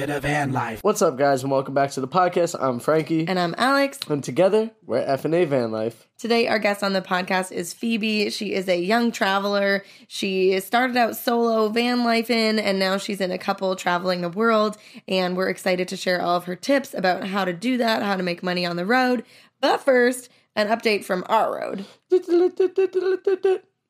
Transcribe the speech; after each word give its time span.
to 0.00 0.06
the 0.06 0.20
van 0.20 0.52
life. 0.52 0.84
What's 0.84 1.00
up, 1.00 1.16
guys, 1.16 1.42
and 1.42 1.50
welcome 1.50 1.72
back 1.72 1.90
to 1.92 2.02
the 2.02 2.08
podcast. 2.08 2.54
I'm 2.60 2.80
Frankie, 2.80 3.26
And 3.26 3.38
I'm 3.38 3.54
Alex. 3.56 3.98
and 4.10 4.22
together 4.22 4.70
we're 4.84 4.98
F 4.98 5.24
and 5.24 5.34
A 5.34 5.46
Van 5.46 5.70
Life. 5.72 6.06
Today, 6.18 6.48
our 6.48 6.58
guest 6.58 6.82
on 6.82 6.92
the 6.92 7.00
podcast 7.00 7.50
is 7.50 7.72
Phoebe. 7.72 8.28
She 8.28 8.52
is 8.52 8.68
a 8.68 8.78
young 8.78 9.10
traveler. 9.10 9.84
She 10.06 10.60
started 10.60 10.98
out 10.98 11.16
solo 11.16 11.70
van 11.70 12.04
life 12.04 12.28
in, 12.28 12.58
and 12.58 12.78
now 12.78 12.98
she's 12.98 13.22
in 13.22 13.30
a 13.30 13.38
couple 13.38 13.74
traveling 13.74 14.20
the 14.20 14.28
world. 14.28 14.76
And 15.08 15.34
we're 15.34 15.48
excited 15.48 15.88
to 15.88 15.96
share 15.96 16.20
all 16.20 16.36
of 16.36 16.44
her 16.44 16.56
tips 16.56 16.92
about 16.92 17.24
how 17.26 17.46
to 17.46 17.54
do 17.54 17.78
that, 17.78 18.02
how 18.02 18.16
to 18.16 18.22
make 18.22 18.42
money 18.42 18.66
on 18.66 18.76
the 18.76 18.84
road. 18.84 19.24
But 19.62 19.80
first, 19.80 20.28
an 20.54 20.68
update 20.68 21.04
from 21.04 21.24
our 21.28 21.54
road. 21.58 21.86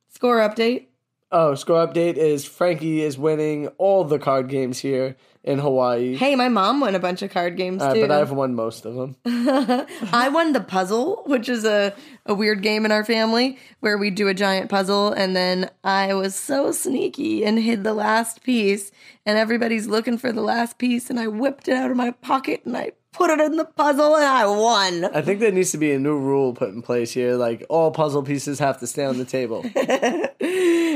Score 0.08 0.38
update. 0.38 0.86
Oh, 1.32 1.54
score 1.54 1.86
update 1.86 2.16
is 2.16 2.44
Frankie 2.44 3.02
is 3.02 3.18
winning 3.18 3.68
all 3.78 4.04
the 4.04 4.18
card 4.18 4.48
games 4.48 4.78
here 4.78 5.16
in 5.46 5.60
Hawaii, 5.60 6.16
Hey, 6.16 6.34
my 6.34 6.48
mom 6.48 6.80
won 6.80 6.96
a 6.96 6.98
bunch 6.98 7.22
of 7.22 7.30
card 7.30 7.56
games 7.56 7.80
uh, 7.80 7.94
too. 7.94 8.00
but 8.00 8.10
I've 8.10 8.32
won 8.32 8.56
most 8.56 8.84
of 8.84 8.96
them. 8.96 9.16
I 10.12 10.28
won 10.28 10.52
the 10.52 10.60
puzzle, 10.60 11.22
which 11.26 11.48
is 11.48 11.64
a, 11.64 11.94
a 12.26 12.34
weird 12.34 12.62
game 12.62 12.84
in 12.84 12.90
our 12.90 13.04
family 13.04 13.56
where 13.78 13.96
we 13.96 14.10
do 14.10 14.26
a 14.26 14.34
giant 14.34 14.68
puzzle. 14.68 15.12
And 15.12 15.36
then 15.36 15.70
I 15.84 16.14
was 16.14 16.34
so 16.34 16.72
sneaky 16.72 17.44
and 17.44 17.60
hid 17.60 17.84
the 17.84 17.94
last 17.94 18.42
piece. 18.42 18.90
And 19.24 19.38
everybody's 19.38 19.86
looking 19.86 20.18
for 20.18 20.32
the 20.32 20.42
last 20.42 20.78
piece. 20.78 21.10
And 21.10 21.20
I 21.20 21.28
whipped 21.28 21.68
it 21.68 21.74
out 21.74 21.92
of 21.92 21.96
my 21.96 22.10
pocket 22.10 22.62
and 22.64 22.76
I 22.76 22.92
put 23.16 23.30
it 23.30 23.40
in 23.40 23.56
the 23.56 23.64
puzzle 23.64 24.14
and 24.14 24.24
I 24.24 24.46
won. 24.46 25.06
I 25.06 25.22
think 25.22 25.40
there 25.40 25.50
needs 25.50 25.72
to 25.72 25.78
be 25.78 25.92
a 25.92 25.98
new 25.98 26.18
rule 26.18 26.52
put 26.52 26.68
in 26.68 26.82
place 26.82 27.12
here, 27.12 27.34
like 27.36 27.64
all 27.68 27.90
puzzle 27.90 28.22
pieces 28.22 28.58
have 28.58 28.78
to 28.80 28.86
stay 28.86 29.04
on 29.04 29.18
the 29.18 29.24
table. 29.24 29.64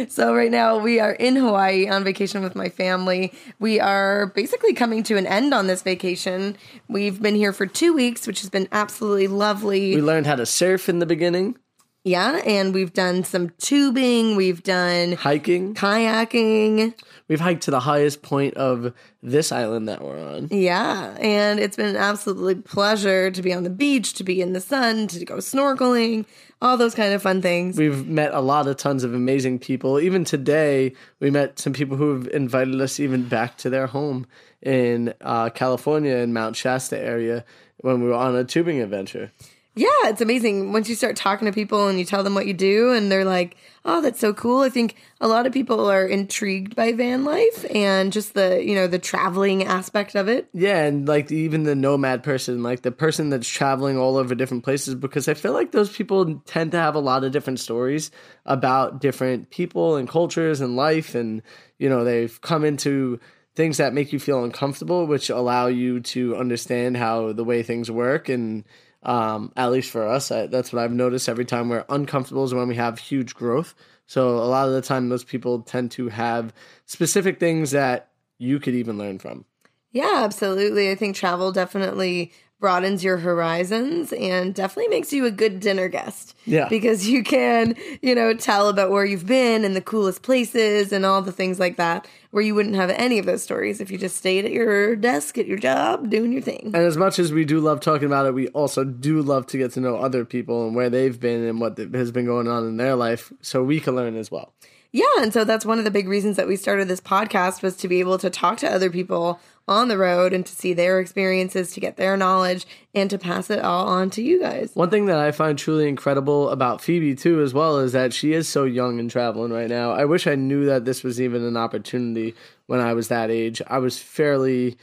So, 0.09 0.35
right 0.35 0.51
now 0.51 0.79
we 0.79 0.99
are 0.99 1.13
in 1.13 1.37
Hawaii 1.37 1.87
on 1.87 2.05
vacation 2.05 2.43
with 2.43 2.55
my 2.55 2.71
family. 2.71 3.35
We 3.59 3.81
are 3.81 4.27
basically 4.35 4.73
coming 4.73 5.03
to 5.05 5.17
an 5.19 5.27
end 5.27 5.53
on 5.53 5.67
this 5.67 5.83
vacation. 5.83 6.57
We've 6.89 7.21
been 7.21 7.35
here 7.35 7.53
for 7.53 7.67
two 7.67 7.93
weeks, 7.93 8.27
which 8.27 8.41
has 8.41 8.49
been 8.49 8.67
absolutely 8.73 9.27
lovely. 9.27 9.95
we 9.95 10.01
learned 10.01 10.27
how 10.27 10.37
to 10.37 10.47
surf 10.47 10.89
in 10.89 11.01
the 11.01 11.07
beginning, 11.07 11.59
yeah. 12.05 12.41
And 12.47 12.73
we've 12.75 12.93
done 12.93 13.25
some 13.25 13.51
tubing, 13.59 14.37
we've 14.37 14.63
done 14.63 15.13
hiking. 15.13 15.75
kayaking. 15.75 16.95
We've 17.29 17.41
hiked 17.41 17.63
to 17.65 17.71
the 17.71 17.81
highest 17.81 18.23
point 18.23 18.55
of 18.55 18.93
this 19.23 19.53
island 19.53 19.89
that 19.89 20.03
we're 20.03 20.19
on. 20.19 20.49
Yeah, 20.51 21.17
and 21.21 21.61
it's 21.61 21.77
been 21.77 21.87
an 21.87 21.97
absolute 21.97 22.65
pleasure 22.65 23.31
to 23.31 23.43
be 23.43 23.53
on 23.53 23.63
the 23.63 23.71
beach, 23.71 24.15
to 24.15 24.25
be 24.25 24.41
in 24.41 24.53
the 24.53 24.61
sun, 24.61 25.07
to 25.09 25.25
go 25.25 25.37
snorkeling, 25.37 26.25
all 26.61 26.77
those 26.77 26.95
kind 26.95 27.15
of 27.15 27.23
fun 27.23 27.41
things. 27.41 27.79
We've 27.79 28.07
met 28.07 28.35
a 28.35 28.41
lot 28.41 28.67
of 28.67 28.77
tons 28.79 29.05
of 29.05 29.15
amazing 29.15 29.61
people. 29.61 30.01
Even 30.01 30.25
today, 30.25 30.95
we 31.21 31.31
met 31.31 31.59
some 31.59 31.73
people 31.73 31.97
who 31.97 32.15
have 32.15 32.27
invited 32.29 32.81
us 32.81 32.99
even 32.99 33.29
back 33.29 33.57
to 33.59 33.71
their 33.71 33.87
home 33.87 34.27
in 34.63 35.15
uh, 35.21 35.51
California 35.51 36.17
in 36.17 36.33
Mount 36.33 36.57
Shasta 36.57 36.99
area 36.99 37.45
when 37.79 38.03
we 38.03 38.09
were 38.09 38.15
on 38.15 38.35
a 38.35 38.45
tubing 38.45 38.81
adventure. 38.81 39.31
Yeah, 39.77 39.87
it's 40.05 40.21
amazing 40.21 40.73
once 40.73 40.89
you 40.89 40.97
start 40.97 41.15
talking 41.15 41.47
to 41.47 41.53
people 41.53 41.87
and 41.87 41.99
you 41.99 42.05
tell 42.05 42.25
them 42.25 42.35
what 42.35 42.47
you 42.47 42.55
do, 42.55 42.93
and 42.93 43.11
they're 43.11 43.25
like, 43.25 43.57
"Oh, 43.85 44.01
that's 44.01 44.19
so 44.19 44.35
cool." 44.35 44.63
I 44.63 44.69
think 44.69 44.97
a 45.21 45.29
lot 45.29 45.47
of 45.47 45.53
people 45.53 45.89
are 45.89 46.05
intrigued 46.05 46.75
by 46.75 46.93
van 46.93 47.25
life 47.25 47.65
and 47.73 48.13
just 48.13 48.35
the 48.35 48.65
you 48.65 48.75
know 48.75 48.89
the 48.89 48.99
traveling 48.99 49.63
aspect 49.63 50.17
of 50.17 50.29
it. 50.29 50.49
Yeah, 50.53 50.83
and 50.83 51.07
like 51.07 51.31
even 51.31 51.63
the 51.63 51.77
nomad 51.77 52.25
person, 52.25 52.65
like 52.65 52.83
the 52.83 52.91
person 52.91 53.31
that's 53.31 53.49
traveling 53.49 53.97
all 53.97 54.17
over 54.17 54.35
different 54.35 54.65
places, 54.65 54.97
because 54.97 55.29
I 55.29 55.35
feel 55.35 55.53
like 55.53 55.71
those 55.71 55.95
people 55.95 56.43
tend 56.47 56.73
to 56.73 56.79
have 56.79 56.97
a 56.97 57.01
lot 57.01 57.23
of 57.23 57.31
different 57.31 57.61
stories 57.61 58.11
about 58.45 59.01
different 59.01 59.51
people 59.51 59.97
and 59.97 60.09
cultures 60.09 60.61
and 60.61 60.75
life, 60.75 61.15
and 61.15 61.43
you 61.79 61.89
know 61.89 62.03
they've 62.03 62.41
come 62.41 62.65
into 62.65 63.21
things 63.55 63.77
that 63.77 63.95
make 63.95 64.13
you 64.13 64.19
feel 64.19 64.43
uncomfortable, 64.43 65.07
which 65.07 65.31
allow 65.31 65.69
you 65.69 66.01
to 66.01 66.37
understand 66.37 66.97
how 66.97 67.33
the 67.33 67.45
way 67.45 67.63
things 67.63 67.89
work 67.89 68.29
and. 68.29 68.65
Um, 69.03 69.53
at 69.57 69.71
least 69.71 69.91
for 69.91 70.07
us, 70.07 70.31
I, 70.31 70.47
that's 70.47 70.73
what 70.73 70.83
I've 70.83 70.93
noticed 70.93 71.29
every 71.29 71.45
time 71.45 71.69
we're 71.69 71.87
uncomfortable 71.89 72.45
is 72.45 72.53
when 72.53 72.69
we 72.69 72.77
have 72.77 72.99
huge 72.99 73.35
growth. 73.35 73.75
So 74.07 74.31
a 74.37 74.45
lot 74.45 74.69
of 74.69 74.75
the 74.75 74.83
time, 74.83 75.09
those 75.09 75.25
people 75.25 75.61
tend 75.61 75.93
to 75.93 76.09
have 76.09 76.53
specific 76.85 77.41
things 77.41 77.71
that 77.71 78.11
you 78.39 78.59
could 78.59 78.75
even 78.75 78.99
learn 78.99 79.19
from. 79.19 79.45
Yeah, 79.93 80.21
absolutely. 80.23 80.91
I 80.91 80.95
think 80.95 81.17
travel 81.17 81.53
definitely 81.53 82.33
broadens 82.61 83.03
your 83.03 83.17
horizons 83.17 84.13
and 84.13 84.55
definitely 84.55 84.89
makes 84.89 85.13
you 85.13 85.25
a 85.25 85.31
good 85.31 85.61
dinner 85.61 85.89
guest. 85.89 86.37
Yeah. 86.45 86.69
Because 86.69 87.09
you 87.09 87.25
can, 87.25 87.75
you 88.03 88.15
know, 88.15 88.35
tell 88.35 88.69
about 88.69 88.91
where 88.91 89.05
you've 89.05 89.27
been 89.27 89.65
and 89.65 89.75
the 89.75 89.81
coolest 89.81 90.23
places 90.23 90.93
and 90.93 91.07
all 91.07 91.23
the 91.23 91.33
things 91.33 91.59
like 91.59 91.79
that, 91.79 92.07
where 92.31 92.43
you 92.43 92.55
wouldn't 92.55 92.75
have 92.77 92.91
any 92.91 93.19
of 93.19 93.27
those 93.27 93.43
stories 93.43 93.81
if 93.81 93.91
you 93.91 93.97
just 93.97 94.17
stayed 94.17 94.45
at 94.45 94.53
your 94.53 94.95
desk 94.95 95.39
at 95.39 95.47
your 95.47 95.59
job 95.59 96.11
doing 96.11 96.33
your 96.33 96.43
thing. 96.43 96.67
And 96.67 96.77
as 96.77 96.99
much 96.99 97.19
as 97.19 97.33
we 97.33 97.47
do 97.47 97.61
love 97.61 97.81
talking 97.81 98.07
about 98.07 98.27
it, 98.27 98.35
we 98.35 98.49
also 98.49 98.85
do 98.85 99.23
love 99.23 99.47
to 99.49 99.59
get 99.59 99.73
to 99.73 99.81
know 99.81 99.97
other 99.97 100.27
people 100.27 100.67
and 100.67 100.77
where 100.77 100.91
they've 100.91 101.19
been 101.19 101.45
and 101.45 101.61
what 101.61 101.79
has 101.79 102.13
been 102.13 102.27
going 102.27 102.47
on 102.47 102.67
in 102.67 102.77
their 102.77 102.95
life 102.95 103.33
so 103.41 103.65
we 103.65 103.81
can 103.81 103.97
learn 103.97 104.17
as 104.17 104.31
well. 104.31 104.53
Yeah, 104.93 105.05
and 105.19 105.33
so 105.33 105.45
that's 105.45 105.65
one 105.65 105.79
of 105.79 105.85
the 105.85 105.91
big 105.91 106.09
reasons 106.09 106.37
that 106.37 106.49
we 106.49 106.57
started 106.57 106.89
this 106.89 107.01
podcast 107.01 107.63
was 107.63 107.77
to 107.77 107.89
be 107.89 108.01
able 108.01 108.19
to 108.19 108.29
talk 108.29 108.59
to 108.59 108.71
other 108.71 108.91
people 108.91 109.39
on 109.69 109.87
the 109.87 109.97
road 109.97 110.33
and 110.33 110.45
to 110.45 110.53
see 110.53 110.73
their 110.73 110.99
experiences, 110.99 111.71
to 111.71 111.81
get 111.81 111.97
their 111.97 112.17
knowledge, 112.17 112.67
and 112.93 113.09
to 113.09 113.17
pass 113.17 113.51
it 113.51 113.61
all 113.61 113.87
on 113.87 114.11
to 114.11 114.21
you 114.21 114.41
guys. 114.41 114.73
One 114.75 114.91
thing 114.91 115.07
that 115.07 115.19
I 115.19 115.31
find 115.31 115.57
truly 115.57 115.89
incredible 115.89 116.51
about 116.51 116.81
Phoebe, 116.81 117.15
too, 117.15 117.41
as 117.41 117.55
well, 117.55 117.79
is 117.79 117.93
that 117.93 118.13
she 118.13 118.33
is 118.33 118.49
so 118.49 118.65
young 118.65 118.99
and 118.99 119.09
traveling 119.09 119.53
right 119.53 119.69
now. 119.69 119.93
I 119.93 120.07
wish 120.07 120.27
I 120.27 120.35
knew 120.35 120.67
that 120.67 120.85
this 120.85 121.05
was 121.05 121.21
even 121.21 121.45
an 121.45 121.57
opportunity 121.57 122.35
when 122.67 122.81
I 122.81 122.95
was 122.95 123.07
that 123.09 123.31
age. 123.31 123.63
I 123.69 123.79
was 123.79 123.97
fairly, 123.97 124.77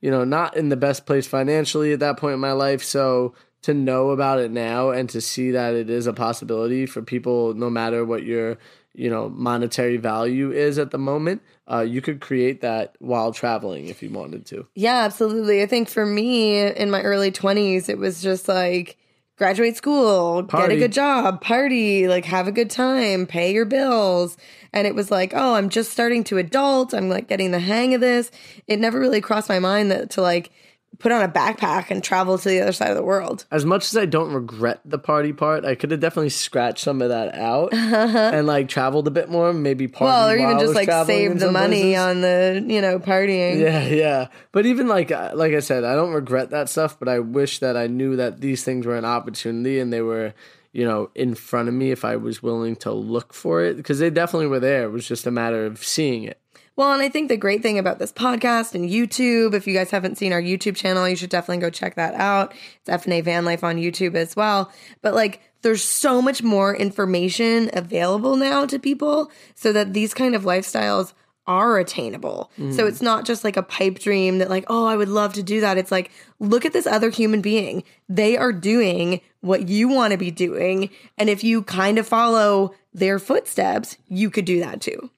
you 0.00 0.10
know, 0.10 0.24
not 0.24 0.56
in 0.56 0.70
the 0.70 0.76
best 0.76 1.04
place 1.04 1.26
financially 1.26 1.92
at 1.92 2.00
that 2.00 2.16
point 2.16 2.34
in 2.34 2.40
my 2.40 2.52
life. 2.52 2.82
So 2.82 3.34
to 3.62 3.74
know 3.74 4.08
about 4.08 4.38
it 4.38 4.50
now 4.50 4.88
and 4.88 5.10
to 5.10 5.20
see 5.20 5.50
that 5.50 5.74
it 5.74 5.90
is 5.90 6.06
a 6.06 6.14
possibility 6.14 6.86
for 6.86 7.02
people, 7.02 7.52
no 7.52 7.68
matter 7.68 8.06
what 8.06 8.22
your 8.22 8.56
you 8.94 9.08
know 9.08 9.28
monetary 9.30 9.96
value 9.96 10.50
is 10.50 10.78
at 10.78 10.90
the 10.90 10.98
moment 10.98 11.42
uh, 11.70 11.80
you 11.80 12.00
could 12.00 12.20
create 12.20 12.60
that 12.60 12.96
while 12.98 13.32
traveling 13.32 13.86
if 13.86 14.02
you 14.02 14.10
wanted 14.10 14.44
to 14.46 14.66
Yeah, 14.74 15.04
absolutely. 15.04 15.62
I 15.62 15.66
think 15.66 15.88
for 15.88 16.06
me 16.06 16.58
in 16.58 16.90
my 16.90 17.02
early 17.02 17.30
20s, 17.30 17.88
it 17.88 17.98
was 17.98 18.22
just 18.22 18.48
like 18.48 18.96
graduate 19.36 19.76
school, 19.76 20.42
get 20.42 20.70
a 20.70 20.76
good 20.76 20.92
job, 20.92 21.40
party, 21.40 22.08
like 22.08 22.24
have 22.24 22.46
a 22.46 22.52
good 22.52 22.70
time, 22.70 23.26
pay 23.26 23.52
your 23.52 23.64
bills. 23.64 24.36
And 24.72 24.86
it 24.86 24.94
was 24.94 25.10
like, 25.10 25.32
oh, 25.34 25.54
I'm 25.54 25.68
just 25.68 25.90
starting 25.90 26.24
to 26.24 26.38
adult. 26.38 26.92
I'm 26.92 27.08
like 27.08 27.28
getting 27.28 27.50
the 27.50 27.58
hang 27.58 27.94
of 27.94 28.00
this. 28.00 28.30
It 28.66 28.78
never 28.78 28.98
really 28.98 29.20
crossed 29.20 29.48
my 29.48 29.58
mind 29.58 29.90
that 29.90 30.10
to 30.10 30.22
like 30.22 30.50
put 30.98 31.12
on 31.12 31.22
a 31.22 31.28
backpack 31.28 31.90
and 31.90 32.04
travel 32.04 32.36
to 32.36 32.48
the 32.48 32.60
other 32.60 32.72
side 32.72 32.90
of 32.90 32.96
the 32.96 33.02
world. 33.02 33.46
as 33.50 33.64
much 33.64 33.84
as 33.84 33.96
i 33.96 34.04
don't 34.04 34.32
regret 34.32 34.80
the 34.84 34.98
party 34.98 35.32
part 35.32 35.64
i 35.64 35.74
could 35.74 35.90
have 35.90 36.00
definitely 36.00 36.28
scratched 36.28 36.80
some 36.80 37.00
of 37.00 37.08
that 37.08 37.34
out 37.34 37.72
and 37.72 38.46
like 38.46 38.68
traveled 38.68 39.06
a 39.06 39.10
bit 39.10 39.28
more 39.30 39.52
maybe 39.52 39.88
party 39.88 40.04
Well, 40.04 40.28
or 40.30 40.36
even 40.36 40.58
just 40.58 40.74
like 40.74 40.90
save 41.06 41.38
the 41.38 41.50
money 41.52 41.94
places. 41.94 41.98
on 42.00 42.20
the, 42.20 42.64
you 42.74 42.80
know, 42.80 42.98
partying. 42.98 43.60
yeah 43.60 43.86
yeah 43.86 44.28
but 44.52 44.66
even 44.66 44.88
like 44.88 45.10
uh, 45.10 45.30
like 45.34 45.54
i 45.54 45.60
said 45.60 45.84
i 45.84 45.94
don't 45.94 46.12
regret 46.12 46.50
that 46.50 46.68
stuff 46.68 46.98
but 46.98 47.08
i 47.08 47.18
wish 47.18 47.60
that 47.60 47.76
i 47.76 47.86
knew 47.86 48.16
that 48.16 48.40
these 48.40 48.64
things 48.64 48.84
were 48.84 48.96
an 48.96 49.04
opportunity 49.04 49.78
and 49.78 49.92
they 49.92 50.02
were 50.02 50.34
you 50.72 50.84
know 50.84 51.10
in 51.14 51.34
front 51.34 51.68
of 51.68 51.74
me 51.74 51.92
if 51.92 52.04
i 52.04 52.16
was 52.16 52.42
willing 52.42 52.76
to 52.76 52.92
look 52.92 53.32
for 53.32 53.62
it 53.64 53.76
because 53.76 53.98
they 54.00 54.10
definitely 54.10 54.46
were 54.48 54.60
there 54.60 54.84
it 54.84 54.90
was 54.90 55.06
just 55.06 55.26
a 55.26 55.30
matter 55.30 55.64
of 55.66 55.82
seeing 55.84 56.24
it 56.24 56.39
Well, 56.80 56.94
and 56.94 57.02
I 57.02 57.10
think 57.10 57.28
the 57.28 57.36
great 57.36 57.60
thing 57.60 57.78
about 57.78 57.98
this 57.98 58.10
podcast 58.10 58.74
and 58.74 58.88
YouTube, 58.88 59.52
if 59.52 59.66
you 59.66 59.74
guys 59.74 59.90
haven't 59.90 60.16
seen 60.16 60.32
our 60.32 60.40
YouTube 60.40 60.76
channel, 60.76 61.06
you 61.06 61.14
should 61.14 61.28
definitely 61.28 61.60
go 61.60 61.68
check 61.68 61.96
that 61.96 62.14
out. 62.14 62.54
It's 62.80 63.04
FNA 63.04 63.22
Van 63.22 63.44
Life 63.44 63.62
on 63.62 63.76
YouTube 63.76 64.14
as 64.14 64.34
well. 64.34 64.72
But 65.02 65.12
like, 65.12 65.42
there's 65.60 65.84
so 65.84 66.22
much 66.22 66.42
more 66.42 66.74
information 66.74 67.68
available 67.74 68.34
now 68.36 68.64
to 68.64 68.78
people 68.78 69.30
so 69.54 69.74
that 69.74 69.92
these 69.92 70.14
kind 70.14 70.34
of 70.34 70.44
lifestyles 70.44 71.12
are 71.46 71.78
attainable. 71.78 72.50
Mm. 72.58 72.74
So 72.74 72.86
it's 72.86 73.02
not 73.02 73.26
just 73.26 73.44
like 73.44 73.58
a 73.58 73.62
pipe 73.62 73.98
dream 73.98 74.38
that 74.38 74.48
like, 74.48 74.64
oh, 74.68 74.86
I 74.86 74.96
would 74.96 75.10
love 75.10 75.34
to 75.34 75.42
do 75.42 75.60
that. 75.60 75.76
It's 75.76 75.92
like, 75.92 76.10
look 76.38 76.64
at 76.64 76.72
this 76.72 76.86
other 76.86 77.10
human 77.10 77.42
being. 77.42 77.84
They 78.08 78.38
are 78.38 78.54
doing 78.54 79.20
what 79.42 79.68
you 79.68 79.90
want 79.90 80.12
to 80.12 80.16
be 80.16 80.30
doing. 80.30 80.88
And 81.18 81.28
if 81.28 81.44
you 81.44 81.62
kind 81.62 81.98
of 81.98 82.08
follow 82.08 82.74
their 82.94 83.18
footsteps, 83.18 83.98
you 84.08 84.30
could 84.30 84.46
do 84.46 84.60
that 84.60 84.80
too. 84.80 85.10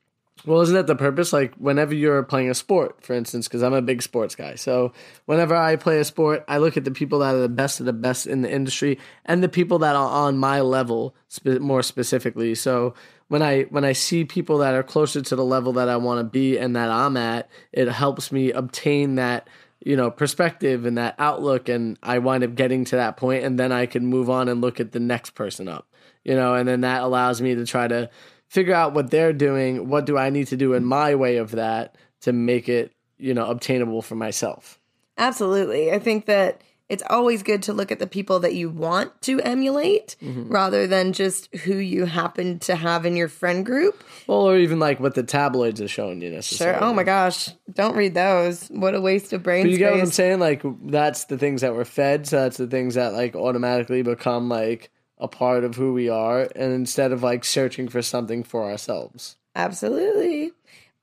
Well, 0.44 0.60
isn't 0.62 0.74
that 0.74 0.88
the 0.88 0.96
purpose? 0.96 1.32
Like, 1.32 1.54
whenever 1.54 1.94
you're 1.94 2.22
playing 2.24 2.50
a 2.50 2.54
sport, 2.54 3.04
for 3.04 3.12
instance, 3.12 3.46
because 3.46 3.62
I'm 3.62 3.74
a 3.74 3.82
big 3.82 4.02
sports 4.02 4.34
guy. 4.34 4.56
So, 4.56 4.92
whenever 5.26 5.54
I 5.54 5.76
play 5.76 6.00
a 6.00 6.04
sport, 6.04 6.44
I 6.48 6.58
look 6.58 6.76
at 6.76 6.84
the 6.84 6.90
people 6.90 7.20
that 7.20 7.34
are 7.34 7.40
the 7.40 7.48
best 7.48 7.78
of 7.78 7.86
the 7.86 7.92
best 7.92 8.26
in 8.26 8.42
the 8.42 8.50
industry 8.50 8.98
and 9.24 9.42
the 9.42 9.48
people 9.48 9.78
that 9.80 9.94
are 9.94 10.08
on 10.08 10.38
my 10.38 10.60
level 10.60 11.14
more 11.44 11.82
specifically. 11.82 12.56
So, 12.56 12.94
when 13.28 13.40
I 13.40 13.62
when 13.70 13.84
I 13.84 13.92
see 13.92 14.24
people 14.24 14.58
that 14.58 14.74
are 14.74 14.82
closer 14.82 15.22
to 15.22 15.36
the 15.36 15.44
level 15.44 15.72
that 15.74 15.88
I 15.88 15.96
want 15.96 16.18
to 16.20 16.24
be 16.24 16.58
and 16.58 16.74
that 16.74 16.90
I'm 16.90 17.16
at, 17.16 17.48
it 17.72 17.88
helps 17.88 18.32
me 18.32 18.50
obtain 18.50 19.14
that 19.14 19.48
you 19.84 19.96
know 19.96 20.10
perspective 20.10 20.84
and 20.86 20.98
that 20.98 21.14
outlook, 21.18 21.68
and 21.68 21.96
I 22.02 22.18
wind 22.18 22.42
up 22.42 22.56
getting 22.56 22.84
to 22.86 22.96
that 22.96 23.16
point, 23.16 23.44
and 23.44 23.58
then 23.58 23.70
I 23.70 23.86
can 23.86 24.06
move 24.06 24.28
on 24.28 24.48
and 24.48 24.60
look 24.60 24.80
at 24.80 24.90
the 24.90 25.00
next 25.00 25.30
person 25.30 25.68
up. 25.68 25.86
You 26.24 26.34
know, 26.34 26.54
and 26.54 26.68
then 26.68 26.82
that 26.82 27.02
allows 27.02 27.40
me 27.40 27.54
to 27.54 27.64
try 27.64 27.88
to 27.88 28.10
figure 28.52 28.74
out 28.74 28.92
what 28.92 29.10
they're 29.10 29.32
doing. 29.32 29.88
What 29.88 30.04
do 30.04 30.18
I 30.18 30.28
need 30.28 30.48
to 30.48 30.58
do 30.58 30.74
in 30.74 30.84
my 30.84 31.14
way 31.14 31.38
of 31.38 31.52
that 31.52 31.96
to 32.20 32.32
make 32.34 32.68
it, 32.68 32.92
you 33.16 33.32
know 33.32 33.46
obtainable 33.46 34.02
for 34.02 34.14
myself. 34.14 34.78
Absolutely. 35.16 35.90
I 35.90 35.98
think 35.98 36.26
that 36.26 36.60
it's 36.88 37.02
always 37.08 37.42
good 37.42 37.62
to 37.62 37.72
look 37.72 37.90
at 37.90 37.98
the 37.98 38.06
people 38.06 38.40
that 38.40 38.54
you 38.54 38.68
want 38.68 39.18
to 39.22 39.40
emulate 39.40 40.16
mm-hmm. 40.20 40.50
rather 40.50 40.86
than 40.86 41.14
just 41.14 41.54
who 41.54 41.76
you 41.76 42.04
happen 42.04 42.58
to 42.58 42.76
have 42.76 43.06
in 43.06 43.16
your 43.16 43.28
friend 43.28 43.64
group. 43.64 44.04
Well, 44.26 44.40
or 44.40 44.58
even 44.58 44.78
like 44.78 45.00
what 45.00 45.14
the 45.14 45.22
tabloids 45.22 45.80
are 45.80 45.88
showing 45.88 46.20
you 46.20 46.28
necessarily. 46.28 46.78
Sure. 46.78 46.84
Oh 46.84 46.92
my 46.92 47.04
gosh. 47.04 47.48
Don't 47.72 47.96
read 47.96 48.12
those. 48.12 48.68
What 48.68 48.94
a 48.94 49.00
waste 49.00 49.32
of 49.32 49.42
brain 49.42 49.64
but 49.64 49.70
you 49.70 49.76
space. 49.76 49.86
get 49.86 49.92
what 49.92 50.00
I'm 50.00 50.06
saying? 50.06 50.40
Like 50.40 50.62
that's 50.84 51.24
the 51.24 51.38
things 51.38 51.62
that 51.62 51.74
we're 51.74 51.86
fed. 51.86 52.26
So 52.26 52.36
that's 52.42 52.58
the 52.58 52.66
things 52.66 52.96
that 52.96 53.14
like 53.14 53.34
automatically 53.34 54.02
become 54.02 54.50
like 54.50 54.90
a 55.22 55.28
part 55.28 55.64
of 55.64 55.76
who 55.76 55.94
we 55.94 56.08
are. 56.10 56.48
And 56.54 56.72
instead 56.72 57.12
of 57.12 57.22
like 57.22 57.44
searching 57.44 57.88
for 57.88 58.02
something 58.02 58.42
for 58.42 58.64
ourselves. 58.70 59.36
Absolutely. 59.54 60.52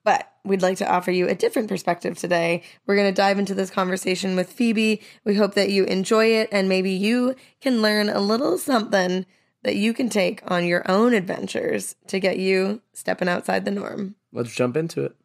But 0.04 0.32
we'd 0.44 0.62
like 0.62 0.78
to 0.78 0.90
offer 0.90 1.12
you 1.12 1.28
a 1.28 1.36
different 1.36 1.68
perspective 1.68 2.18
today. 2.18 2.64
We're 2.86 2.96
going 2.96 3.12
to 3.12 3.22
dive 3.22 3.40
into 3.40 3.54
this 3.54 3.70
conversation 3.70 4.36
with 4.36 4.52
Phoebe. 4.52 5.02
We 5.24 5.36
hope 5.36 5.56
that 5.56 5.72
you 5.72 5.84
enjoy 5.86 6.28
it 6.28 6.50
and 6.52 6.70
maybe 6.70 6.92
you 6.92 7.36
can 7.62 7.82
learn 7.82 8.10
a 8.10 8.20
little 8.20 8.58
something 8.58 9.26
that 9.64 9.76
you 9.76 9.94
can 9.94 10.10
take 10.10 10.42
on 10.50 10.66
your 10.66 10.90
own 10.90 11.14
adventures 11.14 11.96
to 12.08 12.20
get 12.20 12.40
you 12.40 12.82
stepping 12.94 13.28
outside 13.28 13.66
the 13.66 13.72
norm. 13.72 14.16
Let's 14.32 14.54
jump 14.54 14.78
into 14.78 15.04
it. 15.04 15.16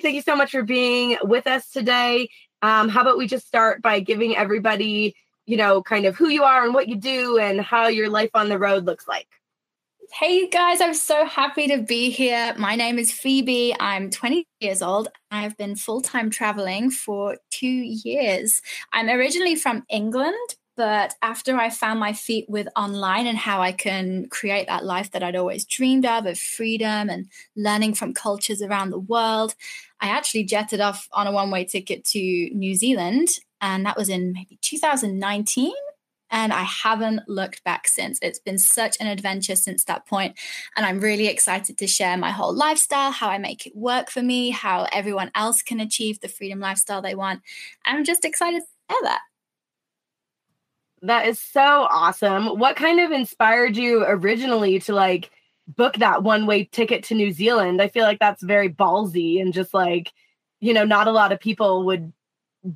Thank 0.00 0.14
you 0.14 0.22
so 0.22 0.36
much 0.36 0.52
for 0.52 0.62
being 0.62 1.16
with 1.22 1.46
us 1.46 1.70
today. 1.70 2.28
Um, 2.62 2.88
how 2.88 3.00
about 3.00 3.18
we 3.18 3.26
just 3.26 3.46
start 3.46 3.82
by 3.82 4.00
giving 4.00 4.36
everybody, 4.36 5.16
you 5.48 5.56
know, 5.56 5.82
kind 5.82 6.04
of 6.04 6.14
who 6.14 6.28
you 6.28 6.44
are 6.44 6.62
and 6.62 6.74
what 6.74 6.88
you 6.88 6.96
do 6.96 7.38
and 7.38 7.58
how 7.58 7.88
your 7.88 8.10
life 8.10 8.30
on 8.34 8.50
the 8.50 8.58
road 8.58 8.84
looks 8.84 9.08
like? 9.08 9.26
Hey 10.12 10.46
guys, 10.46 10.82
I'm 10.82 10.92
so 10.92 11.24
happy 11.24 11.66
to 11.68 11.78
be 11.78 12.10
here. 12.10 12.54
My 12.58 12.76
name 12.76 12.98
is 12.98 13.10
Phoebe. 13.10 13.74
I'm 13.80 14.10
20 14.10 14.46
years 14.60 14.82
old. 14.82 15.08
I've 15.30 15.56
been 15.56 15.74
full 15.74 16.02
time 16.02 16.28
traveling 16.28 16.90
for 16.90 17.38
two 17.50 17.66
years. 17.66 18.60
I'm 18.92 19.08
originally 19.08 19.54
from 19.54 19.84
England, 19.88 20.36
but 20.76 21.14
after 21.22 21.56
I 21.56 21.70
found 21.70 21.98
my 21.98 22.12
feet 22.12 22.44
with 22.48 22.68
online 22.76 23.26
and 23.26 23.38
how 23.38 23.62
I 23.62 23.72
can 23.72 24.28
create 24.28 24.66
that 24.66 24.84
life 24.84 25.12
that 25.12 25.22
I'd 25.22 25.36
always 25.36 25.64
dreamed 25.64 26.04
of, 26.04 26.26
of 26.26 26.38
freedom 26.38 27.08
and 27.08 27.26
learning 27.56 27.94
from 27.94 28.12
cultures 28.12 28.60
around 28.60 28.90
the 28.90 28.98
world, 28.98 29.54
I 30.00 30.08
actually 30.08 30.44
jetted 30.44 30.80
off 30.80 31.08
on 31.12 31.26
a 31.26 31.32
one 31.32 31.50
way 31.50 31.64
ticket 31.64 32.04
to 32.06 32.20
New 32.54 32.74
Zealand. 32.74 33.28
And 33.60 33.84
that 33.86 33.96
was 33.96 34.08
in 34.08 34.32
maybe 34.32 34.58
2019 34.62 35.72
and 36.30 36.52
I 36.52 36.62
haven't 36.62 37.28
looked 37.28 37.64
back 37.64 37.88
since. 37.88 38.18
It's 38.22 38.38
been 38.38 38.58
such 38.58 38.96
an 39.00 39.06
adventure 39.06 39.56
since 39.56 39.84
that 39.84 40.06
point, 40.06 40.36
and 40.76 40.84
I'm 40.84 41.00
really 41.00 41.26
excited 41.26 41.78
to 41.78 41.86
share 41.86 42.16
my 42.16 42.30
whole 42.30 42.52
lifestyle, 42.52 43.12
how 43.12 43.28
I 43.28 43.38
make 43.38 43.66
it 43.66 43.76
work 43.76 44.10
for 44.10 44.22
me, 44.22 44.50
how 44.50 44.86
everyone 44.92 45.30
else 45.34 45.62
can 45.62 45.80
achieve 45.80 46.20
the 46.20 46.28
freedom 46.28 46.60
lifestyle 46.60 47.02
they 47.02 47.14
want. 47.14 47.40
I'm 47.84 48.04
just 48.04 48.24
excited 48.24 48.60
to 48.60 48.94
share 48.94 49.02
that. 49.02 49.20
That 51.02 51.26
is 51.26 51.38
so 51.38 51.86
awesome. 51.90 52.58
What 52.58 52.76
kind 52.76 53.00
of 53.00 53.12
inspired 53.12 53.76
you 53.76 54.04
originally 54.04 54.80
to 54.80 54.92
like 54.92 55.30
book 55.68 55.94
that 55.96 56.24
one 56.24 56.46
way 56.46 56.64
ticket 56.64 57.04
to 57.04 57.14
New 57.14 57.30
Zealand? 57.30 57.80
I 57.80 57.88
feel 57.88 58.02
like 58.02 58.18
that's 58.18 58.42
very 58.42 58.68
ballsy 58.68 59.40
and 59.40 59.52
just 59.52 59.72
like, 59.72 60.12
you 60.60 60.74
know, 60.74 60.84
not 60.84 61.06
a 61.06 61.12
lot 61.12 61.30
of 61.30 61.38
people 61.38 61.84
would, 61.84 62.12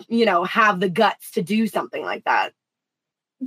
you 0.08 0.24
know, 0.24 0.44
have 0.44 0.80
the 0.80 0.88
guts 0.88 1.32
to 1.32 1.42
do 1.42 1.66
something 1.66 2.02
like 2.02 2.24
that 2.24 2.52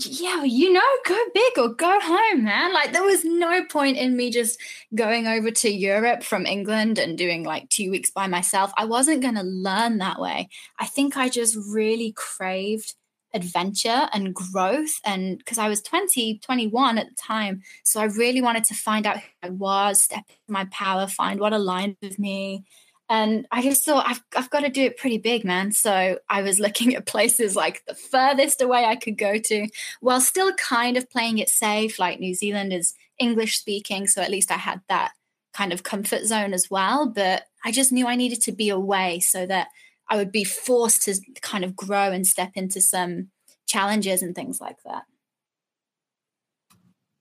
yeah, 0.03 0.43
you 0.43 0.73
know, 0.73 0.81
go 1.05 1.17
big 1.33 1.57
or 1.57 1.69
go 1.69 1.99
home, 2.01 2.43
man. 2.43 2.73
Like 2.73 2.91
there 2.91 3.03
was 3.03 3.23
no 3.23 3.63
point 3.65 3.97
in 3.97 4.17
me 4.17 4.29
just 4.29 4.59
going 4.93 5.25
over 5.25 5.51
to 5.51 5.69
Europe 5.69 6.23
from 6.23 6.45
England 6.45 6.99
and 6.99 7.17
doing 7.17 7.43
like 7.43 7.69
two 7.69 7.91
weeks 7.91 8.09
by 8.11 8.27
myself. 8.27 8.71
I 8.77 8.85
wasn't 8.85 9.21
going 9.21 9.35
to 9.35 9.43
learn 9.43 9.99
that 9.99 10.19
way. 10.19 10.49
I 10.79 10.85
think 10.85 11.15
I 11.15 11.29
just 11.29 11.57
really 11.69 12.11
craved 12.11 12.95
adventure 13.33 14.07
and 14.13 14.33
growth 14.33 14.99
and 15.03 15.37
because 15.37 15.57
I 15.57 15.67
was 15.67 15.81
20 15.81 16.39
21 16.39 16.97
at 16.97 17.09
the 17.09 17.15
time 17.15 17.63
so 17.83 17.99
I 17.99 18.05
really 18.05 18.41
wanted 18.41 18.63
to 18.65 18.73
find 18.73 19.05
out 19.05 19.17
who 19.17 19.23
I 19.43 19.49
was 19.49 20.01
step 20.01 20.23
into 20.29 20.39
my 20.47 20.63
power 20.71 21.05
find 21.05 21.41
what 21.41 21.51
aligned 21.51 21.97
with 22.01 22.17
me 22.17 22.63
and 23.09 23.47
I 23.51 23.61
just 23.61 23.85
thought 23.85 24.05
I've 24.07 24.21
I've 24.35 24.49
got 24.49 24.61
to 24.61 24.69
do 24.69 24.83
it 24.83 24.97
pretty 24.97 25.17
big, 25.17 25.45
man. 25.45 25.71
So 25.71 26.17
I 26.29 26.41
was 26.41 26.59
looking 26.65 26.95
at 26.95 27.05
places 27.05 27.55
like 27.55 27.83
the 27.87 27.95
furthest 27.95 28.61
away 28.61 28.85
I 28.85 28.95
could 28.95 29.17
go 29.17 29.37
to, 29.37 29.67
while 30.01 30.21
still 30.21 30.53
kind 30.53 30.97
of 30.97 31.09
playing 31.09 31.37
it 31.37 31.49
safe. 31.49 31.99
Like 31.99 32.19
New 32.19 32.33
Zealand 32.33 32.73
is 32.73 32.93
English 33.19 33.57
speaking, 33.59 34.07
so 34.07 34.21
at 34.21 34.31
least 34.31 34.51
I 34.51 34.57
had 34.57 34.81
that 34.89 35.11
kind 35.53 35.71
of 35.71 35.83
comfort 35.83 36.25
zone 36.25 36.53
as 36.53 36.69
well. 36.69 37.07
But 37.07 37.43
I 37.63 37.71
just 37.71 37.91
knew 37.91 38.07
I 38.07 38.15
needed 38.15 38.41
to 38.43 38.51
be 38.51 38.69
away 38.69 39.19
so 39.19 39.45
that 39.45 39.67
I 40.09 40.17
would 40.17 40.31
be 40.31 40.43
forced 40.43 41.03
to 41.03 41.15
kind 41.41 41.63
of 41.63 41.75
grow 41.75 42.11
and 42.11 42.25
step 42.25 42.51
into 42.55 42.81
some 42.81 43.29
challenges 43.67 44.21
and 44.21 44.35
things 44.35 44.61
like 44.61 44.77
that. 44.83 45.03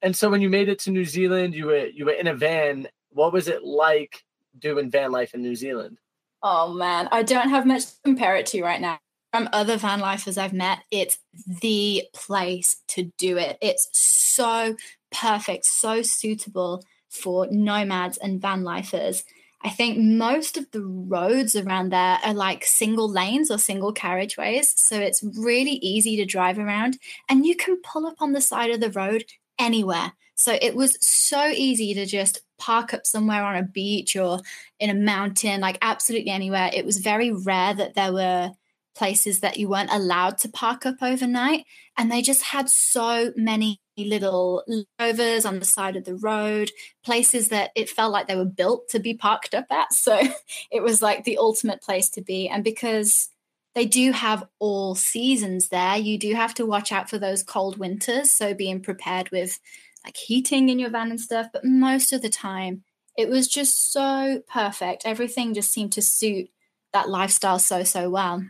And 0.02 0.14
so 0.14 0.28
when 0.28 0.42
you 0.42 0.50
made 0.50 0.68
it 0.68 0.78
to 0.80 0.90
New 0.90 1.06
Zealand, 1.06 1.54
you 1.54 1.66
were 1.66 1.86
you 1.86 2.06
were 2.06 2.12
in 2.12 2.26
a 2.26 2.34
van. 2.34 2.88
What 3.10 3.32
was 3.32 3.48
it 3.48 3.64
like 3.64 4.22
doing 4.58 4.90
van 4.90 5.12
life 5.12 5.34
in 5.34 5.42
New 5.42 5.54
Zealand? 5.54 5.98
Oh 6.42 6.72
man, 6.72 7.08
I 7.10 7.22
don't 7.22 7.48
have 7.48 7.66
much 7.66 7.86
to 7.86 7.92
compare 8.04 8.36
it 8.36 8.46
to 8.46 8.62
right 8.62 8.80
now. 8.80 8.98
From 9.32 9.48
other 9.52 9.76
van 9.76 10.00
lifers 10.00 10.38
I've 10.38 10.52
met, 10.52 10.80
it's 10.90 11.18
the 11.60 12.04
place 12.12 12.76
to 12.88 13.10
do 13.18 13.36
it. 13.36 13.58
It's 13.60 13.88
so 13.92 14.76
perfect, 15.10 15.64
so 15.64 16.02
suitable 16.02 16.84
for 17.08 17.48
nomads 17.50 18.16
and 18.18 18.40
van 18.40 18.62
lifers. 18.62 19.24
I 19.62 19.70
think 19.70 19.98
most 19.98 20.58
of 20.58 20.70
the 20.72 20.82
roads 20.82 21.56
around 21.56 21.90
there 21.90 22.18
are 22.22 22.34
like 22.34 22.66
single 22.66 23.08
lanes 23.08 23.50
or 23.50 23.56
single 23.56 23.94
carriageways. 23.94 24.66
So 24.76 25.00
it's 25.00 25.24
really 25.38 25.76
easy 25.76 26.16
to 26.16 26.26
drive 26.26 26.58
around 26.58 26.98
and 27.28 27.46
you 27.46 27.56
can 27.56 27.80
pull 27.80 28.06
up 28.06 28.20
on 28.20 28.32
the 28.32 28.42
side 28.42 28.70
of 28.70 28.80
the 28.80 28.90
road 28.90 29.24
anywhere. 29.58 30.12
So 30.34 30.58
it 30.60 30.74
was 30.74 30.98
so 31.00 31.46
easy 31.46 31.94
to 31.94 32.06
just 32.06 32.42
park 32.58 32.94
up 32.94 33.06
somewhere 33.06 33.44
on 33.44 33.56
a 33.56 33.62
beach 33.62 34.16
or 34.16 34.40
in 34.80 34.90
a 34.90 34.94
mountain, 34.94 35.60
like 35.60 35.78
absolutely 35.80 36.30
anywhere. 36.30 36.70
It 36.72 36.84
was 36.84 36.98
very 36.98 37.30
rare 37.30 37.74
that 37.74 37.94
there 37.94 38.12
were 38.12 38.52
places 38.94 39.40
that 39.40 39.58
you 39.58 39.68
weren't 39.68 39.92
allowed 39.92 40.38
to 40.38 40.48
park 40.48 40.86
up 40.86 40.96
overnight. 41.02 41.64
And 41.96 42.10
they 42.10 42.22
just 42.22 42.42
had 42.42 42.68
so 42.68 43.32
many 43.36 43.80
little 43.96 44.64
overs 44.98 45.44
on 45.44 45.58
the 45.58 45.64
side 45.64 45.96
of 45.96 46.04
the 46.04 46.16
road, 46.16 46.70
places 47.04 47.48
that 47.48 47.70
it 47.74 47.88
felt 47.88 48.12
like 48.12 48.26
they 48.26 48.36
were 48.36 48.44
built 48.44 48.88
to 48.88 48.98
be 48.98 49.14
parked 49.14 49.54
up 49.54 49.66
at. 49.70 49.92
So 49.92 50.20
it 50.70 50.82
was 50.82 51.02
like 51.02 51.24
the 51.24 51.38
ultimate 51.38 51.82
place 51.82 52.10
to 52.10 52.22
be. 52.22 52.48
And 52.48 52.64
because 52.64 53.28
they 53.74 53.86
do 53.86 54.12
have 54.12 54.44
all 54.58 54.94
seasons 54.94 55.68
there, 55.68 55.96
you 55.96 56.16
do 56.18 56.34
have 56.34 56.54
to 56.54 56.66
watch 56.66 56.92
out 56.92 57.10
for 57.10 57.18
those 57.18 57.42
cold 57.42 57.76
winters. 57.76 58.30
So 58.30 58.54
being 58.54 58.80
prepared 58.80 59.30
with 59.30 59.58
like 60.04 60.16
heating 60.16 60.68
in 60.68 60.78
your 60.78 60.90
van 60.90 61.10
and 61.10 61.20
stuff, 61.20 61.48
but 61.52 61.64
most 61.64 62.12
of 62.12 62.22
the 62.22 62.28
time 62.28 62.84
it 63.16 63.28
was 63.28 63.48
just 63.48 63.92
so 63.92 64.42
perfect. 64.48 65.02
Everything 65.04 65.54
just 65.54 65.72
seemed 65.72 65.92
to 65.92 66.02
suit 66.02 66.50
that 66.92 67.08
lifestyle 67.08 67.58
so, 67.58 67.84
so 67.84 68.10
well. 68.10 68.44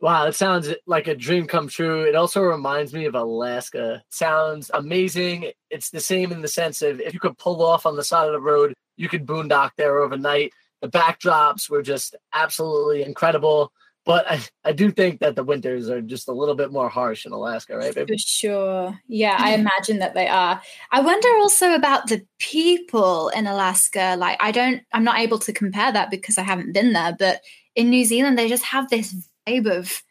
Wow, 0.00 0.26
it 0.26 0.34
sounds 0.34 0.68
like 0.86 1.08
a 1.08 1.14
dream 1.14 1.46
come 1.46 1.66
true. 1.66 2.04
It 2.04 2.14
also 2.14 2.40
reminds 2.40 2.94
me 2.94 3.06
of 3.06 3.16
Alaska. 3.16 4.02
Sounds 4.10 4.70
amazing. 4.72 5.50
It's 5.70 5.90
the 5.90 6.00
same 6.00 6.30
in 6.30 6.40
the 6.40 6.48
sense 6.48 6.82
of 6.82 7.00
if 7.00 7.12
you 7.12 7.20
could 7.20 7.36
pull 7.36 7.64
off 7.64 7.84
on 7.84 7.96
the 7.96 8.04
side 8.04 8.26
of 8.26 8.32
the 8.32 8.40
road, 8.40 8.74
you 8.96 9.08
could 9.08 9.26
boondock 9.26 9.72
there 9.76 9.98
overnight. 9.98 10.52
The 10.82 10.88
backdrops 10.88 11.68
were 11.68 11.82
just 11.82 12.14
absolutely 12.32 13.02
incredible. 13.02 13.72
But 14.08 14.24
I, 14.26 14.40
I 14.64 14.72
do 14.72 14.90
think 14.90 15.20
that 15.20 15.36
the 15.36 15.44
winters 15.44 15.90
are 15.90 16.00
just 16.00 16.28
a 16.28 16.32
little 16.32 16.54
bit 16.54 16.72
more 16.72 16.88
harsh 16.88 17.26
in 17.26 17.32
Alaska, 17.32 17.76
right? 17.76 17.94
Baby? 17.94 18.14
For 18.14 18.18
sure. 18.18 18.98
Yeah, 19.06 19.36
I 19.38 19.52
imagine 19.54 19.98
that 19.98 20.14
they 20.14 20.26
are. 20.26 20.62
I 20.90 21.02
wonder 21.02 21.28
also 21.36 21.74
about 21.74 22.06
the 22.06 22.24
people 22.38 23.28
in 23.28 23.46
Alaska. 23.46 24.16
Like, 24.18 24.38
I 24.40 24.50
don't, 24.50 24.80
I'm 24.94 25.04
not 25.04 25.18
able 25.18 25.38
to 25.40 25.52
compare 25.52 25.92
that 25.92 26.10
because 26.10 26.38
I 26.38 26.42
haven't 26.42 26.72
been 26.72 26.94
there. 26.94 27.16
But 27.18 27.42
in 27.74 27.90
New 27.90 28.06
Zealand, 28.06 28.38
they 28.38 28.48
just 28.48 28.64
have 28.64 28.88
this 28.88 29.14
vibe 29.46 29.70
of 29.70 30.02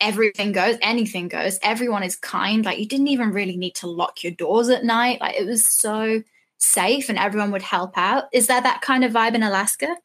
everything 0.00 0.52
goes, 0.52 0.76
anything 0.80 1.26
goes. 1.26 1.58
Everyone 1.60 2.04
is 2.04 2.14
kind. 2.14 2.64
Like, 2.64 2.78
you 2.78 2.86
didn't 2.86 3.08
even 3.08 3.32
really 3.32 3.56
need 3.56 3.74
to 3.76 3.88
lock 3.88 4.22
your 4.22 4.32
doors 4.32 4.68
at 4.68 4.84
night. 4.84 5.20
Like, 5.20 5.34
it 5.34 5.46
was 5.46 5.66
so 5.66 6.22
safe 6.58 7.08
and 7.08 7.18
everyone 7.18 7.50
would 7.50 7.62
help 7.62 7.98
out. 7.98 8.26
Is 8.32 8.46
there 8.46 8.62
that 8.62 8.80
kind 8.80 9.02
of 9.02 9.10
vibe 9.10 9.34
in 9.34 9.42
Alaska? 9.42 9.96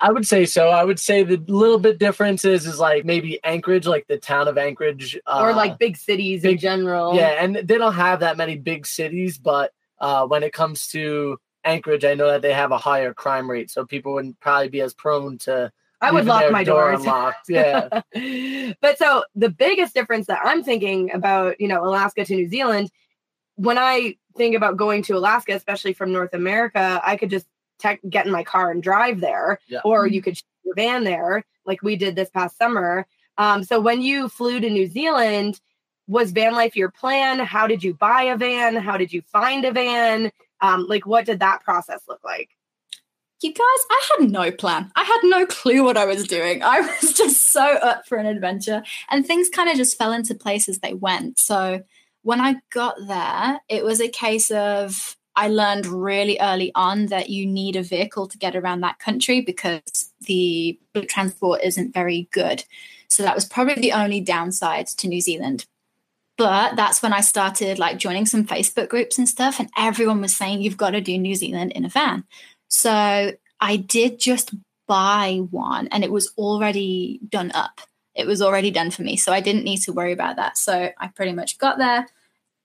I 0.00 0.10
would 0.10 0.26
say 0.26 0.44
so. 0.44 0.68
I 0.68 0.84
would 0.84 0.98
say 0.98 1.22
the 1.22 1.36
little 1.46 1.78
bit 1.78 1.98
difference 1.98 2.44
is, 2.44 2.66
is 2.66 2.78
like 2.78 3.04
maybe 3.04 3.42
Anchorage, 3.44 3.86
like 3.86 4.06
the 4.08 4.18
town 4.18 4.48
of 4.48 4.58
Anchorage, 4.58 5.18
uh, 5.26 5.40
or 5.40 5.52
like 5.52 5.78
big 5.78 5.96
cities 5.96 6.42
big, 6.42 6.52
in 6.52 6.58
general. 6.58 7.14
Yeah, 7.14 7.42
and 7.42 7.56
they 7.56 7.78
don't 7.78 7.94
have 7.94 8.20
that 8.20 8.36
many 8.36 8.56
big 8.56 8.86
cities, 8.86 9.38
but 9.38 9.72
uh, 10.00 10.26
when 10.26 10.42
it 10.42 10.52
comes 10.52 10.88
to 10.88 11.38
Anchorage, 11.64 12.04
I 12.04 12.14
know 12.14 12.26
that 12.26 12.42
they 12.42 12.52
have 12.52 12.72
a 12.72 12.78
higher 12.78 13.14
crime 13.14 13.50
rate, 13.50 13.70
so 13.70 13.86
people 13.86 14.14
wouldn't 14.14 14.38
probably 14.40 14.68
be 14.68 14.80
as 14.80 14.94
prone 14.94 15.38
to. 15.38 15.72
I 16.00 16.10
would 16.10 16.26
lock 16.26 16.50
my 16.50 16.64
door 16.64 16.90
doors. 16.90 17.00
unlocked. 17.00 17.48
Yeah. 17.48 17.88
but 18.82 18.98
so 18.98 19.24
the 19.34 19.48
biggest 19.48 19.94
difference 19.94 20.26
that 20.26 20.40
I'm 20.44 20.62
thinking 20.62 21.10
about, 21.12 21.58
you 21.60 21.68
know, 21.68 21.82
Alaska 21.82 22.26
to 22.26 22.34
New 22.34 22.48
Zealand, 22.48 22.90
when 23.54 23.78
I 23.78 24.16
think 24.36 24.54
about 24.54 24.76
going 24.76 25.02
to 25.04 25.16
Alaska, 25.16 25.52
especially 25.52 25.94
from 25.94 26.12
North 26.12 26.34
America, 26.34 27.00
I 27.02 27.16
could 27.16 27.30
just 27.30 27.46
tech, 27.78 28.00
get 28.08 28.26
in 28.26 28.32
my 28.32 28.44
car 28.44 28.70
and 28.70 28.82
drive 28.82 29.20
there, 29.20 29.60
yeah. 29.66 29.80
or 29.84 30.06
you 30.06 30.22
could 30.22 30.40
your 30.64 30.74
van 30.74 31.04
there, 31.04 31.44
like 31.66 31.82
we 31.82 31.96
did 31.96 32.16
this 32.16 32.30
past 32.30 32.56
summer. 32.56 33.06
Um, 33.38 33.64
so 33.64 33.80
when 33.80 34.02
you 34.02 34.28
flew 34.28 34.60
to 34.60 34.70
New 34.70 34.86
Zealand, 34.86 35.60
was 36.06 36.32
van 36.32 36.52
life 36.52 36.76
your 36.76 36.90
plan? 36.90 37.38
How 37.38 37.66
did 37.66 37.82
you 37.82 37.94
buy 37.94 38.22
a 38.22 38.36
van? 38.36 38.76
How 38.76 38.96
did 38.96 39.12
you 39.12 39.22
find 39.22 39.64
a 39.64 39.72
van? 39.72 40.30
Um, 40.60 40.86
like, 40.88 41.06
what 41.06 41.26
did 41.26 41.40
that 41.40 41.62
process 41.62 42.02
look 42.08 42.22
like? 42.24 42.50
You 43.42 43.52
guys, 43.52 43.58
I 43.90 44.08
had 44.10 44.30
no 44.30 44.50
plan. 44.50 44.90
I 44.96 45.02
had 45.02 45.20
no 45.24 45.44
clue 45.44 45.84
what 45.84 45.98
I 45.98 46.06
was 46.06 46.26
doing. 46.26 46.62
I 46.62 46.80
was 47.02 47.12
just 47.12 47.48
so 47.48 47.62
up 47.62 48.06
for 48.06 48.16
an 48.16 48.26
adventure, 48.26 48.82
and 49.10 49.26
things 49.26 49.48
kind 49.48 49.68
of 49.68 49.76
just 49.76 49.98
fell 49.98 50.12
into 50.12 50.34
place 50.34 50.68
as 50.68 50.78
they 50.78 50.94
went. 50.94 51.38
So 51.38 51.82
when 52.22 52.40
I 52.40 52.56
got 52.70 52.96
there, 53.06 53.60
it 53.68 53.84
was 53.84 54.00
a 54.00 54.08
case 54.08 54.50
of 54.50 55.16
I 55.36 55.48
learned 55.48 55.86
really 55.86 56.38
early 56.40 56.70
on 56.74 57.06
that 57.06 57.30
you 57.30 57.46
need 57.46 57.76
a 57.76 57.82
vehicle 57.82 58.28
to 58.28 58.38
get 58.38 58.54
around 58.54 58.80
that 58.80 58.98
country 58.98 59.40
because 59.40 60.12
the 60.20 60.78
transport 61.08 61.62
isn't 61.62 61.92
very 61.92 62.28
good. 62.30 62.64
So 63.08 63.22
that 63.22 63.34
was 63.34 63.44
probably 63.44 63.80
the 63.80 63.92
only 63.92 64.20
downside 64.20 64.86
to 64.88 65.08
New 65.08 65.20
Zealand. 65.20 65.66
But 66.36 66.74
that's 66.74 67.02
when 67.02 67.12
I 67.12 67.20
started 67.20 67.78
like 67.78 67.98
joining 67.98 68.26
some 68.26 68.44
Facebook 68.44 68.88
groups 68.88 69.18
and 69.18 69.28
stuff, 69.28 69.60
and 69.60 69.70
everyone 69.78 70.20
was 70.20 70.34
saying 70.34 70.62
you've 70.62 70.76
got 70.76 70.90
to 70.90 71.00
do 71.00 71.16
New 71.16 71.36
Zealand 71.36 71.72
in 71.72 71.84
a 71.84 71.88
van. 71.88 72.24
So 72.68 73.32
I 73.60 73.76
did 73.76 74.18
just 74.18 74.52
buy 74.88 75.42
one, 75.50 75.86
and 75.88 76.02
it 76.02 76.10
was 76.10 76.32
already 76.36 77.20
done 77.28 77.52
up. 77.54 77.80
It 78.16 78.26
was 78.26 78.42
already 78.42 78.72
done 78.72 78.90
for 78.90 79.02
me, 79.02 79.16
so 79.16 79.32
I 79.32 79.40
didn't 79.40 79.64
need 79.64 79.82
to 79.82 79.92
worry 79.92 80.12
about 80.12 80.36
that. 80.36 80.58
So 80.58 80.90
I 80.98 81.06
pretty 81.08 81.32
much 81.32 81.58
got 81.58 81.78
there, 81.78 82.08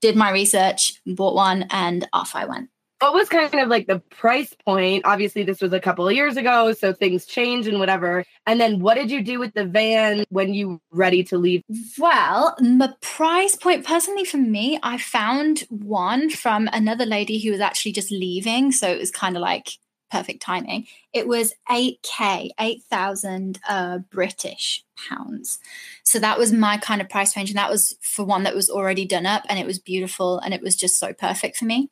did 0.01 0.15
my 0.15 0.31
research, 0.31 0.93
bought 1.05 1.35
one, 1.35 1.65
and 1.69 2.07
off 2.13 2.35
I 2.35 2.45
went 2.45 2.69
what 3.01 3.13
was 3.13 3.29
kind 3.29 3.53
of 3.53 3.69
like 3.69 3.87
the 3.87 3.99
price 3.99 4.53
point? 4.65 5.05
Obviously, 5.05 5.43
this 5.43 5.61
was 5.61 5.71
a 5.71 5.79
couple 5.79 6.07
of 6.07 6.13
years 6.13 6.37
ago, 6.37 6.73
so 6.73 6.91
things 6.91 7.25
change 7.25 7.67
and 7.67 7.79
whatever. 7.79 8.25
And 8.45 8.59
then 8.59 8.79
what 8.79 8.95
did 8.95 9.09
you 9.09 9.23
do 9.23 9.39
with 9.39 9.53
the 9.53 9.65
van 9.65 10.25
when 10.29 10.53
you 10.53 10.81
ready 10.91 11.23
to 11.25 11.37
leave? 11.37 11.63
Well, 11.97 12.55
the 12.59 12.95
price 13.01 13.55
point 13.55 13.85
personally 13.85 14.25
for 14.25 14.37
me, 14.37 14.79
I 14.83 14.97
found 14.97 15.63
one 15.69 16.29
from 16.29 16.69
another 16.73 17.05
lady 17.05 17.39
who 17.39 17.51
was 17.51 17.61
actually 17.61 17.93
just 17.93 18.11
leaving, 18.11 18.71
so 18.71 18.89
it 18.89 18.99
was 18.99 19.11
kind 19.11 19.37
of 19.37 19.41
like 19.41 19.69
perfect 20.11 20.41
timing. 20.41 20.87
It 21.13 21.27
was 21.27 21.53
8k, 21.69 22.51
8,000 22.59 23.59
uh, 23.67 23.99
British 24.09 24.83
pounds. 25.09 25.59
So 26.03 26.19
that 26.19 26.37
was 26.37 26.51
my 26.51 26.77
kind 26.77 27.01
of 27.01 27.09
price 27.09 27.35
range 27.35 27.49
and 27.49 27.57
that 27.57 27.69
was 27.69 27.95
for 28.01 28.25
one 28.25 28.43
that 28.43 28.55
was 28.55 28.69
already 28.69 29.05
done 29.05 29.25
up 29.25 29.43
and 29.49 29.59
it 29.59 29.65
was 29.65 29.79
beautiful 29.79 30.39
and 30.39 30.53
it 30.53 30.61
was 30.61 30.75
just 30.75 30.97
so 30.97 31.13
perfect 31.13 31.57
for 31.57 31.65
me. 31.65 31.89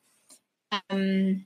Um, 0.90 1.46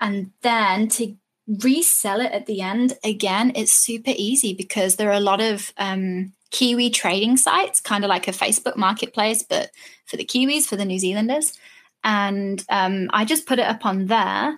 and 0.00 0.32
then 0.42 0.88
to 0.88 1.16
resell 1.46 2.20
it 2.20 2.32
at 2.32 2.46
the 2.46 2.60
end, 2.60 2.94
again, 3.04 3.52
it's 3.54 3.72
super 3.72 4.12
easy 4.16 4.54
because 4.54 4.96
there 4.96 5.10
are 5.10 5.14
a 5.14 5.20
lot 5.20 5.40
of 5.40 5.72
um, 5.76 6.32
Kiwi 6.50 6.90
trading 6.90 7.36
sites, 7.36 7.80
kind 7.80 8.04
of 8.04 8.08
like 8.08 8.28
a 8.28 8.32
Facebook 8.32 8.76
marketplace, 8.76 9.42
but 9.42 9.70
for 10.06 10.16
the 10.16 10.24
Kiwis, 10.24 10.64
for 10.64 10.76
the 10.76 10.84
New 10.84 10.98
Zealanders. 10.98 11.58
And 12.02 12.64
um, 12.68 13.08
I 13.12 13.24
just 13.24 13.46
put 13.46 13.58
it 13.58 13.66
up 13.66 13.84
on 13.84 14.06
there. 14.06 14.56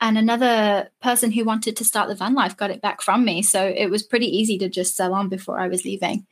And 0.00 0.16
another 0.16 0.88
person 1.02 1.30
who 1.30 1.44
wanted 1.44 1.76
to 1.76 1.84
start 1.84 2.08
the 2.08 2.14
van 2.14 2.34
life 2.34 2.56
got 2.56 2.70
it 2.70 2.80
back 2.80 3.02
from 3.02 3.24
me. 3.24 3.42
So 3.42 3.64
it 3.64 3.88
was 3.88 4.02
pretty 4.02 4.26
easy 4.26 4.56
to 4.58 4.68
just 4.68 4.96
sell 4.96 5.12
on 5.12 5.28
before 5.28 5.60
I 5.60 5.68
was 5.68 5.84
leaving. 5.84 6.26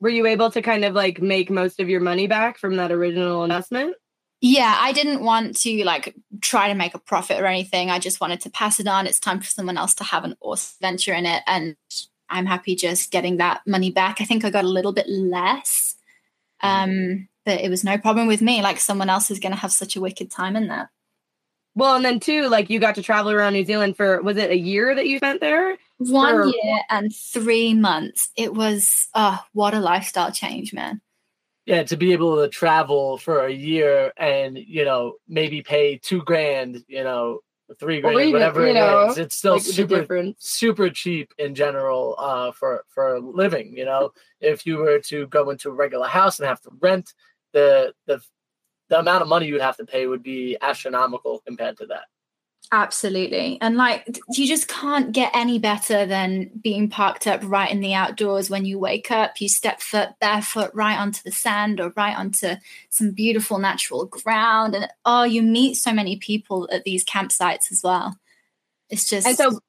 Were 0.00 0.10
you 0.10 0.26
able 0.26 0.50
to 0.50 0.62
kind 0.62 0.84
of 0.84 0.94
like 0.94 1.20
make 1.20 1.50
most 1.50 1.80
of 1.80 1.88
your 1.88 2.00
money 2.00 2.26
back 2.26 2.58
from 2.58 2.76
that 2.76 2.92
original 2.92 3.42
investment? 3.42 3.96
yeah 4.40 4.76
i 4.80 4.92
didn't 4.92 5.22
want 5.22 5.56
to 5.56 5.84
like 5.84 6.14
try 6.40 6.68
to 6.68 6.74
make 6.74 6.94
a 6.94 6.98
profit 6.98 7.40
or 7.40 7.46
anything 7.46 7.90
i 7.90 7.98
just 7.98 8.20
wanted 8.20 8.40
to 8.40 8.50
pass 8.50 8.78
it 8.78 8.86
on 8.86 9.06
it's 9.06 9.18
time 9.18 9.40
for 9.40 9.46
someone 9.46 9.76
else 9.76 9.94
to 9.94 10.04
have 10.04 10.24
an 10.24 10.36
awesome 10.40 10.76
venture 10.80 11.12
in 11.12 11.26
it 11.26 11.42
and 11.46 11.76
i'm 12.30 12.46
happy 12.46 12.76
just 12.76 13.10
getting 13.10 13.38
that 13.38 13.60
money 13.66 13.90
back 13.90 14.20
i 14.20 14.24
think 14.24 14.44
i 14.44 14.50
got 14.50 14.64
a 14.64 14.68
little 14.68 14.92
bit 14.92 15.08
less 15.08 15.96
um 16.62 17.28
but 17.44 17.60
it 17.60 17.70
was 17.70 17.82
no 17.82 17.98
problem 17.98 18.28
with 18.28 18.42
me 18.42 18.62
like 18.62 18.78
someone 18.78 19.10
else 19.10 19.30
is 19.30 19.40
going 19.40 19.52
to 19.52 19.58
have 19.58 19.72
such 19.72 19.96
a 19.96 20.00
wicked 20.00 20.30
time 20.30 20.54
in 20.54 20.68
that 20.68 20.88
well 21.78 21.94
and 21.94 22.04
then 22.04 22.18
too 22.20 22.48
like 22.48 22.68
you 22.68 22.80
got 22.80 22.96
to 22.96 23.02
travel 23.02 23.30
around 23.30 23.52
new 23.52 23.64
zealand 23.64 23.96
for 23.96 24.20
was 24.20 24.36
it 24.36 24.50
a 24.50 24.58
year 24.58 24.94
that 24.94 25.06
you 25.06 25.18
spent 25.18 25.40
there? 25.40 25.78
One 25.98 26.34
or- 26.34 26.46
year 26.46 26.80
and 26.90 27.14
three 27.14 27.72
months. 27.74 28.30
It 28.36 28.52
was 28.52 29.08
oh 29.14 29.38
what 29.52 29.74
a 29.74 29.80
lifestyle 29.80 30.32
change 30.32 30.74
man. 30.74 31.00
Yeah, 31.66 31.82
to 31.84 31.96
be 31.96 32.12
able 32.12 32.36
to 32.42 32.48
travel 32.48 33.18
for 33.18 33.46
a 33.46 33.52
year 33.52 34.12
and 34.16 34.58
you 34.58 34.84
know 34.84 35.14
maybe 35.28 35.62
pay 35.62 35.98
two 35.98 36.22
grand, 36.22 36.84
you 36.88 37.04
know, 37.04 37.40
three 37.78 38.00
grand, 38.00 38.18
even, 38.20 38.32
whatever 38.32 38.66
it 38.66 38.74
know, 38.74 39.10
is, 39.10 39.18
it's 39.18 39.36
still 39.36 39.54
like 39.54 39.62
super 39.62 40.32
super 40.38 40.90
cheap 40.90 41.32
in 41.38 41.54
general 41.54 42.14
uh, 42.18 42.52
for 42.52 42.84
for 42.88 43.20
living. 43.20 43.76
You 43.76 43.84
know, 43.84 44.12
if 44.40 44.66
you 44.66 44.78
were 44.78 44.98
to 45.00 45.26
go 45.28 45.50
into 45.50 45.68
a 45.68 45.74
regular 45.74 46.08
house 46.08 46.38
and 46.38 46.48
have 46.48 46.60
to 46.62 46.70
rent, 46.80 47.12
the 47.52 47.92
the 48.06 48.20
the 48.88 48.98
amount 48.98 49.22
of 49.22 49.28
money 49.28 49.46
you 49.46 49.54
would 49.54 49.62
have 49.62 49.76
to 49.76 49.86
pay 49.86 50.06
would 50.06 50.22
be 50.22 50.56
astronomical 50.60 51.40
compared 51.46 51.76
to 51.78 51.86
that. 51.86 52.04
Absolutely. 52.70 53.56
And 53.62 53.76
like 53.76 54.18
you 54.30 54.46
just 54.46 54.68
can't 54.68 55.12
get 55.12 55.30
any 55.34 55.58
better 55.58 56.04
than 56.04 56.50
being 56.62 56.90
parked 56.90 57.26
up 57.26 57.40
right 57.42 57.70
in 57.70 57.80
the 57.80 57.94
outdoors 57.94 58.50
when 58.50 58.66
you 58.66 58.78
wake 58.78 59.10
up. 59.10 59.40
You 59.40 59.48
step 59.48 59.80
foot 59.80 60.10
barefoot 60.20 60.70
right 60.74 60.98
onto 60.98 61.22
the 61.22 61.32
sand 61.32 61.80
or 61.80 61.92
right 61.96 62.16
onto 62.16 62.54
some 62.90 63.12
beautiful 63.12 63.58
natural 63.58 64.04
ground. 64.04 64.74
And 64.74 64.88
oh, 65.06 65.24
you 65.24 65.42
meet 65.42 65.76
so 65.76 65.94
many 65.94 66.16
people 66.16 66.68
at 66.70 66.84
these 66.84 67.06
campsites 67.06 67.72
as 67.72 67.80
well. 67.82 68.18
It's 68.90 69.08
just 69.08 69.26
And 69.26 69.36
so 69.36 69.60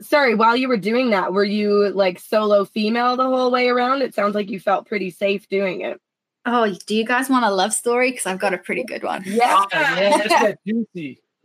sorry, 0.00 0.34
while 0.34 0.56
you 0.56 0.68
were 0.68 0.78
doing 0.78 1.10
that, 1.10 1.34
were 1.34 1.44
you 1.44 1.90
like 1.90 2.20
solo 2.20 2.64
female 2.64 3.16
the 3.16 3.24
whole 3.24 3.50
way 3.50 3.68
around? 3.68 4.00
It 4.00 4.14
sounds 4.14 4.34
like 4.34 4.50
you 4.50 4.60
felt 4.60 4.86
pretty 4.86 5.10
safe 5.10 5.46
doing 5.48 5.82
it. 5.82 6.00
Oh, 6.46 6.72
do 6.86 6.94
you 6.94 7.04
guys 7.04 7.28
want 7.28 7.44
a 7.44 7.50
love 7.50 7.74
story? 7.74 8.12
Because 8.12 8.26
I've 8.26 8.38
got 8.38 8.54
a 8.54 8.58
pretty 8.58 8.84
good 8.84 9.02
one. 9.02 9.22
Yeah, 9.26 9.64
oh, 9.64 9.66
yeah, 9.72 10.54
juicy. 10.66 11.20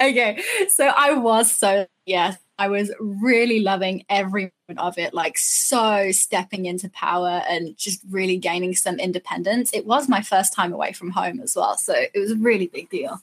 okay, 0.00 0.42
so 0.68 0.86
I 0.88 1.14
was 1.14 1.50
so 1.50 1.86
yes, 2.06 2.36
I 2.58 2.68
was 2.68 2.92
really 3.00 3.60
loving 3.60 4.04
every 4.08 4.52
moment 4.68 4.86
of 4.86 4.98
it, 4.98 5.14
like 5.14 5.38
so 5.38 6.10
stepping 6.10 6.66
into 6.66 6.88
power 6.90 7.42
and 7.48 7.76
just 7.76 8.02
really 8.10 8.36
gaining 8.36 8.74
some 8.74 8.98
independence. 8.98 9.72
It 9.72 9.86
was 9.86 10.08
my 10.08 10.22
first 10.22 10.52
time 10.52 10.72
away 10.72 10.92
from 10.92 11.10
home 11.10 11.40
as 11.40 11.56
well, 11.56 11.76
so 11.76 11.94
it 11.94 12.18
was 12.18 12.32
a 12.32 12.36
really 12.36 12.66
big 12.66 12.90
deal. 12.90 13.20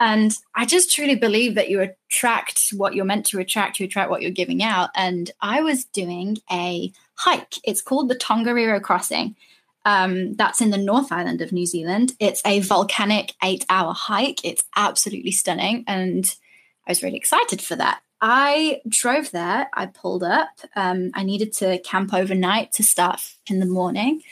And 0.00 0.36
I 0.56 0.66
just 0.66 0.92
truly 0.92 1.14
believe 1.14 1.54
that 1.54 1.70
you 1.70 1.80
attract 1.80 2.70
what 2.70 2.94
you're 2.94 3.04
meant 3.04 3.26
to 3.26 3.38
attract, 3.38 3.78
you 3.78 3.86
attract 3.86 4.10
what 4.10 4.20
you're 4.20 4.32
giving 4.32 4.60
out. 4.60 4.90
And 4.96 5.30
I 5.40 5.60
was 5.60 5.84
doing 5.84 6.38
a 6.50 6.92
hike. 7.14 7.54
It's 7.62 7.80
called 7.80 8.08
the 8.08 8.16
Tongariro 8.16 8.82
Crossing. 8.82 9.36
Um, 9.84 10.34
that's 10.34 10.60
in 10.60 10.70
the 10.70 10.78
North 10.78 11.10
Island 11.10 11.40
of 11.40 11.52
New 11.52 11.66
Zealand. 11.66 12.12
It's 12.20 12.42
a 12.44 12.60
volcanic 12.60 13.34
eight 13.42 13.64
hour 13.68 13.92
hike. 13.92 14.44
It's 14.44 14.64
absolutely 14.76 15.32
stunning. 15.32 15.84
And 15.86 16.24
I 16.86 16.90
was 16.90 17.02
really 17.02 17.16
excited 17.16 17.60
for 17.60 17.76
that. 17.76 18.00
I 18.20 18.80
drove 18.88 19.32
there. 19.32 19.68
I 19.74 19.86
pulled 19.86 20.22
up. 20.22 20.50
Um, 20.76 21.10
I 21.14 21.24
needed 21.24 21.52
to 21.54 21.78
camp 21.80 22.14
overnight 22.14 22.72
to 22.74 22.84
start 22.84 23.20
in 23.48 23.58
the 23.58 23.66
morning. 23.66 24.22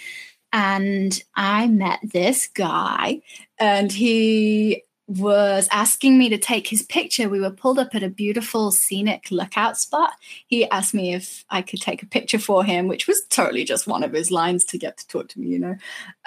And 0.53 1.21
I 1.35 1.69
met 1.69 2.01
this 2.03 2.49
guy, 2.49 3.23
and 3.59 3.93
he 3.93 4.83
was 5.11 5.69
asking 5.73 6.17
me 6.19 6.29
to 6.29 6.39
take 6.39 6.69
his 6.69 6.83
picture. 6.83 7.29
We 7.29 7.41
were 7.41 7.51
pulled 7.51 7.81
up 7.81 7.97
at 7.97 8.05
a 8.05 8.09
beautiful 8.09 8.71
scenic 8.71 9.29
lookout 9.33 9.77
spot. 9.77 10.13
He 10.47 10.71
asked 10.71 10.95
me 10.95 11.15
if 11.15 11.45
I 11.51 11.63
could 11.63 11.81
take 11.81 12.05
a 12.05 12.07
picture 12.07 12.39
for 12.39 12.63
him, 12.63 12.87
which 12.87 13.09
was 13.09 13.21
totally 13.29 13.65
just 13.65 13.89
one 13.89 14.05
of 14.05 14.13
his 14.13 14.31
lines 14.31 14.65
to 14.67 14.79
get 14.79 14.99
to 14.99 15.09
talk 15.09 15.29
to 15.31 15.41
me, 15.41 15.49
you 15.49 15.59
know. 15.59 15.77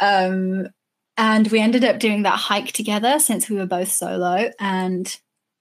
Um, 0.02 0.68
and 1.16 1.48
we 1.48 1.62
ended 1.62 1.86
up 1.86 2.00
doing 2.00 2.24
that 2.24 2.38
hike 2.38 2.74
together 2.74 3.20
since 3.20 3.50
we 3.50 3.56
were 3.56 3.66
both 3.66 3.90
solo. 3.90 4.52
And 4.60 5.18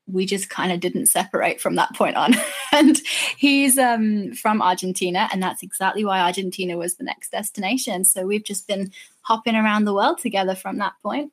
we 0.08 0.26
just 0.26 0.50
kind 0.50 0.72
of 0.72 0.80
didn't 0.80 1.06
separate 1.06 1.60
from 1.60 1.76
that 1.76 1.94
point 1.94 2.16
on. 2.16 2.34
and 2.72 3.00
he's 3.36 3.78
um, 3.78 4.32
from 4.32 4.60
Argentina, 4.60 5.28
and 5.32 5.40
that's 5.40 5.62
exactly 5.62 6.04
why 6.04 6.20
Argentina 6.20 6.76
was 6.76 6.96
the 6.96 7.04
next 7.04 7.30
destination. 7.30 8.04
So 8.04 8.26
we've 8.26 8.44
just 8.44 8.66
been 8.66 8.90
hopping 9.20 9.54
around 9.54 9.84
the 9.84 9.94
world 9.94 10.18
together 10.18 10.56
from 10.56 10.78
that 10.78 10.94
point. 11.04 11.32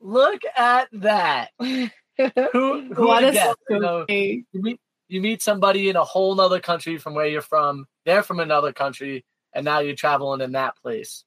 Look 0.00 0.42
at 0.56 0.88
that. 0.92 1.50
who 1.58 1.88
who 2.52 3.06
what 3.06 3.24
a 3.24 3.54
you, 3.68 3.78
know, 3.78 4.04
you 4.08 4.44
meet 4.52 4.80
you 5.08 5.20
meet 5.20 5.42
somebody 5.42 5.88
in 5.88 5.96
a 5.96 6.04
whole 6.04 6.34
nother 6.34 6.60
country 6.60 6.98
from 6.98 7.14
where 7.14 7.26
you're 7.26 7.42
from. 7.42 7.86
They're 8.04 8.22
from 8.22 8.40
another 8.40 8.72
country, 8.72 9.24
and 9.52 9.64
now 9.64 9.80
you're 9.80 9.94
traveling 9.94 10.40
in 10.40 10.52
that 10.52 10.76
place. 10.76 11.24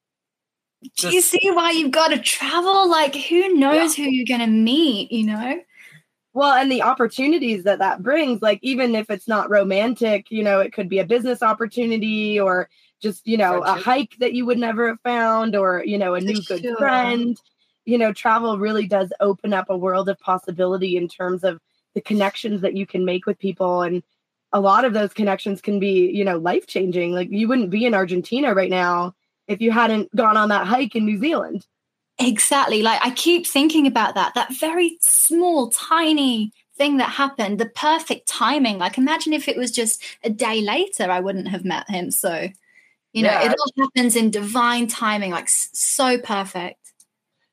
Just, 0.96 1.10
Do 1.10 1.16
you 1.16 1.22
see 1.22 1.52
why 1.52 1.72
you've 1.72 1.92
got 1.92 2.10
to 2.10 2.20
travel? 2.20 2.90
Like, 2.90 3.16
who 3.16 3.56
knows 3.56 3.98
yeah. 3.98 4.06
who 4.06 4.12
you're 4.12 4.26
going 4.26 4.48
to 4.48 4.48
meet? 4.48 5.12
You 5.12 5.26
know. 5.28 5.62
Well, 6.34 6.54
and 6.54 6.72
the 6.72 6.84
opportunities 6.84 7.64
that 7.64 7.80
that 7.80 8.04
brings, 8.04 8.42
like 8.42 8.60
even 8.62 8.96
if 8.96 9.10
it's 9.10 9.28
not 9.28 9.50
romantic, 9.50 10.28
you 10.30 10.44
know, 10.44 10.60
it 10.60 10.74
could 10.74 10.88
be 10.88 11.00
a 11.00 11.06
business 11.06 11.42
opportunity 11.42 12.40
or 12.40 12.70
just 13.02 13.26
you 13.28 13.38
know 13.38 13.62
Friendship. 13.62 13.78
a 13.78 13.90
hike 13.90 14.16
that 14.20 14.34
you 14.34 14.46
would 14.46 14.60
never 14.60 14.90
have 14.90 15.02
found, 15.02 15.56
or 15.56 15.84
you 15.86 15.98
know 15.98 16.14
a 16.14 16.22
new 16.22 16.42
good 16.44 16.66
friend 16.78 17.40
you 17.90 17.98
know, 17.98 18.14
travel 18.14 18.58
really 18.60 18.88
does 18.88 19.12
open 19.20 19.54
up 19.54 19.70
a 19.70 19.78
world 19.78 20.10
of 20.10 20.20
possibility 20.20 20.96
in 20.96 21.08
terms 21.08 21.44
of 21.44 21.60
the 21.96 22.02
connections 22.02 22.62
that 22.62 22.76
you 22.76 22.86
can 22.86 23.04
make 23.04 23.26
with 23.26 23.40
people. 23.40 23.82
And 23.82 24.04
a 24.54 24.60
lot 24.60 24.86
of 24.86 24.94
those 24.94 25.14
connections 25.14 25.62
can 25.62 25.80
be, 25.80 26.12
you 26.12 26.24
know, 26.24 26.38
life 26.38 26.68
changing. 26.68 27.14
Like 27.14 27.30
you 27.32 27.48
wouldn't 27.48 27.72
be 27.72 27.86
in 27.86 27.94
Argentina 27.94 28.54
right 28.54 28.70
now 28.70 29.16
if 29.48 29.60
you 29.62 29.72
hadn't 29.72 30.16
gone 30.16 30.38
on 30.38 30.50
that 30.50 30.68
hike 30.68 30.96
in 30.96 31.06
New 31.06 31.20
Zealand. 31.20 31.66
Exactly. 32.20 32.84
Like 32.84 33.00
I 33.04 33.12
keep 33.12 33.48
thinking 33.48 33.88
about 33.88 34.16
that, 34.16 34.34
that 34.36 34.54
very 34.54 34.98
small, 35.02 35.70
tiny 35.70 36.52
thing 36.78 36.98
that 36.98 37.10
happened, 37.10 37.60
the 37.60 37.70
perfect 37.70 38.28
timing. 38.28 38.78
Like 38.78 38.98
imagine 38.98 39.34
if 39.34 39.48
it 39.48 39.58
was 39.58 39.72
just 39.72 40.04
a 40.24 40.30
day 40.30 40.62
later, 40.62 41.10
I 41.10 41.22
wouldn't 41.22 41.48
have 41.48 41.66
met 41.66 41.90
him. 41.90 42.12
So, 42.12 42.50
you 43.14 43.24
know, 43.24 43.32
yeah, 43.32 43.52
it 43.52 43.56
all 43.58 43.86
happens 43.86 44.16
in 44.16 44.32
divine 44.32 44.88
timing, 44.88 45.32
like 45.32 45.50
so 45.50 46.18
perfect. 46.20 46.79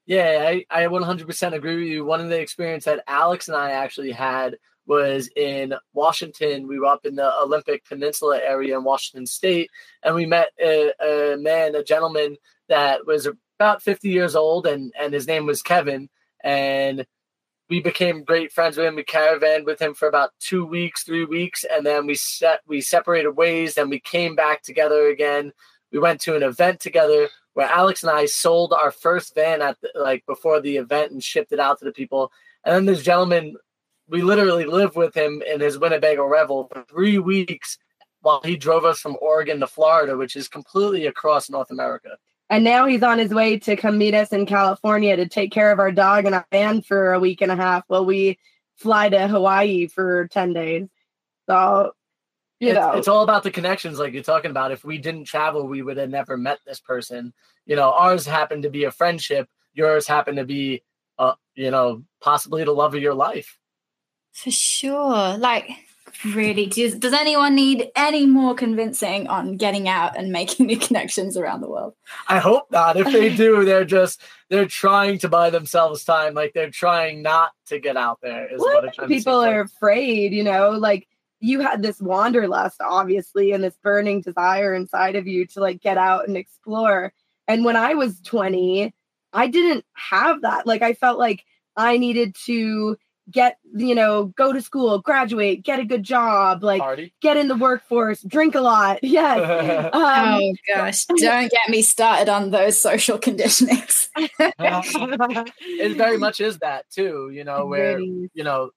Yeah, 0.07 0.45
I, 0.47 0.65
I 0.71 0.87
100% 0.87 1.53
agree 1.53 1.77
with 1.77 1.89
you. 1.89 2.05
One 2.05 2.21
of 2.21 2.29
the 2.29 2.41
experience 2.41 2.85
that 2.85 3.03
Alex 3.09 3.49
and 3.49 3.57
I 3.57 3.73
actually 3.73 4.13
had 4.13 4.57
was 4.87 5.29
in 5.35 5.75
Washington. 5.95 6.69
We 6.69 6.79
were 6.79 6.87
up 6.87 7.05
in 7.05 7.17
the 7.17 7.33
Olympic 7.41 7.85
Peninsula 7.85 8.39
area 8.39 8.77
in 8.77 8.85
Washington 8.85 9.27
State, 9.27 9.69
and 10.05 10.15
we 10.15 10.25
met 10.25 10.51
a, 10.61 10.93
a 11.03 11.37
man, 11.37 11.75
a 11.75 11.83
gentleman 11.83 12.37
that 12.69 13.05
was 13.05 13.29
about 13.59 13.83
50 13.83 14.09
years 14.09 14.37
old, 14.37 14.67
and, 14.67 14.93
and 14.99 15.13
his 15.13 15.27
name 15.27 15.45
was 15.45 15.61
Kevin. 15.61 16.09
And 16.45 17.05
we 17.69 17.81
became 17.81 18.23
great 18.23 18.53
friends 18.53 18.77
with 18.77 18.87
him. 18.87 18.95
We 18.95 19.03
caravaned 19.03 19.65
with 19.65 19.83
him 19.83 19.95
for 19.95 20.07
about 20.07 20.31
two 20.39 20.65
weeks, 20.65 21.03
three 21.03 21.25
weeks, 21.25 21.65
and 21.65 21.85
then 21.85 22.07
we 22.07 22.15
set 22.15 22.61
we 22.69 22.81
separated 22.81 23.31
ways. 23.31 23.77
And 23.77 23.91
we 23.91 23.99
came 23.99 24.37
back 24.37 24.63
together 24.63 25.09
again. 25.09 25.53
We 25.91 25.99
went 25.99 26.21
to 26.23 26.37
an 26.37 26.45
event 26.45 26.79
together 26.79 27.29
where 27.57 27.67
Alex 27.67 28.03
and 28.03 28.11
I 28.11 28.27
sold 28.27 28.75
our 28.75 28.91
first 28.91 29.35
van 29.35 29.63
at 29.63 29.81
the, 29.81 29.91
like 29.95 30.27
before 30.27 30.61
the 30.61 30.77
event 30.77 31.13
and 31.13 31.25
shipped 31.25 31.53
it 31.53 31.59
out 31.59 31.79
to 31.79 31.87
the 31.87 31.91
people. 31.91 32.31
And 32.63 32.75
then 32.75 32.85
this 32.85 33.03
gentleman, 33.03 33.57
we 34.07 34.21
literally 34.21 34.67
lived 34.67 34.95
with 34.95 35.15
him 35.15 35.43
in 35.51 35.61
his 35.61 35.79
Winnebago 35.79 36.27
Revel 36.27 36.69
for 36.71 36.85
three 36.85 37.19
weeks 37.19 37.79
while 38.21 38.43
he 38.45 38.59
drove 38.59 38.85
us 38.85 39.01
from 39.01 39.17
Oregon 39.23 39.59
to 39.61 39.67
Florida, 39.67 40.19
which 40.19 40.37
is 40.37 40.49
completely 40.49 41.07
across 41.07 41.49
North 41.49 41.71
America. 41.71 42.19
And 42.51 42.63
now 42.63 42.85
he's 42.85 43.03
on 43.03 43.19
his 43.19 43.33
way 43.33 43.59
to 43.61 43.75
come 43.75 43.97
meet 43.97 44.13
us 44.13 44.35
in 44.35 44.45
California 44.45 45.17
to 45.17 45.27
take 45.27 45.51
care 45.51 45.73
of 45.73 45.79
our 45.79 45.93
dog 45.93 46.27
and 46.27 46.35
our 46.35 46.47
van 46.53 46.83
for 46.83 47.15
a 47.15 47.19
week 47.19 47.41
and 47.41 47.51
a 47.51 47.57
half 47.57 47.85
while 47.87 48.05
we 48.05 48.39
fly 48.75 49.09
to 49.09 49.29
Hawaii 49.29 49.87
for 49.87 50.29
10 50.29 50.53
days. 50.53 50.89
So 51.49 51.93
you 52.59 52.69
it's, 52.69 52.79
know. 52.79 52.93
it's 52.93 53.09
all 53.09 53.23
about 53.23 53.43
the 53.43 53.51
connections 53.51 53.99
like 53.99 54.13
you're 54.13 54.23
talking 54.23 54.51
about. 54.51 54.73
If 54.73 54.85
we 54.85 54.99
didn't 54.99 55.25
travel 55.25 55.67
we 55.67 55.83
would 55.83 55.97
have 55.97 56.11
never 56.11 56.37
met 56.37 56.59
this 56.67 56.81
person. 56.81 57.33
You 57.67 57.77
know 57.77 57.91
ours 57.91 58.27
happened 58.27 58.63
to 58.63 58.71
be 58.71 58.85
a 58.85 58.91
friendship. 58.91 59.49
Yours 59.75 60.07
happened 60.07 60.39
to 60.39 60.45
be 60.45 60.83
uh 61.19 61.35
you 61.55 61.71
know 61.71 62.03
possibly 62.21 62.65
the 62.65 62.73
love 62.73 62.95
of 62.95 63.03
your 63.03 63.15
life. 63.15 63.59
For 64.33 64.51
sure. 64.51 65.37
Like 65.39 65.71
really 66.25 66.67
does, 66.67 66.95
does 66.95 67.13
anyone 67.13 67.55
need 67.55 67.91
any 67.95 68.27
more 68.27 68.55
convincing 68.55 69.27
on 69.27 69.57
getting 69.57 69.89
out 69.89 70.17
and 70.17 70.33
making 70.33 70.67
new 70.67 70.79
connections 70.79 71.37
around 71.37 71.61
the 71.61 71.69
world? 71.69 71.95
I 72.29 72.39
hope 72.39 72.71
not. 72.71 72.97
If 72.97 73.13
they 73.13 73.35
do 73.37 73.65
they're 73.65 73.85
just 73.85 74.23
they're 74.49 74.67
trying 74.67 75.19
to 75.19 75.29
buy 75.29 75.51
themselves 75.51 76.05
time. 76.05 76.35
Like 76.35 76.53
they're 76.55 76.71
trying 76.71 77.23
not 77.23 77.53
to 77.67 77.79
get 77.79 77.97
out 77.97 78.21
there 78.23 78.53
is 78.53 78.61
what, 78.61 78.85
what 78.85 79.09
people 79.09 79.43
are 79.43 79.61
afraid 79.61 80.33
you 80.33 80.45
know? 80.45 80.71
Like 80.71 81.07
you 81.47 81.61
had 81.61 81.83
this 81.83 82.01
wanderlust 82.01 82.81
obviously 82.81 83.53
and 83.53 83.63
this 83.63 83.77
burning 83.83 84.21
desire 84.21 84.75
inside 84.75 85.15
of 85.15 85.27
you 85.27 85.47
to 85.47 85.61
like 85.61 85.81
get 85.81 85.97
out 85.97 86.27
and 86.27 86.37
explore. 86.37 87.13
And 87.49 87.65
when 87.65 87.77
i 87.77 87.95
was 87.95 88.21
20 88.23 88.93
i 89.33 89.47
didn't 89.47 89.85
have 89.95 90.43
that. 90.43 90.67
Like 90.67 90.83
i 90.83 90.93
felt 90.93 91.19
like 91.19 91.45
i 91.77 91.97
needed 91.99 92.35
to 92.47 92.97
get 93.31 93.59
you 93.75 93.95
know 93.95 94.27
go 94.37 94.53
to 94.53 94.63
school 94.63 95.01
graduate 95.01 95.65
get 95.65 95.81
a 95.81 95.85
good 95.85 96.05
job 96.05 96.63
like 96.63 96.81
Party. 96.81 97.13
get 97.21 97.37
in 97.37 97.49
the 97.49 97.57
workforce 97.57 98.23
drink 98.23 98.55
a 98.55 98.61
lot. 98.61 98.99
Yes. 99.03 99.91
Um, 99.95 100.41
oh 100.43 100.55
gosh. 100.69 101.05
Don't 101.07 101.51
get 101.51 101.69
me 101.69 101.83
started 101.83 102.29
on 102.29 102.51
those 102.51 102.81
social 102.81 103.19
conditionings. 103.19 104.09
It 104.19 105.97
very 105.97 106.19
much 106.19 106.41
is 106.41 106.59
that 106.59 106.89
too 106.91 107.31
you 107.33 107.45
know 107.45 107.67
where 107.67 107.99
you 108.01 108.45
know 108.45 108.71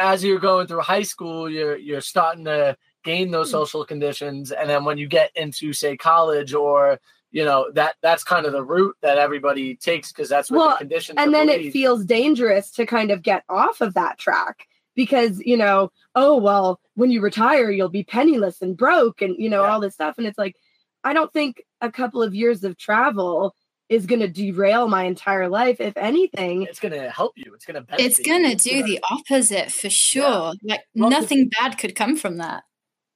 as 0.00 0.24
you're 0.24 0.40
going 0.40 0.66
through 0.66 0.80
high 0.80 1.02
school, 1.02 1.48
you're 1.48 1.76
you're 1.76 2.00
starting 2.00 2.46
to 2.46 2.76
gain 3.04 3.30
those 3.30 3.48
hmm. 3.48 3.52
social 3.52 3.84
conditions, 3.84 4.50
and 4.50 4.68
then 4.68 4.84
when 4.84 4.98
you 4.98 5.06
get 5.06 5.30
into 5.36 5.72
say 5.72 5.96
college 5.96 6.54
or 6.54 6.98
you 7.30 7.44
know 7.44 7.70
that 7.74 7.94
that's 8.02 8.24
kind 8.24 8.46
of 8.46 8.52
the 8.52 8.64
route 8.64 8.96
that 9.02 9.18
everybody 9.18 9.76
takes 9.76 10.10
because 10.10 10.28
that's 10.28 10.50
what 10.50 10.58
well, 10.58 10.70
the 10.70 10.78
conditions. 10.78 11.18
Are. 11.18 11.22
And 11.22 11.34
then 11.34 11.46
believed. 11.46 11.66
it 11.66 11.72
feels 11.72 12.04
dangerous 12.04 12.70
to 12.72 12.86
kind 12.86 13.10
of 13.10 13.22
get 13.22 13.44
off 13.48 13.80
of 13.82 13.94
that 13.94 14.18
track 14.18 14.66
because 14.96 15.38
you 15.40 15.56
know, 15.56 15.92
oh 16.14 16.36
well, 16.38 16.80
when 16.94 17.10
you 17.10 17.20
retire, 17.20 17.70
you'll 17.70 17.90
be 17.90 18.02
penniless 18.02 18.62
and 18.62 18.76
broke, 18.76 19.20
and 19.20 19.36
you 19.38 19.50
know 19.50 19.62
yeah. 19.62 19.70
all 19.70 19.80
this 19.80 19.94
stuff, 19.94 20.16
and 20.16 20.26
it's 20.26 20.38
like, 20.38 20.56
I 21.04 21.12
don't 21.12 21.32
think 21.32 21.62
a 21.82 21.92
couple 21.92 22.22
of 22.22 22.34
years 22.34 22.64
of 22.64 22.78
travel 22.78 23.54
is 23.90 24.06
going 24.06 24.20
to 24.20 24.28
derail 24.28 24.88
my 24.88 25.02
entire 25.02 25.48
life. 25.48 25.80
If 25.80 25.96
anything, 25.96 26.62
it's 26.62 26.78
going 26.78 26.94
to 26.94 27.10
help 27.10 27.32
you. 27.36 27.52
It's 27.54 27.66
going 27.66 27.84
to 27.84 27.94
It's 27.98 28.20
going 28.20 28.48
to 28.48 28.54
do 28.56 28.84
the 28.84 29.00
opposite 29.10 29.72
for 29.72 29.90
sure. 29.90 30.54
Yeah. 30.62 30.74
Like 30.74 30.80
well, 30.94 31.10
nothing 31.10 31.48
bad 31.48 31.76
could 31.76 31.96
come 31.96 32.16
from 32.16 32.38
that. 32.38 32.62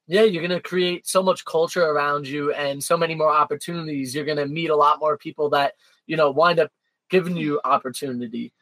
Yeah, 0.07 0.23
you're 0.23 0.45
going 0.45 0.51
to 0.55 0.61
create 0.61 1.07
so 1.07 1.23
much 1.23 1.45
culture 1.45 1.83
around 1.83 2.27
you 2.27 2.53
and 2.53 2.83
so 2.83 2.97
many 2.97 3.15
more 3.15 3.31
opportunities. 3.31 4.13
You're 4.13 4.25
going 4.25 4.37
to 4.37 4.45
meet 4.45 4.69
a 4.69 4.75
lot 4.75 4.99
more 4.99 5.17
people 5.17 5.49
that, 5.51 5.73
you 6.05 6.17
know, 6.17 6.29
wind 6.29 6.59
up 6.59 6.71
giving 7.09 7.37
you 7.37 7.59
opportunity. 7.63 8.53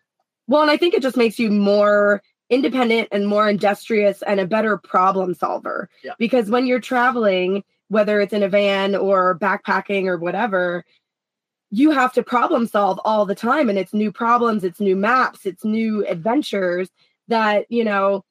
Well, 0.48 0.62
and 0.62 0.72
I 0.72 0.78
think 0.78 0.94
it 0.94 1.02
just 1.02 1.18
makes 1.18 1.40
you 1.40 1.50
more 1.50 2.22
independent 2.50 3.10
and 3.12 3.28
more 3.28 3.50
industrious 3.50 4.22
and 4.22 4.40
a 4.40 4.46
better 4.46 4.78
problem 4.78 5.34
solver. 5.34 5.90
Yeah. 6.04 6.14
Because 6.20 6.50
when 6.50 6.68
you're 6.68 6.80
traveling, 6.80 7.64
whether 7.90 8.22
it's 8.22 8.34
in 8.34 8.44
a 8.44 8.50
van 8.50 8.96
or 8.96 9.38
backpacking 9.40 10.06
or 10.06 10.18
whatever, 10.18 10.86
you 11.74 11.90
have 11.90 12.14
to 12.14 12.22
problem 12.22 12.68
solve 12.68 13.00
all 13.04 13.26
the 13.26 13.34
time 13.34 13.68
and 13.68 13.80
it's 13.80 13.96
new 13.96 14.12
problems 14.12 14.64
it's 14.64 14.80
new 14.80 14.96
maps 14.96 15.44
it's 15.44 15.66
new 15.66 16.06
adventures 16.06 16.90
that 17.28 17.66
you 17.70 17.84
know 17.84 18.24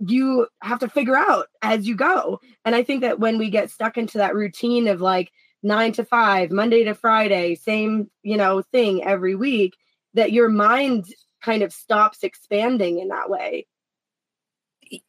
you 0.00 0.46
have 0.60 0.78
to 0.78 0.90
figure 0.90 1.16
out 1.16 1.46
as 1.62 1.88
you 1.88 1.96
go. 1.96 2.38
And 2.66 2.74
i 2.74 2.82
think 2.82 3.00
that 3.00 3.18
when 3.18 3.38
we 3.38 3.48
get 3.48 3.70
stuck 3.70 3.96
into 3.96 4.18
that 4.18 4.34
routine 4.34 4.86
of 4.86 5.00
like 5.00 5.32
9 5.62 5.92
to 5.92 6.04
5 6.04 6.50
monday 6.50 6.84
to 6.84 6.94
friday 6.94 7.54
same 7.54 8.10
you 8.22 8.36
know 8.36 8.60
thing 8.60 9.02
every 9.02 9.34
week 9.34 9.74
that 10.12 10.32
your 10.32 10.50
mind 10.50 11.06
kind 11.42 11.62
of 11.62 11.72
stops 11.72 12.22
expanding 12.22 12.98
in 12.98 13.08
that 13.08 13.30
way. 13.30 13.66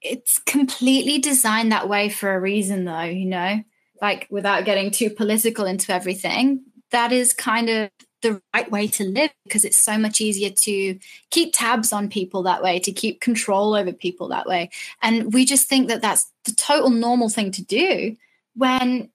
It's 0.02 0.40
completely 0.40 1.20
designed 1.20 1.72
that 1.72 1.90
way 1.90 2.10
for 2.10 2.34
a 2.34 2.40
reason 2.40 2.86
though 2.86 3.02
you 3.02 3.26
know? 3.26 3.64
Like 4.02 4.28
without 4.30 4.64
getting 4.64 4.92
too 4.92 5.10
political 5.10 5.66
into 5.66 5.92
everything 5.92 6.64
that 6.92 7.12
is 7.12 7.34
kind 7.34 7.70
of 7.70 7.90
the 8.22 8.42
right 8.54 8.70
way 8.72 8.88
to 8.88 9.04
live 9.04 9.32
because 9.44 9.64
it's 9.64 9.82
so 9.82 9.98
much 9.98 10.20
easier 10.22 10.50
to 10.50 10.98
keep 11.30 11.54
tabs 11.54 11.94
on 11.94 12.10
people 12.10 12.44
that 12.44 12.64
way, 12.64 12.80
to 12.80 12.92
keep 12.92 13.22
control 13.22 13.76
over 13.76 13.94
people 13.94 14.28
that 14.30 14.48
way. 14.48 14.70
And 15.02 15.34
we 15.34 15.46
just 15.46 15.70
think 15.70 15.88
that 15.88 16.02
that's 16.02 16.32
the 16.46 16.54
total 16.54 16.90
normal 16.90 17.30
thing 17.30 17.52
to 17.52 17.64
do 17.64 18.16
when 18.56 19.10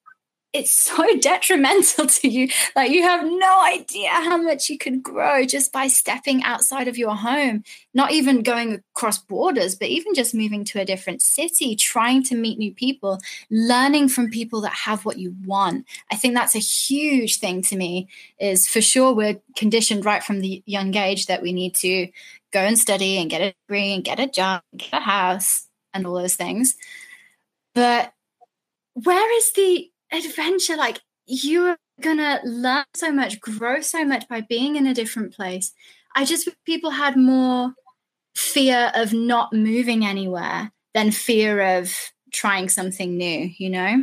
it's 0.52 0.72
so 0.72 1.16
detrimental 1.20 2.06
to 2.06 2.28
you. 2.28 2.48
Like 2.76 2.90
you 2.90 3.02
have 3.02 3.24
no 3.24 3.62
idea 3.62 4.10
how 4.10 4.36
much 4.36 4.68
you 4.68 4.78
could 4.78 5.02
grow 5.02 5.44
just 5.44 5.72
by 5.72 5.86
stepping 5.88 6.42
outside 6.42 6.88
of 6.88 6.98
your 6.98 7.16
home, 7.16 7.64
not 7.94 8.12
even 8.12 8.42
going 8.42 8.82
across 8.94 9.18
borders, 9.18 9.74
but 9.74 9.88
even 9.88 10.14
just 10.14 10.34
moving 10.34 10.64
to 10.64 10.80
a 10.80 10.84
different 10.84 11.22
city, 11.22 11.74
trying 11.74 12.22
to 12.24 12.36
meet 12.36 12.58
new 12.58 12.74
people, 12.74 13.18
learning 13.50 14.08
from 14.08 14.30
people 14.30 14.60
that 14.62 14.72
have 14.72 15.04
what 15.04 15.18
you 15.18 15.34
want. 15.44 15.86
I 16.10 16.16
think 16.16 16.34
that's 16.34 16.54
a 16.54 16.60
huge 16.60 17.38
thing 17.38 17.62
to 17.62 17.76
me 17.76 18.08
is 18.38 18.68
for 18.68 18.80
sure 18.80 19.14
we're 19.14 19.40
conditioned 19.56 20.04
right 20.04 20.22
from 20.22 20.40
the 20.40 20.62
young 20.66 20.94
age 20.96 21.26
that 21.26 21.42
we 21.42 21.52
need 21.52 21.74
to 21.76 22.08
go 22.52 22.60
and 22.60 22.78
study 22.78 23.16
and 23.16 23.30
get 23.30 23.40
a 23.40 23.54
degree 23.66 23.94
and 23.94 24.04
get 24.04 24.20
a 24.20 24.26
job, 24.26 24.62
get 24.76 24.92
a 24.92 25.00
house 25.00 25.66
and 25.94 26.06
all 26.06 26.14
those 26.14 26.36
things. 26.36 26.76
But 27.74 28.12
where 28.94 29.38
is 29.38 29.52
the 29.52 29.91
adventure 30.12 30.76
like 30.76 31.00
you're 31.26 31.76
gonna 32.00 32.40
learn 32.44 32.84
so 32.94 33.12
much 33.12 33.40
grow 33.40 33.80
so 33.80 34.04
much 34.04 34.28
by 34.28 34.40
being 34.40 34.76
in 34.76 34.86
a 34.86 34.94
different 34.94 35.34
place. 35.34 35.72
I 36.14 36.24
just 36.24 36.48
people 36.66 36.90
had 36.90 37.16
more 37.16 37.72
fear 38.34 38.90
of 38.94 39.12
not 39.12 39.52
moving 39.52 40.04
anywhere 40.04 40.72
than 40.94 41.10
fear 41.10 41.78
of 41.78 41.94
trying 42.32 42.68
something 42.68 43.16
new 43.16 43.50
you 43.58 43.68
know 43.68 44.02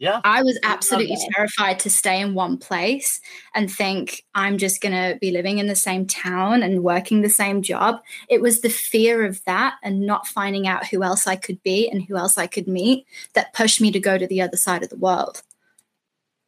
yeah. 0.00 0.22
I 0.24 0.42
was 0.42 0.58
absolutely 0.62 1.18
terrified 1.34 1.78
to 1.80 1.90
stay 1.90 2.22
in 2.22 2.34
one 2.34 2.56
place 2.56 3.20
and 3.54 3.70
think 3.70 4.24
i'm 4.34 4.56
just 4.56 4.80
going 4.80 4.94
to 4.94 5.18
be 5.20 5.30
living 5.30 5.58
in 5.58 5.66
the 5.66 5.76
same 5.76 6.06
town 6.06 6.62
and 6.62 6.82
working 6.82 7.20
the 7.20 7.28
same 7.28 7.60
job. 7.60 8.00
It 8.28 8.40
was 8.40 8.62
the 8.62 8.70
fear 8.70 9.26
of 9.26 9.44
that 9.44 9.76
and 9.84 10.00
not 10.00 10.26
finding 10.26 10.66
out 10.66 10.86
who 10.86 11.02
else 11.02 11.26
i 11.26 11.36
could 11.36 11.62
be 11.62 11.88
and 11.88 12.02
who 12.02 12.16
else 12.16 12.38
i 12.38 12.46
could 12.46 12.66
meet 12.66 13.06
that 13.34 13.52
pushed 13.52 13.80
me 13.80 13.92
to 13.92 14.00
go 14.00 14.16
to 14.16 14.26
the 14.26 14.40
other 14.40 14.56
side 14.56 14.82
of 14.82 14.88
the 14.88 14.96
world. 14.96 15.42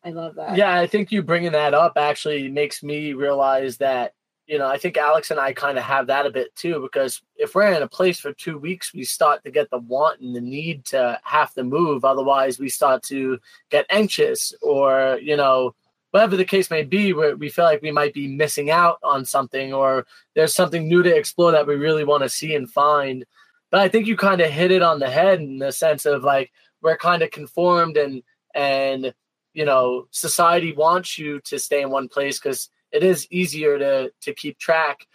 I 0.03 0.11
love 0.11 0.35
that. 0.37 0.57
Yeah 0.57 0.75
i 0.75 0.87
think 0.87 1.13
you 1.13 1.23
bringing 1.23 1.53
that 1.53 1.75
up 1.75 1.93
actually 1.97 2.49
makes 2.49 2.83
me 2.83 3.13
realize 3.13 3.77
that 3.77 4.15
you 4.53 4.59
know, 4.59 4.69
I 4.69 4.77
think 4.77 4.99
Alex 4.99 5.31
and 5.31 5.41
I 5.41 5.55
kind 5.55 5.79
of 5.79 5.85
have 5.85 6.09
that 6.09 6.27
a 6.27 6.31
bit 6.31 6.55
too, 6.55 6.79
because 6.83 7.23
if 7.37 7.55
we're 7.55 7.73
in 7.73 7.83
a 7.83 7.89
place 7.89 8.21
for 8.21 8.35
two 8.35 8.59
weeks, 8.59 8.93
we 8.93 9.03
start 9.03 9.43
to 9.45 9.51
get 9.51 9.71
the 9.71 9.79
want 9.79 10.21
and 10.21 10.37
the 10.37 10.43
need 10.43 10.85
to 10.87 11.19
have 11.23 11.55
to 11.55 11.65
move. 11.65 12.05
Otherwise, 12.05 12.59
we 12.59 12.69
start 12.69 13.03
to 13.05 13.39
get 13.71 13.87
anxious 13.89 14.53
or, 14.61 15.19
you 15.23 15.39
know, 15.39 15.75
whatever 16.11 16.37
the 16.37 16.45
case 16.45 16.71
may 16.71 16.83
be, 16.83 17.15
where 17.15 17.35
we 17.35 17.49
feel 17.49 17.65
like 17.65 17.81
we 17.81 17.91
might 17.91 18.13
be 18.13 18.29
missing 18.29 18.71
out 18.71 18.99
on 19.03 19.25
something 19.25 19.73
or 19.73 20.05
there's 20.35 20.55
something 20.55 20.87
new 20.87 21.03
to 21.03 21.17
explore 21.17 21.53
that 21.53 21.67
we 21.67 21.77
really 21.77 22.05
want 22.05 22.23
to 22.23 22.29
see 22.29 22.55
and 22.55 22.71
find. 22.71 23.25
But 23.71 23.81
I 23.81 23.89
think 23.89 24.07
you 24.07 24.19
kind 24.19 24.43
of 24.43 24.51
hit 24.51 24.71
it 24.71 24.83
on 24.83 24.99
the 24.99 25.09
head 25.09 25.41
in 25.41 25.61
the 25.61 25.73
sense 25.73 26.05
of 26.05 26.25
like 26.25 26.53
we're 26.83 26.99
kind 26.99 27.23
of 27.23 27.31
conformed 27.31 27.97
and 27.97 28.23
and 28.55 29.15
you 29.55 29.65
know 29.65 30.09
society 30.11 30.75
wants 30.75 31.17
you 31.17 31.41
to 31.47 31.59
stay 31.59 31.81
in 31.81 31.89
one 31.89 32.09
place 32.09 32.39
because 32.39 32.69
it 32.93 33.03
is 33.03 33.27
easier 33.31 33.79
to 33.79 34.13
to 34.23 34.35
keep 34.35 34.59
track. 34.59 35.07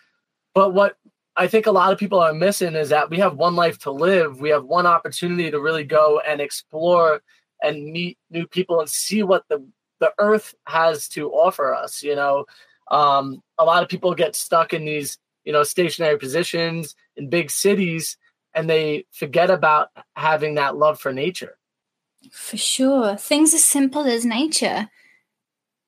But 0.54 0.74
what 0.74 0.98
I 1.36 1.48
think 1.48 1.68
a 1.68 1.72
lot 1.72 1.94
of 1.94 2.00
people 2.00 2.20
are 2.20 2.34
missing 2.34 2.76
is 2.76 2.90
that 2.90 3.10
we 3.10 3.18
have 3.18 3.38
one 3.38 3.56
life 3.56 3.78
to 3.80 3.92
live. 3.92 4.42
We 4.42 4.50
have 4.50 4.66
one 4.66 4.88
opportunity 4.88 5.52
to 5.52 5.60
really 5.60 5.84
go 5.84 6.20
and 6.28 6.42
explore 6.42 7.22
and 7.62 7.92
meet 7.92 8.18
new 8.30 8.48
people 8.48 8.80
and 8.80 8.90
see 8.90 9.24
what 9.24 9.44
the 9.50 9.66
the 10.00 10.12
earth 10.20 10.54
has 10.68 11.08
to 11.10 11.32
offer 11.32 11.74
us. 11.74 12.04
You 12.04 12.16
know, 12.16 12.46
um, 12.90 13.42
a 13.58 13.66
lot 13.66 13.84
of 13.84 13.90
people 13.90 14.14
get 14.14 14.36
stuck 14.36 14.74
in 14.74 14.86
these 14.86 15.18
you 15.46 15.54
know 15.54 15.64
stationary 15.64 16.18
positions 16.18 16.96
in 17.16 17.30
big 17.30 17.52
cities 17.52 18.18
and 18.54 18.68
they 18.68 19.06
forget 19.12 19.52
about 19.52 19.90
having 20.16 20.56
that 20.56 20.76
love 20.76 21.00
for 21.00 21.14
nature. 21.14 21.58
For 22.32 22.58
sure, 22.58 23.16
things 23.16 23.54
as 23.54 23.64
simple 23.64 24.06
as 24.06 24.26
nature. 24.26 24.90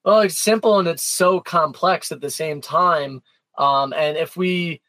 Well, 0.04 0.20
it's 0.20 0.38
simple 0.40 0.78
and 0.78 0.88
it's 0.88 1.02
so 1.02 1.40
complex 1.40 2.10
at 2.10 2.20
the 2.20 2.30
same 2.30 2.60
time. 2.60 3.22
Um, 3.58 3.92
and 3.92 4.16
if 4.16 4.36
we 4.36 4.80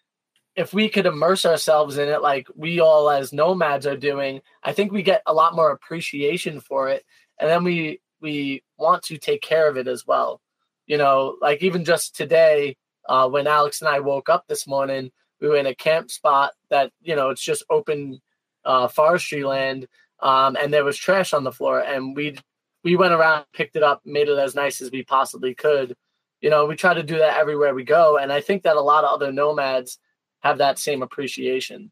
if 0.55 0.73
we 0.73 0.89
could 0.89 1.05
immerse 1.05 1.45
ourselves 1.45 1.97
in 1.97 2.09
it 2.09 2.21
like 2.21 2.47
we 2.55 2.79
all 2.81 3.09
as 3.09 3.33
nomads 3.33 3.87
are 3.87 3.97
doing, 3.97 4.41
I 4.63 4.73
think 4.73 4.91
we 4.91 5.01
get 5.03 5.21
a 5.25 5.33
lot 5.33 5.55
more 5.55 5.71
appreciation 5.71 6.59
for 6.59 6.89
it. 6.89 7.05
And 7.39 7.49
then 7.49 7.63
we 7.63 7.99
we 8.21 8.63
want 8.77 9.03
to 9.03 9.17
take 9.17 9.41
care 9.41 9.67
of 9.69 9.77
it 9.77 9.87
as 9.87 10.05
well. 10.07 10.41
You 10.87 10.97
know, 10.97 11.37
like 11.41 11.63
even 11.63 11.85
just 11.85 12.15
today, 12.15 12.77
uh, 13.07 13.27
when 13.29 13.47
Alex 13.47 13.81
and 13.81 13.89
I 13.89 13.99
woke 13.99 14.29
up 14.29 14.45
this 14.47 14.67
morning, 14.67 15.11
we 15.39 15.47
were 15.49 15.57
in 15.57 15.65
a 15.65 15.75
camp 15.75 16.11
spot 16.11 16.53
that 16.69 16.91
you 17.01 17.15
know 17.15 17.29
it's 17.29 17.43
just 17.43 17.63
open 17.69 18.21
uh, 18.65 18.87
forestry 18.87 19.43
land, 19.43 19.87
um, 20.21 20.55
and 20.55 20.73
there 20.73 20.85
was 20.85 20.97
trash 20.97 21.33
on 21.33 21.43
the 21.43 21.51
floor, 21.51 21.79
and 21.79 22.15
we 22.15 22.37
we 22.83 22.95
went 22.95 23.13
around, 23.13 23.45
picked 23.53 23.75
it 23.75 23.83
up, 23.83 24.01
made 24.05 24.27
it 24.27 24.37
as 24.37 24.55
nice 24.55 24.81
as 24.81 24.91
we 24.91 25.03
possibly 25.03 25.53
could. 25.53 25.95
You 26.41 26.49
know, 26.49 26.65
we 26.65 26.75
try 26.75 26.93
to 26.93 27.03
do 27.03 27.17
that 27.17 27.37
everywhere 27.37 27.75
we 27.75 27.83
go, 27.83 28.17
and 28.17 28.33
I 28.33 28.41
think 28.41 28.63
that 28.63 28.75
a 28.75 28.81
lot 28.81 29.03
of 29.03 29.11
other 29.11 29.31
nomads 29.31 29.99
have 30.39 30.57
that 30.57 30.79
same 30.79 31.03
appreciation. 31.03 31.91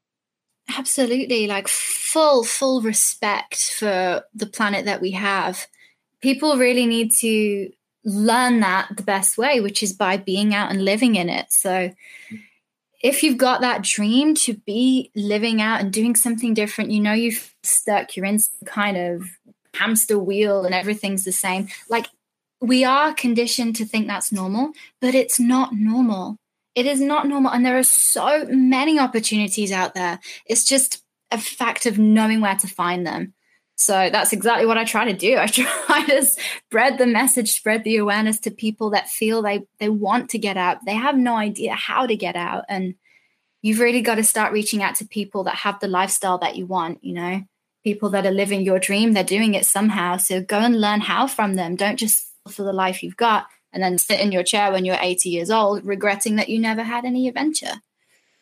Absolutely, 0.75 1.47
like 1.47 1.67
full 1.67 2.43
full 2.43 2.81
respect 2.81 3.71
for 3.71 4.23
the 4.33 4.47
planet 4.47 4.85
that 4.85 5.01
we 5.01 5.11
have. 5.11 5.67
People 6.21 6.57
really 6.57 6.85
need 6.85 7.11
to 7.15 7.71
learn 8.03 8.59
that 8.61 8.89
the 8.95 9.03
best 9.03 9.37
way, 9.37 9.61
which 9.61 9.83
is 9.83 9.93
by 9.93 10.17
being 10.17 10.53
out 10.53 10.71
and 10.71 10.83
living 10.83 11.15
in 11.15 11.29
it. 11.29 11.51
So 11.51 11.91
if 13.01 13.23
you've 13.23 13.37
got 13.37 13.61
that 13.61 13.83
dream 13.83 14.35
to 14.35 14.53
be 14.53 15.11
living 15.15 15.61
out 15.61 15.79
and 15.79 15.93
doing 15.93 16.15
something 16.15 16.53
different, 16.53 16.91
you 16.91 16.99
know 16.99 17.13
you've 17.13 17.53
stuck, 17.63 18.15
you're 18.15 18.25
in 18.25 18.39
some 18.39 18.65
kind 18.65 18.97
of 18.97 19.23
hamster 19.75 20.17
wheel 20.17 20.65
and 20.65 20.73
everything's 20.73 21.23
the 21.23 21.31
same. 21.31 21.67
Like 21.89 22.07
we 22.61 22.83
are 22.83 23.13
conditioned 23.13 23.75
to 23.77 23.85
think 23.85 24.07
that's 24.07 24.31
normal, 24.31 24.71
but 25.01 25.15
it's 25.15 25.39
not 25.39 25.73
normal. 25.73 26.37
It 26.75 26.85
is 26.85 27.01
not 27.01 27.27
normal. 27.27 27.51
And 27.51 27.65
there 27.65 27.77
are 27.77 27.83
so 27.83 28.45
many 28.49 28.99
opportunities 28.99 29.71
out 29.71 29.93
there. 29.93 30.19
It's 30.45 30.65
just 30.65 31.03
a 31.31 31.37
fact 31.37 31.85
of 31.85 31.99
knowing 31.99 32.41
where 32.41 32.55
to 32.55 32.67
find 32.67 33.05
them. 33.05 33.33
So 33.75 34.09
that's 34.11 34.33
exactly 34.33 34.65
what 34.65 34.77
I 34.77 34.83
try 34.83 35.05
to 35.05 35.17
do. 35.17 35.37
I 35.39 35.47
try 35.47 36.05
to 36.05 36.25
spread 36.25 36.97
the 36.97 37.07
message, 37.07 37.53
spread 37.53 37.83
the 37.83 37.97
awareness 37.97 38.39
to 38.41 38.51
people 38.51 38.89
that 38.91 39.09
feel 39.09 39.41
they 39.41 39.63
they 39.79 39.89
want 39.89 40.29
to 40.31 40.37
get 40.37 40.57
out. 40.57 40.85
They 40.85 40.95
have 40.95 41.17
no 41.17 41.35
idea 41.35 41.73
how 41.73 42.05
to 42.05 42.15
get 42.15 42.35
out 42.35 42.65
and 42.67 42.95
you've 43.61 43.79
really 43.79 44.01
got 44.01 44.15
to 44.15 44.23
start 44.23 44.53
reaching 44.53 44.81
out 44.81 44.95
to 44.95 45.05
people 45.05 45.43
that 45.45 45.55
have 45.55 45.79
the 45.79 45.87
lifestyle 45.87 46.37
that 46.39 46.55
you 46.55 46.65
want, 46.65 47.03
you 47.03 47.13
know. 47.13 47.43
People 47.83 48.09
that 48.09 48.25
are 48.25 48.31
living 48.31 48.61
your 48.61 48.79
dream, 48.79 49.13
they're 49.13 49.23
doing 49.23 49.53
it 49.53 49.65
somehow. 49.65 50.17
So 50.17 50.41
go 50.41 50.59
and 50.59 50.79
learn 50.79 51.01
how 51.01 51.27
from 51.27 51.55
them. 51.55 51.75
Don't 51.75 51.97
just 51.97 52.29
for 52.47 52.63
the 52.63 52.73
life 52.73 53.03
you've 53.03 53.17
got 53.17 53.47
and 53.71 53.83
then 53.83 53.97
sit 53.97 54.19
in 54.19 54.31
your 54.31 54.43
chair 54.43 54.71
when 54.71 54.85
you're 54.85 54.97
80 54.99 55.29
years 55.29 55.51
old 55.51 55.85
regretting 55.85 56.35
that 56.37 56.49
you 56.49 56.59
never 56.59 56.83
had 56.83 57.05
any 57.05 57.27
adventure. 57.27 57.81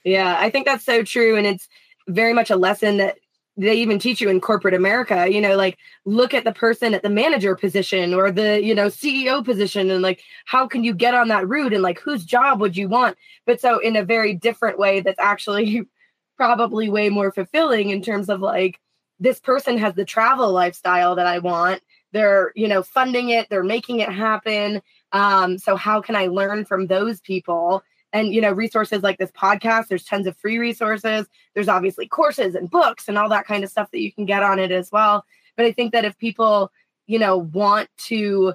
Yeah, 0.04 0.38
I 0.40 0.50
think 0.50 0.66
that's 0.66 0.86
so 0.86 1.04
true 1.04 1.36
and 1.36 1.46
it's 1.46 1.68
very 2.08 2.34
much 2.34 2.50
a 2.50 2.56
lesson 2.56 2.98
that 2.98 3.18
they 3.58 3.74
even 3.76 3.98
teach 3.98 4.22
you 4.22 4.30
in 4.30 4.40
corporate 4.40 4.76
America, 4.76 5.28
you 5.30 5.42
know, 5.42 5.56
like 5.56 5.78
look 6.06 6.34
at 6.36 6.44
the 6.44 6.54
person 6.54 6.94
at 6.94 7.02
the 7.02 7.10
manager 7.10 7.56
position 7.56 8.14
or 8.14 8.32
the, 8.32 8.64
you 8.64 8.76
know, 8.76 8.86
CEO 8.86 9.44
position 9.44 9.90
and 9.90 10.04
like 10.04 10.22
how 10.46 10.68
can 10.68 10.84
you 10.84 10.94
get 10.94 11.16
on 11.16 11.28
that 11.30 11.48
route 11.48 11.74
and 11.74 11.82
like 11.82 12.00
whose 12.00 12.24
job 12.24 12.62
would 12.62 12.78
you 12.78 12.88
want? 12.88 13.18
But 13.46 13.60
so 13.60 13.80
in 13.80 13.96
a 13.96 14.04
very 14.04 14.34
different 14.36 14.78
way 14.78 15.00
that's 15.00 15.20
actually 15.20 15.84
probably 16.38 16.88
way 16.88 17.10
more 17.10 17.32
fulfilling 17.32 17.90
in 17.90 18.04
terms 18.04 18.30
of 18.30 18.42
like 18.42 18.80
this 19.20 19.40
person 19.40 19.78
has 19.78 19.96
the 19.96 20.06
travel 20.06 20.52
lifestyle 20.52 21.16
that 21.16 21.28
I 21.28 21.40
want. 21.40 21.82
They're, 22.12 22.52
you 22.56 22.68
know, 22.68 22.84
funding 22.84 23.30
it, 23.30 23.48
they're 23.50 23.64
making 23.64 24.00
it 24.00 24.12
happen. 24.12 24.82
Um, 25.12 25.58
so 25.58 25.76
how 25.76 26.02
can 26.02 26.16
I 26.16 26.28
learn 26.28 26.66
from 26.66 26.88
those 26.88 27.20
people? 27.22 27.84
and 28.14 28.34
you 28.34 28.42
know 28.42 28.52
resources 28.52 29.04
like 29.04 29.18
this 29.18 29.32
podcast 29.32 29.88
there's 29.88 30.06
tons 30.06 30.28
of 30.28 30.38
free 30.38 30.58
resources 30.58 31.28
there's 31.54 31.68
obviously 31.68 32.08
courses 32.08 32.56
and 32.56 32.70
books 32.70 33.08
and 33.08 33.18
all 33.18 33.30
that 33.30 33.46
kind 33.46 33.64
of 33.64 33.70
stuff 33.70 33.92
that 33.92 34.02
you 34.02 34.12
can 34.12 34.26
get 34.26 34.44
on 34.44 34.60
it 34.60 34.72
as 34.72 34.92
well 34.92 35.26
but 35.56 35.66
i 35.66 35.72
think 35.72 35.92
that 35.92 36.06
if 36.06 36.18
people 36.18 36.72
you 37.06 37.20
know 37.20 37.38
want 37.38 37.90
to 37.98 38.54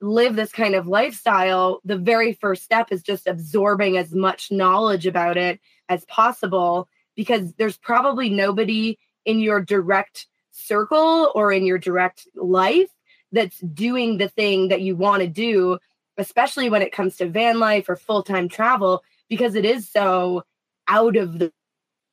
live 0.00 0.34
this 0.34 0.52
kind 0.52 0.74
of 0.74 0.86
lifestyle 0.86 1.80
the 1.84 1.96
very 1.96 2.32
first 2.32 2.62
step 2.62 2.90
is 2.90 3.02
just 3.02 3.26
absorbing 3.26 3.96
as 3.96 4.12
much 4.12 4.50
knowledge 4.50 5.06
about 5.06 5.36
it 5.36 5.60
as 5.88 6.04
possible 6.06 6.88
because 7.14 7.52
there's 7.54 7.76
probably 7.76 8.30
nobody 8.30 8.98
in 9.24 9.40
your 9.40 9.60
direct 9.60 10.26
circle 10.50 11.32
or 11.34 11.52
in 11.52 11.64
your 11.64 11.78
direct 11.78 12.26
life 12.34 12.90
that's 13.32 13.58
doing 13.60 14.18
the 14.18 14.28
thing 14.28 14.68
that 14.68 14.82
you 14.82 14.94
want 14.94 15.22
to 15.22 15.28
do 15.28 15.78
especially 16.16 16.68
when 16.68 16.82
it 16.82 16.92
comes 16.92 17.16
to 17.16 17.28
van 17.28 17.58
life 17.58 17.88
or 17.88 17.96
full 17.96 18.22
time 18.22 18.48
travel, 18.48 19.02
because 19.28 19.54
it 19.54 19.64
is 19.64 19.88
so 19.88 20.44
out 20.88 21.16
of 21.16 21.38
the. 21.38 21.52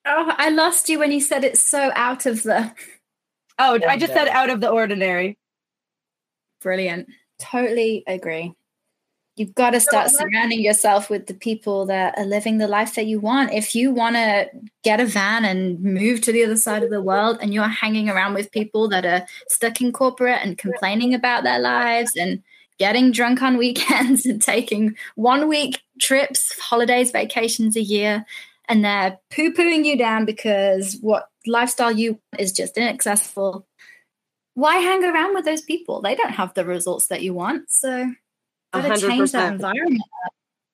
Oh, 0.06 0.34
I 0.38 0.50
lost 0.50 0.90
you 0.90 1.00
when 1.00 1.12
you 1.12 1.22
said 1.22 1.44
it's 1.44 1.62
so 1.62 1.92
out 1.96 2.26
of 2.26 2.44
the. 2.44 2.74
Oh, 3.58 3.80
I 3.88 3.98
just 3.98 4.14
said 4.14 4.28
out 4.28 4.50
of 4.50 4.62
the 4.62 4.70
ordinary. 4.70 5.38
Brilliant. 6.62 7.10
Totally 7.40 8.04
agree. 8.08 8.54
You've 9.40 9.56
got 9.56 9.70
to 9.70 9.80
start 9.80 10.12
surrounding 10.12 10.60
yourself 10.60 11.10
with 11.10 11.28
the 11.28 11.34
people 11.34 11.86
that 11.86 12.18
are 12.18 12.26
living 12.26 12.58
the 12.58 12.68
life 12.68 12.96
that 12.96 13.06
you 13.06 13.22
want. 13.22 13.54
If 13.54 13.74
you 13.74 13.90
want 13.90 14.18
to 14.18 14.50
get 14.84 15.00
a 15.00 15.06
van 15.06 15.46
and 15.46 15.80
move 15.80 16.20
to 16.24 16.34
the 16.34 16.44
other 16.44 16.58
side 16.58 16.84
of 16.84 16.90
the 16.90 17.02
world 17.02 17.38
and 17.42 17.54
you're 17.54 17.64
hanging 17.64 18.10
around 18.10 18.34
with 18.34 18.52
people 18.52 18.90
that 18.90 19.06
are 19.06 19.26
stuck 19.48 19.80
in 19.80 19.94
corporate 19.94 20.42
and 20.44 20.58
complaining 20.58 21.14
about 21.14 21.44
their 21.44 21.58
lives 21.58 22.18
and 22.18 22.44
getting 22.80 23.14
drunk 23.14 23.42
on 23.42 23.56
weekends 23.58 24.26
and 24.26 24.42
taking 24.42 24.98
one 25.16 25.48
week 25.48 25.84
trips, 26.02 26.60
holidays, 26.60 27.12
vacations 27.12 27.78
a 27.78 27.82
year, 27.82 28.26
and 28.68 28.84
they're 28.84 29.20
poo 29.34 29.54
pooing 29.54 29.86
you 29.86 29.98
down 29.98 30.26
because 30.26 30.98
what 31.00 31.30
lifestyle 31.48 31.94
you 31.94 32.12
want 32.12 32.42
is 32.42 32.52
just 32.52 32.78
inaccessible. 32.78 33.66
Why 34.56 34.80
hang 34.80 35.06
around 35.06 35.34
with 35.34 35.46
those 35.46 35.62
people? 35.62 36.02
They 36.02 36.16
don't 36.16 36.34
have 36.34 36.54
the 36.56 36.66
results 36.66 37.08
that 37.08 37.22
you 37.22 37.34
want. 37.34 37.72
So, 37.72 38.12
gotta 38.74 38.90
100%. 38.90 39.08
change 39.08 39.32
that 39.32 39.54
environment. 39.54 40.02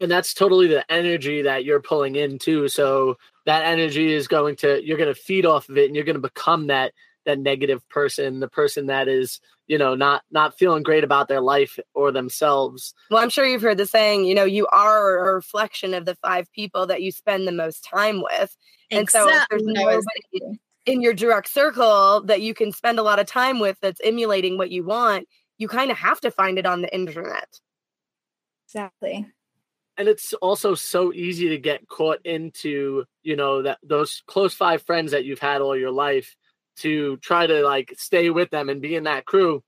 And 0.02 0.12
that's 0.12 0.34
totally 0.34 0.68
the 0.68 0.90
energy 0.92 1.44
that 1.44 1.64
you're 1.64 1.82
pulling 1.82 2.16
in 2.16 2.38
too. 2.38 2.68
So 2.68 3.18
that 3.46 3.66
energy 3.66 4.14
is 4.14 4.28
going 4.28 4.58
to 4.58 4.86
you're 4.86 4.98
going 4.98 5.14
to 5.14 5.20
feed 5.20 5.46
off 5.46 5.70
of 5.70 5.78
it, 5.78 5.86
and 5.86 5.96
you're 5.96 6.06
going 6.06 6.16
to 6.16 6.22
become 6.22 6.68
that 6.68 6.92
that 7.26 7.40
negative 7.40 7.88
person, 7.90 8.40
the 8.40 8.50
person 8.50 8.88
that 8.88 9.08
is 9.08 9.40
you 9.68 9.78
know 9.78 9.96
not 9.96 10.24
not 10.32 10.58
feeling 10.58 10.84
great 10.84 11.04
about 11.04 11.28
their 11.28 11.42
life 11.42 11.80
or 11.94 12.12
themselves 12.12 12.94
well 13.10 13.22
i'm 13.22 13.30
sure 13.30 13.46
you've 13.46 13.62
heard 13.62 13.78
the 13.78 13.86
saying 13.86 14.26
you 14.26 14.36
know 14.36 14.44
you 14.44 14.68
are 14.68 15.28
a 15.30 15.34
reflection 15.34 15.94
of 15.94 16.06
the 16.06 16.16
five 16.16 16.52
people 16.54 16.86
that 16.88 17.02
you 17.02 17.12
spend 17.12 17.48
the 17.48 17.52
most 17.52 17.84
time 17.84 18.22
with 18.22 18.56
and 18.92 19.02
exactly. 19.02 19.32
so 19.32 19.38
if 19.38 19.48
there's 19.50 19.64
nobody 19.66 20.60
in 20.86 21.02
your 21.02 21.14
direct 21.14 21.50
circle 21.50 22.22
that 22.26 22.42
you 22.42 22.54
can 22.54 22.72
spend 22.72 23.00
a 23.00 23.04
lot 23.04 23.20
of 23.20 23.26
time 23.26 23.60
with 23.60 23.78
that's 23.82 24.02
emulating 24.04 24.58
what 24.58 24.72
you 24.72 24.84
want 24.84 25.28
you 25.58 25.68
kind 25.68 25.90
of 25.90 25.98
have 25.98 26.20
to 26.20 26.30
find 26.30 26.60
it 26.60 26.66
on 26.66 26.82
the 26.82 26.94
internet 26.94 27.60
exactly 28.76 29.26
and 29.98 30.08
it's 30.08 30.34
also 30.34 30.76
so 30.76 31.14
easy 31.14 31.50
to 31.50 31.58
get 31.58 31.88
caught 31.88 32.20
into 32.26 33.06
you 33.24 33.36
know 33.36 33.62
that 33.62 33.80
those 33.82 34.22
close 34.28 34.54
five 34.54 34.82
friends 34.82 35.12
that 35.12 35.26
you've 35.26 35.40
had 35.40 35.62
all 35.62 35.78
your 35.78 35.92
life 35.92 36.36
to 36.78 37.18
try 37.18 37.48
to 37.48 37.64
like 37.64 37.94
stay 37.98 38.30
with 38.30 38.50
them 38.50 38.70
and 38.70 38.82
be 38.82 38.96
in 38.96 39.06
that 39.06 39.26
crew, 39.26 39.64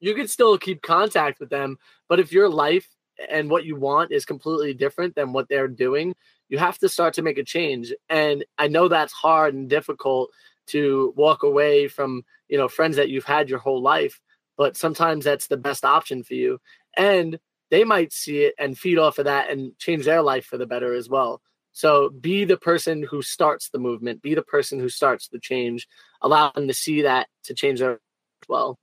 you 0.00 0.14
can 0.14 0.28
still 0.28 0.58
keep 0.58 0.82
contact 0.82 1.40
with 1.40 1.50
them. 1.50 1.78
But 2.08 2.20
if 2.20 2.32
your 2.32 2.48
life 2.48 2.88
and 3.28 3.50
what 3.50 3.64
you 3.64 3.76
want 3.76 4.12
is 4.12 4.24
completely 4.24 4.74
different 4.74 5.14
than 5.14 5.32
what 5.32 5.48
they're 5.48 5.68
doing, 5.68 6.14
you 6.48 6.58
have 6.58 6.78
to 6.78 6.88
start 6.88 7.14
to 7.14 7.22
make 7.22 7.38
a 7.38 7.44
change. 7.44 7.92
And 8.08 8.44
I 8.58 8.68
know 8.68 8.88
that's 8.88 9.12
hard 9.12 9.54
and 9.54 9.68
difficult 9.68 10.30
to 10.68 11.12
walk 11.16 11.42
away 11.42 11.88
from, 11.88 12.24
you 12.48 12.58
know, 12.58 12.68
friends 12.68 12.96
that 12.96 13.10
you've 13.10 13.24
had 13.24 13.48
your 13.48 13.58
whole 13.58 13.82
life, 13.82 14.20
but 14.56 14.76
sometimes 14.76 15.24
that's 15.24 15.46
the 15.46 15.56
best 15.56 15.84
option 15.84 16.22
for 16.22 16.34
you. 16.34 16.60
And 16.96 17.38
they 17.70 17.84
might 17.84 18.12
see 18.12 18.44
it 18.44 18.54
and 18.58 18.78
feed 18.78 18.98
off 18.98 19.18
of 19.18 19.26
that 19.26 19.50
and 19.50 19.76
change 19.78 20.04
their 20.04 20.22
life 20.22 20.44
for 20.44 20.58
the 20.58 20.66
better 20.66 20.94
as 20.94 21.08
well. 21.08 21.40
So 21.72 22.10
be 22.10 22.44
the 22.44 22.56
person 22.56 23.02
who 23.02 23.22
starts 23.22 23.70
the 23.70 23.78
movement, 23.78 24.22
be 24.22 24.34
the 24.34 24.42
person 24.42 24.80
who 24.80 24.88
starts 24.88 25.28
the 25.28 25.38
change, 25.38 25.86
allow 26.20 26.50
them 26.50 26.66
to 26.68 26.74
see 26.74 27.02
that 27.02 27.28
to 27.44 27.54
change 27.54 27.80
their 27.80 28.00
well. 28.48 28.78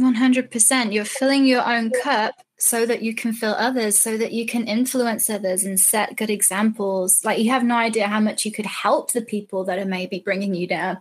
100%. 0.00 0.92
You're 0.92 1.04
filling 1.04 1.44
your 1.44 1.66
own 1.66 1.90
cup 1.90 2.34
so 2.58 2.86
that 2.86 3.02
you 3.02 3.14
can 3.14 3.32
fill 3.32 3.54
others, 3.54 3.98
so 3.98 4.16
that 4.16 4.32
you 4.32 4.46
can 4.46 4.66
influence 4.66 5.28
others 5.28 5.64
and 5.64 5.78
set 5.78 6.16
good 6.16 6.30
examples. 6.30 7.24
Like 7.24 7.40
you 7.40 7.50
have 7.50 7.64
no 7.64 7.76
idea 7.76 8.06
how 8.06 8.20
much 8.20 8.44
you 8.44 8.52
could 8.52 8.66
help 8.66 9.12
the 9.12 9.22
people 9.22 9.64
that 9.64 9.78
are 9.78 9.84
maybe 9.84 10.20
bringing 10.20 10.54
you 10.54 10.66
down. 10.66 10.98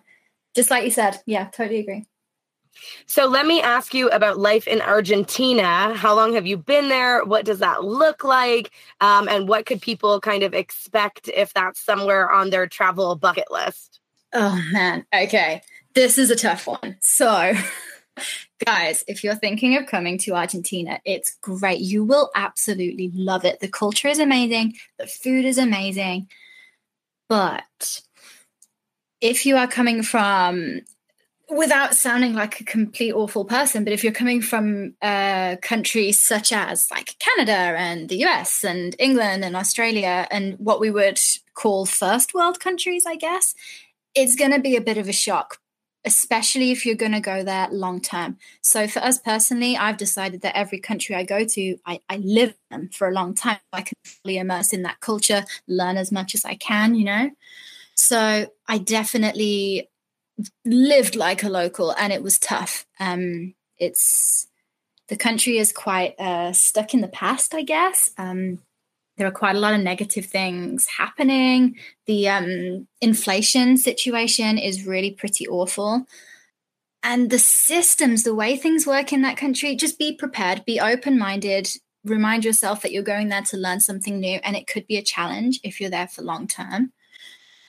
Just 0.56 0.69
like 0.69 0.84
you 0.84 0.91
said. 0.91 1.21
Yeah, 1.26 1.45
totally 1.45 1.80
agree. 1.80 2.06
So 3.05 3.27
let 3.27 3.45
me 3.45 3.62
ask 3.62 3.93
you 3.93 4.10
about 4.10 4.39
life 4.39 4.67
in 4.67 4.81
Argentina. 4.81 5.93
How 5.93 6.15
long 6.15 6.34
have 6.34 6.47
you 6.47 6.57
been 6.57 6.89
there? 6.89 7.23
What 7.23 7.45
does 7.45 7.60
that 7.60 7.84
look 7.84 8.23
like? 8.23 8.71
Um, 8.99 9.27
and 9.27 9.47
what 9.47 9.65
could 9.65 9.81
people 9.81 10.19
kind 10.19 10.43
of 10.43 10.53
expect 10.53 11.27
if 11.27 11.53
that's 11.53 11.79
somewhere 11.79 12.31
on 12.31 12.49
their 12.49 12.67
travel 12.67 13.15
bucket 13.15 13.51
list? 13.51 13.99
Oh, 14.34 14.62
man. 14.71 15.05
Okay. 15.13 15.62
This 15.93 16.17
is 16.17 16.29
a 16.29 16.36
tough 16.36 16.67
one. 16.67 16.97
So 17.01 17.53
Guys, 18.65 19.03
if 19.07 19.23
you're 19.23 19.36
thinking 19.36 19.75
of 19.75 19.88
coming 19.88 20.17
to 20.19 20.36
Argentina, 20.36 20.99
it's 21.05 21.36
great. 21.41 21.79
You 21.79 22.03
will 22.03 22.29
absolutely 22.36 23.12
love 23.13 23.43
it. 23.45 23.60
The 23.60 23.67
culture 23.67 24.07
is 24.07 24.19
amazing, 24.19 24.75
the 24.99 25.07
food 25.07 25.45
is 25.45 25.57
amazing. 25.57 26.27
But 27.27 28.01
if 29.19 29.45
you 29.45 29.57
are 29.57 29.67
coming 29.67 30.03
from, 30.03 30.81
without 31.51 31.95
sounding 31.95 32.33
like 32.33 32.59
a 32.59 32.63
complete 32.63 33.13
awful 33.13 33.45
person, 33.45 33.83
but 33.83 33.93
if 33.93 34.03
you're 34.03 34.13
coming 34.13 34.41
from 34.41 34.95
uh, 35.01 35.57
countries 35.61 36.21
such 36.21 36.51
as 36.51 36.87
like 36.89 37.17
Canada 37.19 37.51
and 37.51 38.07
the 38.09 38.23
US 38.25 38.63
and 38.63 38.95
England 38.97 39.43
and 39.43 39.55
Australia 39.55 40.27
and 40.31 40.55
what 40.59 40.79
we 40.79 40.89
would 40.89 41.19
call 41.53 41.85
first 41.85 42.33
world 42.33 42.59
countries, 42.59 43.03
I 43.05 43.15
guess, 43.15 43.53
it's 44.15 44.35
going 44.35 44.51
to 44.51 44.59
be 44.59 44.75
a 44.75 44.81
bit 44.81 44.97
of 44.97 45.07
a 45.07 45.13
shock 45.13 45.57
especially 46.03 46.71
if 46.71 46.83
you're 46.83 46.95
going 46.95 47.11
to 47.11 47.19
go 47.19 47.43
there 47.43 47.67
long 47.71 48.01
term. 48.01 48.37
So 48.61 48.87
for 48.87 48.99
us 48.99 49.19
personally, 49.19 49.77
I've 49.77 49.97
decided 49.97 50.41
that 50.41 50.57
every 50.57 50.79
country 50.79 51.15
I 51.15 51.23
go 51.23 51.45
to, 51.45 51.77
I, 51.85 51.99
I 52.09 52.17
live 52.17 52.55
them 52.71 52.89
for 52.91 53.07
a 53.07 53.13
long 53.13 53.35
time. 53.35 53.59
I 53.71 53.81
can 53.81 53.93
fully 54.03 54.37
immerse 54.37 54.73
in 54.73 54.81
that 54.81 54.99
culture, 54.99 55.45
learn 55.67 55.97
as 55.97 56.11
much 56.11 56.33
as 56.33 56.43
I 56.43 56.55
can, 56.55 56.95
you 56.95 57.05
know. 57.05 57.29
So 57.93 58.47
I 58.67 58.77
definitely 58.79 59.90
lived 60.65 61.15
like 61.15 61.43
a 61.43 61.49
local, 61.49 61.91
and 61.91 62.12
it 62.13 62.23
was 62.23 62.39
tough. 62.39 62.86
Um, 62.99 63.54
it's 63.77 64.47
the 65.08 65.17
country 65.17 65.58
is 65.58 65.71
quite 65.73 66.19
uh, 66.19 66.54
stuck 66.54 66.93
in 66.93 67.01
the 67.01 67.08
past, 67.08 67.54
I 67.54 67.63
guess. 67.63 68.12
Um, 68.17 68.60
there 69.17 69.27
are 69.27 69.32
quite 69.32 69.56
a 69.56 69.60
lot 69.60 69.73
of 69.73 69.82
negative 69.82 70.25
things 70.25 70.88
happening. 70.97 71.75
The 72.06 72.30
um, 72.30 72.88
inflation 73.01 73.77
situation 73.77 74.58
is 74.58 74.86
really 74.86 75.12
pretty 75.12 75.47
awful. 75.47 76.06
And 77.04 77.30
the 77.30 77.39
systems, 77.39 78.23
the 78.23 78.36
way 78.36 78.56
things 78.56 78.88
work 78.88 79.12
in 79.12 79.21
that 79.23 79.38
country, 79.38 79.75
just 79.75 79.99
be 79.99 80.15
prepared, 80.15 80.65
be 80.65 80.80
open 80.80 81.17
minded, 81.17 81.67
remind 82.06 82.45
yourself 82.45 82.82
that 82.82 82.91
you're 82.91 83.04
going 83.04 83.30
there 83.30 83.41
to 83.41 83.58
learn 83.58 83.80
something 83.80 84.19
new, 84.19 84.39
and 84.43 84.56
it 84.56 84.67
could 84.67 84.88
be 84.88 84.97
a 84.97 85.04
challenge 85.04 85.60
if 85.63 85.82
you're 85.82 85.89
there 85.89 86.08
for 86.08 86.21
long 86.21 86.47
term. 86.47 86.93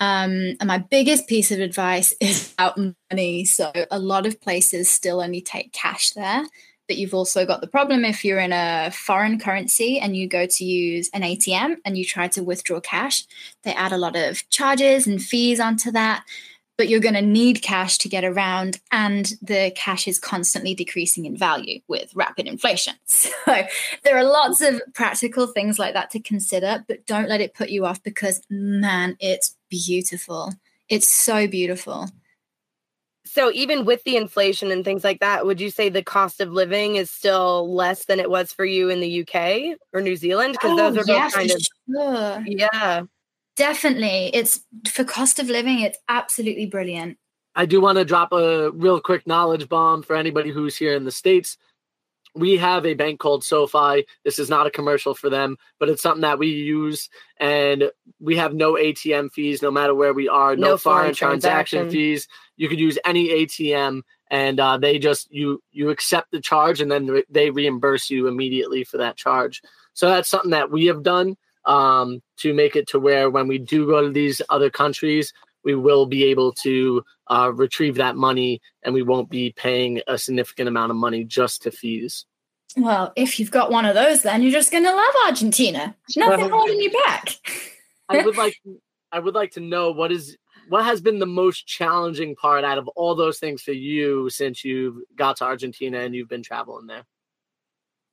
Um, 0.02 0.56
and 0.58 0.66
my 0.66 0.78
biggest 0.78 1.28
piece 1.28 1.52
of 1.52 1.60
advice 1.60 2.12
is 2.20 2.52
about 2.54 2.78
money. 3.10 3.44
So, 3.44 3.70
a 3.90 4.00
lot 4.00 4.26
of 4.26 4.40
places 4.40 4.90
still 4.90 5.22
only 5.22 5.40
take 5.40 5.72
cash 5.72 6.10
there. 6.10 6.44
But 6.88 6.96
you've 6.96 7.14
also 7.14 7.46
got 7.46 7.60
the 7.60 7.68
problem 7.68 8.04
if 8.04 8.24
you're 8.24 8.40
in 8.40 8.52
a 8.52 8.90
foreign 8.92 9.38
currency 9.38 10.00
and 10.00 10.16
you 10.16 10.28
go 10.28 10.46
to 10.46 10.64
use 10.64 11.08
an 11.14 11.22
ATM 11.22 11.76
and 11.84 11.96
you 11.96 12.04
try 12.04 12.26
to 12.28 12.42
withdraw 12.42 12.80
cash, 12.80 13.24
they 13.62 13.72
add 13.72 13.92
a 13.92 13.96
lot 13.96 14.16
of 14.16 14.46
charges 14.50 15.06
and 15.06 15.22
fees 15.22 15.60
onto 15.60 15.92
that. 15.92 16.24
But 16.76 16.88
you're 16.88 17.00
going 17.00 17.14
to 17.14 17.22
need 17.22 17.62
cash 17.62 17.98
to 17.98 18.08
get 18.08 18.24
around, 18.24 18.80
and 18.90 19.30
the 19.42 19.72
cash 19.76 20.08
is 20.08 20.18
constantly 20.18 20.74
decreasing 20.74 21.26
in 21.26 21.36
value 21.36 21.80
with 21.86 22.10
rapid 22.16 22.48
inflation. 22.48 22.94
So 23.44 23.64
there 24.04 24.16
are 24.16 24.24
lots 24.24 24.60
of 24.60 24.80
practical 24.94 25.46
things 25.46 25.78
like 25.78 25.94
that 25.94 26.10
to 26.10 26.20
consider, 26.20 26.84
but 26.88 27.06
don't 27.06 27.28
let 27.28 27.40
it 27.40 27.54
put 27.54 27.70
you 27.70 27.84
off 27.84 28.02
because, 28.02 28.40
man, 28.48 29.16
it's 29.20 29.56
beautiful. 29.72 30.52
It's 30.88 31.08
so 31.08 31.48
beautiful 31.48 32.08
so 33.32 33.50
even 33.52 33.86
with 33.86 34.04
the 34.04 34.16
inflation 34.16 34.70
and 34.70 34.84
things 34.84 35.04
like 35.04 35.20
that, 35.20 35.46
would 35.46 35.58
you 35.58 35.70
say 35.70 35.88
the 35.88 36.02
cost 36.02 36.40
of 36.42 36.50
living 36.50 36.96
is 36.96 37.10
still 37.10 37.72
less 37.74 38.04
than 38.04 38.20
it 38.20 38.28
was 38.28 38.52
for 38.52 38.66
you 38.66 38.90
in 38.90 39.00
the 39.00 39.22
UK 39.22 39.78
or 39.94 40.02
New 40.02 40.16
Zealand? 40.16 40.52
Because 40.52 40.72
oh, 40.72 40.76
those 40.76 40.98
are 40.98 41.06
both 41.06 41.32
kind 41.32 41.50
of 41.50 41.62
sure. 41.90 42.44
yeah. 42.46 43.02
Definitely. 43.56 44.30
It's 44.34 44.60
for 44.86 45.04
cost 45.04 45.38
of 45.38 45.48
living, 45.48 45.80
it's 45.80 45.98
absolutely 46.10 46.66
brilliant. 46.66 47.16
I 47.54 47.64
do 47.64 47.80
want 47.80 47.96
to 47.98 48.04
drop 48.04 48.32
a 48.32 48.70
real 48.72 49.00
quick 49.00 49.26
knowledge 49.26 49.66
bomb 49.68 50.02
for 50.02 50.14
anybody 50.14 50.50
who's 50.50 50.76
here 50.76 50.94
in 50.94 51.04
the 51.04 51.10
States 51.10 51.56
we 52.34 52.56
have 52.56 52.86
a 52.86 52.94
bank 52.94 53.20
called 53.20 53.44
SoFi. 53.44 54.06
This 54.24 54.38
is 54.38 54.48
not 54.48 54.66
a 54.66 54.70
commercial 54.70 55.14
for 55.14 55.28
them, 55.28 55.56
but 55.78 55.88
it's 55.88 56.02
something 56.02 56.22
that 56.22 56.38
we 56.38 56.48
use, 56.48 57.08
and 57.38 57.90
we 58.20 58.36
have 58.36 58.54
no 58.54 58.74
ATM 58.74 59.32
fees, 59.32 59.62
no 59.62 59.70
matter 59.70 59.94
where 59.94 60.14
we 60.14 60.28
are, 60.28 60.56
no, 60.56 60.70
no 60.70 60.78
foreign, 60.78 61.14
foreign 61.14 61.14
transaction. 61.14 61.78
transaction 61.80 61.90
fees. 61.90 62.28
You 62.56 62.68
could 62.68 62.80
use 62.80 62.98
any 63.04 63.28
ATM, 63.28 64.02
and 64.30 64.60
uh, 64.60 64.78
they 64.78 64.98
just 64.98 65.30
you 65.30 65.62
you 65.72 65.90
accept 65.90 66.30
the 66.30 66.40
charge, 66.40 66.80
and 66.80 66.90
then 66.90 67.06
re- 67.06 67.24
they 67.28 67.50
reimburse 67.50 68.10
you 68.10 68.28
immediately 68.28 68.84
for 68.84 68.96
that 68.98 69.16
charge. 69.16 69.62
So 69.94 70.08
that's 70.08 70.28
something 70.28 70.52
that 70.52 70.70
we 70.70 70.86
have 70.86 71.02
done 71.02 71.36
um, 71.64 72.22
to 72.38 72.54
make 72.54 72.76
it 72.76 72.88
to 72.88 72.98
where 72.98 73.30
when 73.30 73.46
we 73.46 73.58
do 73.58 73.86
go 73.86 74.00
to 74.02 74.10
these 74.10 74.40
other 74.48 74.70
countries, 74.70 75.32
we 75.64 75.74
will 75.74 76.06
be 76.06 76.24
able 76.24 76.52
to 76.52 77.04
uh, 77.28 77.52
retrieve 77.54 77.96
that 77.96 78.16
money 78.16 78.60
and 78.82 78.94
we 78.94 79.02
won't 79.02 79.30
be 79.30 79.52
paying 79.56 80.00
a 80.06 80.18
significant 80.18 80.68
amount 80.68 80.90
of 80.90 80.96
money 80.96 81.24
just 81.24 81.62
to 81.62 81.70
fees. 81.70 82.26
Well, 82.76 83.12
if 83.16 83.38
you've 83.38 83.50
got 83.50 83.70
one 83.70 83.84
of 83.84 83.94
those, 83.94 84.22
then 84.22 84.42
you're 84.42 84.52
just 84.52 84.72
going 84.72 84.84
to 84.84 84.94
love 84.94 85.14
Argentina. 85.26 85.94
Nothing 86.16 86.48
holding 86.48 86.80
you 86.80 86.90
back. 86.90 87.28
I 88.08 88.24
would 88.24 88.36
like, 88.36 88.60
I 89.12 89.18
would 89.18 89.34
like 89.34 89.52
to 89.52 89.60
know 89.60 89.90
what 89.90 90.10
is 90.10 90.36
what 90.68 90.84
has 90.84 91.00
been 91.00 91.18
the 91.18 91.26
most 91.26 91.66
challenging 91.66 92.34
part 92.36 92.64
out 92.64 92.78
of 92.78 92.88
all 92.88 93.14
those 93.14 93.38
things 93.38 93.62
for 93.62 93.72
you 93.72 94.30
since 94.30 94.64
you've 94.64 94.96
got 95.16 95.36
to 95.36 95.44
Argentina 95.44 95.98
and 96.00 96.14
you've 96.14 96.28
been 96.28 96.42
traveling 96.42 96.86
there. 96.86 97.04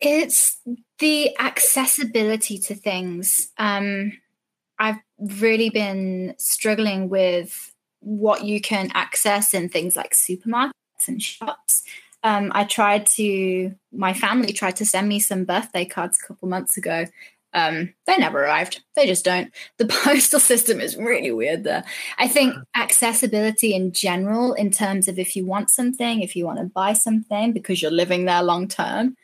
It's 0.01 0.57
the 0.99 1.37
accessibility 1.39 2.57
to 2.59 2.75
things. 2.75 3.49
Um, 3.57 4.13
I've 4.79 4.99
really 5.19 5.69
been 5.69 6.35
struggling 6.37 7.09
with 7.09 7.73
what 7.99 8.45
you 8.45 8.61
can 8.61 8.91
access 8.93 9.53
in 9.53 9.69
things 9.69 9.95
like 9.95 10.13
supermarkets 10.13 10.71
and 11.07 11.21
shops. 11.21 11.83
Um, 12.23 12.51
I 12.53 12.63
tried 12.63 13.05
to, 13.07 13.75
my 13.91 14.13
family 14.13 14.53
tried 14.53 14.77
to 14.77 14.85
send 14.85 15.07
me 15.07 15.19
some 15.19 15.45
birthday 15.45 15.85
cards 15.85 16.19
a 16.21 16.27
couple 16.27 16.49
months 16.49 16.77
ago. 16.77 17.05
Um, 17.53 17.93
they 18.05 18.17
never 18.17 18.43
arrived. 18.43 18.81
They 18.95 19.07
just 19.07 19.25
don't. 19.25 19.51
The 19.77 19.85
postal 20.03 20.39
system 20.39 20.79
is 20.79 20.95
really 20.95 21.31
weird 21.31 21.63
there. 21.63 21.83
I 22.17 22.27
think 22.27 22.55
accessibility 22.75 23.73
in 23.73 23.91
general, 23.91 24.53
in 24.53 24.69
terms 24.69 25.07
of 25.07 25.17
if 25.17 25.35
you 25.35 25.45
want 25.45 25.71
something, 25.71 26.21
if 26.21 26.35
you 26.35 26.45
want 26.45 26.59
to 26.59 26.65
buy 26.65 26.93
something 26.93 27.51
because 27.51 27.81
you're 27.81 27.91
living 27.91 28.25
there 28.25 28.43
long 28.43 28.67
term, 28.67 29.15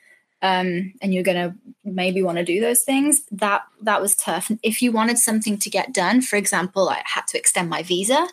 um, 0.46 0.94
and 1.02 1.14
you're 1.14 1.24
going 1.24 1.50
to 1.50 1.56
maybe 1.84 2.22
want 2.22 2.38
to 2.38 2.46
do 2.46 2.62
those 2.62 2.84
things 2.84 3.24
that 3.32 3.64
that 3.82 4.02
was 4.02 4.16
tough. 4.16 4.52
If 4.62 4.82
you 4.82 4.92
wanted 4.92 5.18
something 5.18 5.58
to 5.58 5.70
get 5.70 5.94
done 5.94 6.22
for 6.22 6.36
example 6.36 6.90
i 6.90 7.02
had 7.06 7.28
to 7.28 7.38
extend 7.38 7.70
my 7.70 7.84
visa 7.84 8.28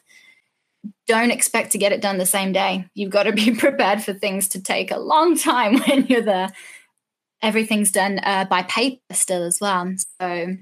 don't 1.06 1.30
expect 1.30 1.72
to 1.72 1.78
get 1.78 1.92
it 1.92 2.00
done 2.00 2.18
the 2.18 2.26
same 2.26 2.52
day. 2.52 2.86
You've 2.94 3.10
got 3.10 3.24
to 3.24 3.32
be 3.32 3.54
prepared 3.56 4.02
for 4.02 4.12
things 4.12 4.48
to 4.48 4.62
take 4.62 4.90
a 4.90 4.98
long 4.98 5.36
time 5.36 5.78
when 5.78 6.06
you're 6.06 6.22
there. 6.22 6.50
Everything's 7.40 7.90
done 7.90 8.20
uh, 8.22 8.44
by 8.44 8.62
paper 8.64 9.00
still 9.12 9.42
as 9.42 9.58
well. 9.60 9.92
So 10.20 10.56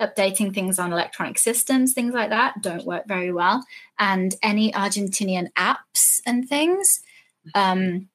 updating 0.00 0.52
things 0.52 0.78
on 0.78 0.92
electronic 0.92 1.38
systems 1.38 1.92
things 1.92 2.12
like 2.12 2.30
that 2.30 2.60
don't 2.60 2.84
work 2.84 3.06
very 3.06 3.32
well. 3.32 3.64
And 3.98 4.34
any 4.42 4.72
argentinian 4.72 5.52
apps 5.52 6.20
and 6.26 6.48
things 6.48 7.00
um, 7.54 8.08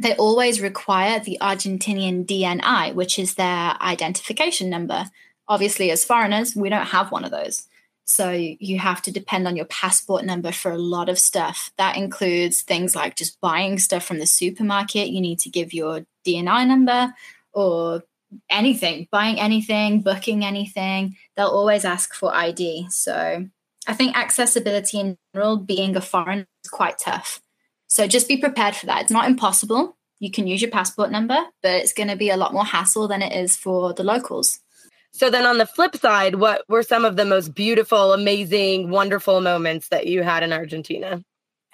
they 0.00 0.14
always 0.16 0.60
require 0.60 1.20
the 1.20 1.38
Argentinian 1.40 2.26
DNI, 2.26 2.94
which 2.94 3.18
is 3.18 3.34
their 3.34 3.76
identification 3.80 4.70
number. 4.70 5.04
Obviously, 5.48 5.90
as 5.90 6.04
foreigners, 6.04 6.56
we 6.56 6.68
don't 6.68 6.86
have 6.86 7.12
one 7.12 7.24
of 7.24 7.30
those. 7.30 7.66
So 8.04 8.30
you 8.30 8.78
have 8.78 9.02
to 9.02 9.12
depend 9.12 9.46
on 9.46 9.56
your 9.56 9.66
passport 9.66 10.24
number 10.24 10.50
for 10.50 10.72
a 10.72 10.78
lot 10.78 11.08
of 11.08 11.18
stuff. 11.18 11.70
That 11.78 11.96
includes 11.96 12.62
things 12.62 12.96
like 12.96 13.14
just 13.14 13.40
buying 13.40 13.78
stuff 13.78 14.04
from 14.04 14.18
the 14.18 14.26
supermarket. 14.26 15.10
You 15.10 15.20
need 15.20 15.38
to 15.40 15.48
give 15.48 15.72
your 15.72 16.04
DNI 16.26 16.66
number, 16.66 17.14
or 17.52 18.02
anything, 18.48 19.08
buying 19.10 19.40
anything, 19.40 20.00
booking 20.02 20.44
anything, 20.44 21.16
they'll 21.36 21.48
always 21.48 21.84
ask 21.84 22.14
for 22.14 22.34
ID. 22.34 22.88
So 22.90 23.46
I 23.86 23.94
think 23.94 24.16
accessibility 24.16 25.00
in 25.00 25.16
general, 25.34 25.56
being 25.56 25.96
a 25.96 26.00
foreigner, 26.00 26.46
is 26.64 26.70
quite 26.70 26.98
tough. 26.98 27.40
So 27.90 28.06
just 28.06 28.28
be 28.28 28.36
prepared 28.36 28.76
for 28.76 28.86
that. 28.86 29.02
It's 29.02 29.10
not 29.10 29.28
impossible. 29.28 29.96
You 30.20 30.30
can 30.30 30.46
use 30.46 30.62
your 30.62 30.70
passport 30.70 31.10
number, 31.10 31.38
but 31.60 31.72
it's 31.72 31.92
going 31.92 32.08
to 32.08 32.16
be 32.16 32.30
a 32.30 32.36
lot 32.36 32.52
more 32.52 32.64
hassle 32.64 33.08
than 33.08 33.20
it 33.20 33.32
is 33.32 33.56
for 33.56 33.92
the 33.92 34.04
locals. 34.04 34.60
So 35.12 35.28
then 35.28 35.44
on 35.44 35.58
the 35.58 35.66
flip 35.66 35.96
side, 35.96 36.36
what 36.36 36.62
were 36.68 36.84
some 36.84 37.04
of 37.04 37.16
the 37.16 37.24
most 37.24 37.52
beautiful, 37.52 38.12
amazing, 38.12 38.90
wonderful 38.90 39.40
moments 39.40 39.88
that 39.88 40.06
you 40.06 40.22
had 40.22 40.44
in 40.44 40.52
Argentina? 40.52 41.24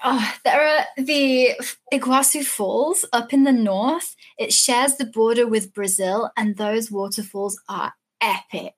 Oh, 0.03 0.35
there 0.43 0.61
are 0.61 0.85
the 0.97 1.51
Iguazu 1.93 2.45
Falls 2.45 3.05
up 3.13 3.35
in 3.35 3.45
the 3.45 3.53
north. 3.53 4.17
It 4.39 4.55
shares 4.55 4.97
the 4.97 5.07
border 5.07 5.47
with 5.47 5.75
Brazil, 5.75 6.31
and 6.37 6.57
those 6.57 6.91
waterfalls 6.91 7.61
are 7.69 7.93
epic. 8.23 8.75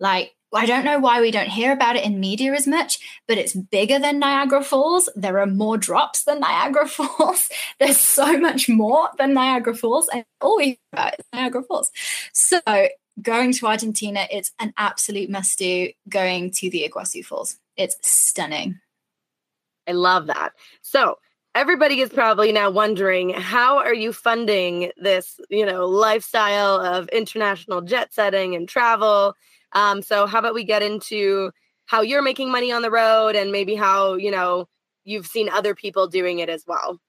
Like, 0.00 0.32
I 0.54 0.64
don't 0.64 0.84
know 0.84 0.98
why 0.98 1.20
we 1.20 1.30
don't 1.30 1.48
hear 1.48 1.72
about 1.72 1.96
it 1.96 2.04
in 2.04 2.20
media 2.20 2.54
as 2.54 2.66
much, 2.66 2.98
but 3.26 3.36
it's 3.36 3.54
bigger 3.54 3.98
than 3.98 4.18
Niagara 4.18 4.64
Falls. 4.64 5.08
There 5.14 5.38
are 5.40 5.46
more 5.46 5.76
drops 5.76 6.24
than 6.24 6.40
Niagara 6.40 6.88
Falls. 6.88 7.48
There's 7.78 7.98
so 7.98 8.38
much 8.38 8.68
more 8.68 9.10
than 9.18 9.34
Niagara 9.34 9.74
Falls, 9.74 10.08
and 10.08 10.24
all 10.40 10.56
we 10.56 10.64
hear 10.64 10.76
about 10.92 11.14
is 11.18 11.24
Niagara 11.32 11.62
Falls. 11.62 11.90
So, 12.32 12.60
going 13.20 13.52
to 13.52 13.66
Argentina, 13.66 14.26
it's 14.30 14.52
an 14.58 14.72
absolute 14.78 15.28
must 15.28 15.58
do 15.58 15.90
going 16.08 16.50
to 16.52 16.70
the 16.70 16.88
Iguazu 16.88 17.24
Falls. 17.24 17.58
It's 17.76 17.96
stunning. 18.02 18.80
I 19.86 19.92
love 19.92 20.28
that. 20.28 20.52
So, 20.80 21.18
everybody 21.54 22.00
is 22.00 22.10
probably 22.10 22.52
now 22.52 22.70
wondering 22.70 23.30
how 23.30 23.78
are 23.78 23.94
you 23.94 24.12
funding 24.12 24.92
this, 24.96 25.40
you 25.50 25.66
know, 25.66 25.86
lifestyle 25.86 26.80
of 26.80 27.08
international 27.08 27.82
jet 27.82 28.14
setting 28.14 28.54
and 28.54 28.68
travel? 28.68 29.34
Um, 29.72 30.02
so 30.02 30.26
how 30.26 30.38
about 30.38 30.54
we 30.54 30.64
get 30.64 30.82
into 30.82 31.50
how 31.86 32.02
you're 32.02 32.22
making 32.22 32.50
money 32.50 32.70
on 32.72 32.82
the 32.82 32.90
road 32.90 33.34
and 33.34 33.50
maybe 33.50 33.74
how, 33.74 34.14
you 34.14 34.30
know, 34.30 34.68
you've 35.04 35.26
seen 35.26 35.48
other 35.48 35.74
people 35.74 36.06
doing 36.06 36.38
it 36.38 36.48
as 36.48 36.64
well? 36.66 37.00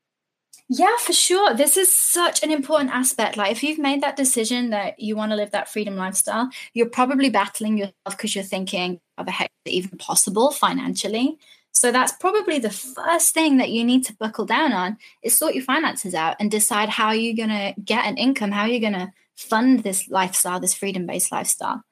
Yeah, 0.71 0.95
for 0.99 1.13
sure. 1.13 1.53
This 1.55 1.77
is 1.77 1.95
such 1.95 2.43
an 2.43 2.51
important 2.51 2.91
aspect. 2.91 3.37
Like, 3.37 3.51
if 3.51 3.63
you've 3.63 3.79
made 3.79 4.01
that 4.03 4.15
decision 4.15 4.69
that 4.69 4.99
you 4.99 5.15
want 5.15 5.31
to 5.31 5.35
live 5.35 5.51
that 5.51 5.67
freedom 5.67 5.95
lifestyle, 5.95 6.49
you're 6.73 6.89
probably 6.89 7.29
battling 7.29 7.77
yourself 7.77 7.95
because 8.11 8.35
you're 8.35 8.43
thinking, 8.43 8.99
"Are 9.17 9.25
the 9.25 9.31
heck 9.31 9.51
is 9.65 9.71
it 9.71 9.75
even 9.75 9.97
possible 9.97 10.51
financially?" 10.51 11.39
So 11.71 11.91
that's 11.91 12.11
probably 12.13 12.59
the 12.59 12.69
first 12.69 13.33
thing 13.33 13.57
that 13.57 13.71
you 13.71 13.83
need 13.83 14.05
to 14.05 14.15
buckle 14.15 14.45
down 14.45 14.71
on 14.73 14.97
is 15.23 15.35
sort 15.35 15.55
your 15.55 15.63
finances 15.63 16.13
out 16.13 16.35
and 16.39 16.51
decide 16.51 16.89
how 16.89 17.11
you're 17.11 17.35
going 17.35 17.49
to 17.49 17.79
get 17.81 18.05
an 18.05 18.17
income, 18.17 18.51
how 18.51 18.65
you're 18.65 18.79
going 18.79 18.93
to 18.93 19.11
fund 19.35 19.83
this 19.83 20.09
lifestyle, 20.09 20.59
this 20.59 20.73
freedom-based 20.73 21.31
lifestyle 21.31 21.83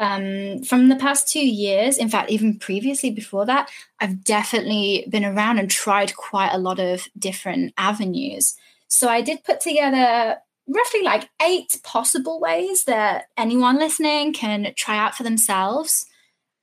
um, 0.00 0.62
from 0.64 0.88
the 0.88 0.96
past 0.96 1.28
two 1.28 1.46
years, 1.46 1.98
in 1.98 2.08
fact, 2.08 2.30
even 2.30 2.58
previously 2.58 3.10
before 3.10 3.46
that, 3.46 3.70
I've 4.00 4.24
definitely 4.24 5.06
been 5.08 5.24
around 5.24 5.58
and 5.58 5.70
tried 5.70 6.16
quite 6.16 6.52
a 6.52 6.58
lot 6.58 6.80
of 6.80 7.06
different 7.18 7.74
avenues. 7.78 8.54
So 8.88 9.08
I 9.08 9.20
did 9.20 9.44
put 9.44 9.60
together 9.60 10.38
roughly 10.66 11.02
like 11.02 11.28
eight 11.42 11.80
possible 11.84 12.40
ways 12.40 12.84
that 12.84 13.26
anyone 13.36 13.78
listening 13.78 14.32
can 14.32 14.72
try 14.76 14.96
out 14.96 15.14
for 15.14 15.22
themselves. 15.22 16.06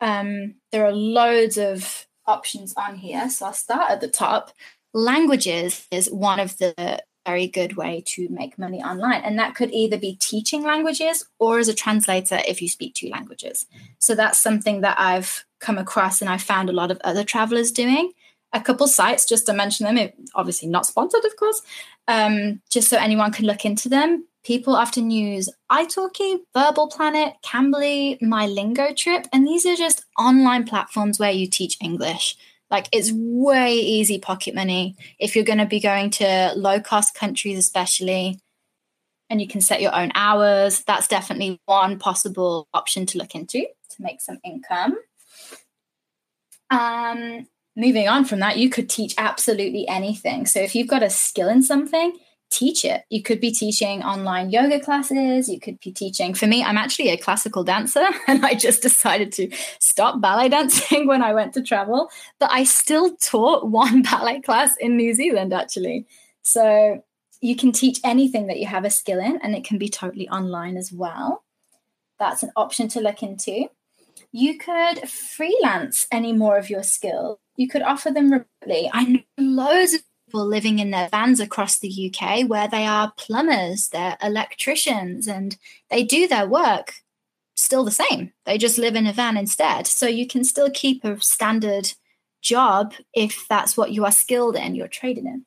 Um, 0.02 0.56
there 0.72 0.86
are 0.86 0.94
loads 0.94 1.58
of 1.58 2.08
options 2.26 2.74
on 2.76 2.96
here. 2.96 3.30
So 3.30 3.46
I'll 3.46 3.54
start 3.54 3.92
at 3.92 4.02
the 4.02 4.08
top. 4.08 4.52
Languages 4.94 5.88
is 5.92 6.12
one 6.12 6.40
of 6.40 6.58
the 6.58 7.02
very 7.26 7.48
good 7.48 7.76
way 7.78 8.04
to 8.08 8.28
make 8.30 8.58
money 8.58 8.82
online. 8.82 9.22
And 9.22 9.38
that 9.40 9.56
could 9.56 9.72
either 9.72 9.98
be 9.98 10.16
teaching 10.16 10.64
languages 10.64 11.26
or 11.40 11.60
as 11.60 11.68
a 11.68 11.74
translator 11.74 12.40
if 12.48 12.62
you 12.62 12.68
speak 12.68 12.94
two 12.94 13.10
languages. 13.10 13.66
So 14.00 14.16
that's 14.16 14.40
something 14.40 14.82
that 14.82 15.00
I've 15.00 15.46
come 15.60 15.78
across 15.78 16.22
and 16.22 16.30
I 16.30 16.38
found 16.38 16.70
a 16.70 16.74
lot 16.74 16.92
of 16.92 17.00
other 17.04 17.24
travelers 17.24 17.72
doing. 17.72 18.12
A 18.54 18.60
couple 18.60 18.88
sites, 18.88 19.26
just 19.26 19.46
to 19.46 19.54
mention 19.54 19.96
them, 19.96 20.12
obviously 20.36 20.68
not 20.68 20.86
sponsored, 20.86 21.24
of 21.24 21.36
course, 21.38 21.62
um, 22.10 22.62
just 22.70 22.90
so 22.90 22.98
anyone 22.98 23.32
can 23.32 23.46
look 23.46 23.64
into 23.64 23.88
them. 23.88 24.26
People 24.44 24.76
often 24.76 25.12
use 25.12 25.50
italki, 25.72 26.40
Verbal 26.54 26.88
Planet, 26.88 27.36
Cambly, 27.46 28.22
My 28.22 28.48
Lingo 28.48 28.94
Trip, 28.94 29.28
and 29.32 29.48
these 29.48 29.66
are 29.66 29.76
just 29.76 30.04
online 30.18 30.66
platforms 30.66 31.20
where 31.20 31.32
you 31.32 31.48
teach 31.48 31.78
English. 31.80 32.36
Like 32.72 32.88
it's 32.94 33.12
way 33.14 33.76
easy 33.76 34.18
pocket 34.18 34.56
money 34.56 34.96
if 35.20 35.36
you're 35.36 35.46
going 35.46 35.60
to 35.60 35.66
be 35.66 35.82
going 35.82 36.10
to 36.12 36.54
low 36.56 36.80
cost 36.80 37.14
countries, 37.14 37.58
especially, 37.58 38.40
and 39.30 39.42
you 39.42 39.48
can 39.48 39.62
set 39.62 39.82
your 39.82 39.94
own 39.94 40.12
hours. 40.16 40.84
That's 40.88 41.08
definitely 41.08 41.60
one 41.66 42.00
possible 42.00 42.68
option 42.74 43.06
to 43.08 43.18
look 43.18 43.36
into 43.36 43.60
to 43.62 43.96
make 44.02 44.22
some 44.22 44.40
income. 44.44 44.98
Um, 46.70 47.48
moving 47.76 48.08
on 48.08 48.24
from 48.24 48.40
that, 48.40 48.58
you 48.58 48.70
could 48.70 48.90
teach 48.90 49.14
absolutely 49.18 49.88
anything. 49.88 50.46
So 50.46 50.62
if 50.62 50.74
you've 50.74 50.88
got 50.88 51.04
a 51.04 51.10
skill 51.10 51.50
in 51.50 51.62
something, 51.62 52.14
teach 52.52 52.86
it. 52.86 53.04
You 53.10 53.24
could 53.24 53.40
be 53.40 53.52
teaching 53.52 54.04
online 54.04 54.52
yoga 54.52 54.80
classes. 54.80 55.50
You 55.50 55.60
could 55.60 55.80
be 55.80 55.92
teaching. 55.92 56.34
For 56.34 56.46
me, 56.46 56.64
I'm 56.64 56.78
actually 56.78 57.10
a 57.10 57.18
classical 57.18 57.64
dancer, 57.64 58.06
and 58.28 58.46
I 58.46 58.54
just 58.54 58.82
decided 58.82 59.32
to 59.34 59.50
stop 59.80 60.22
ballet 60.22 60.50
dancing 60.50 61.08
when 61.12 61.24
I 61.24 61.34
went 61.34 61.54
to 61.56 61.64
travel. 61.64 62.10
But 62.40 62.52
I 62.52 62.66
still 62.66 63.16
taught 63.16 63.70
one 63.70 64.02
ballet 64.12 64.42
class 64.42 64.76
in 64.80 64.98
New 64.98 65.14
Zealand, 65.14 65.54
actually. 65.54 66.06
So 66.44 67.04
you 67.40 67.56
can 67.56 67.72
teach 67.72 68.00
anything 68.04 68.48
that 68.48 68.60
you 68.60 68.68
have 68.68 68.86
a 68.86 68.90
skill 68.90 69.20
in, 69.20 69.40
and 69.42 69.56
it 69.56 69.64
can 69.64 69.78
be 69.78 69.90
totally 69.90 70.30
online 70.30 70.78
as 70.78 70.92
well. 70.92 71.44
That's 72.20 72.44
an 72.44 72.52
option 72.56 72.88
to 72.90 73.02
look 73.02 73.24
into. 73.24 73.68
You 74.32 74.58
could 74.58 75.10
freelance 75.10 76.06
any 76.12 76.34
more 76.34 76.58
of 76.58 76.70
your 76.70 76.84
skills. 76.84 77.40
You 77.56 77.68
could 77.68 77.82
offer 77.82 78.12
them 78.12 78.32
remotely. 78.32 78.90
I 78.94 79.04
know 79.04 79.20
loads 79.38 79.94
of 79.94 80.02
people 80.32 80.46
living 80.46 80.80
in 80.80 80.92
their 80.92 81.10
vans 81.10 81.42
across 81.42 81.78
the 81.80 82.14
UK 82.14 82.48
where 82.48 82.70
they 82.70 82.86
are 82.86 83.12
plumbers, 83.18 83.90
they're 83.90 84.18
electricians, 84.24 85.28
and 85.28 85.58
they 85.90 86.04
do 86.06 86.26
their 86.26 86.48
work 86.48 86.94
still 87.56 87.84
the 87.84 87.92
same. 87.92 88.32
They 88.46 88.58
just 88.58 88.78
live 88.78 88.96
in 88.96 89.06
a 89.06 89.12
van 89.12 89.36
instead. 89.36 89.88
So 89.88 90.08
you 90.08 90.26
can 90.26 90.46
still 90.46 90.70
keep 90.74 91.04
a 91.04 91.20
standard 91.20 91.92
job 92.42 92.94
if 93.14 93.46
that's 93.50 93.76
what 93.76 93.92
you 93.92 94.06
are 94.06 94.12
skilled 94.12 94.56
in, 94.56 94.74
you're 94.74 94.88
trading 94.88 95.28
in. 95.28 95.46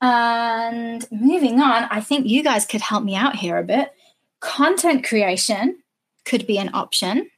And 0.00 1.06
moving 1.12 1.60
on, 1.60 1.84
I 1.84 2.00
think 2.00 2.26
you 2.26 2.42
guys 2.42 2.66
could 2.66 2.80
help 2.80 3.04
me 3.04 3.14
out 3.14 3.36
here 3.36 3.58
a 3.58 3.64
bit. 3.64 3.94
Content 4.40 5.04
creation 5.04 5.78
could 6.24 6.48
be 6.48 6.58
an 6.58 6.70
option. 6.74 7.30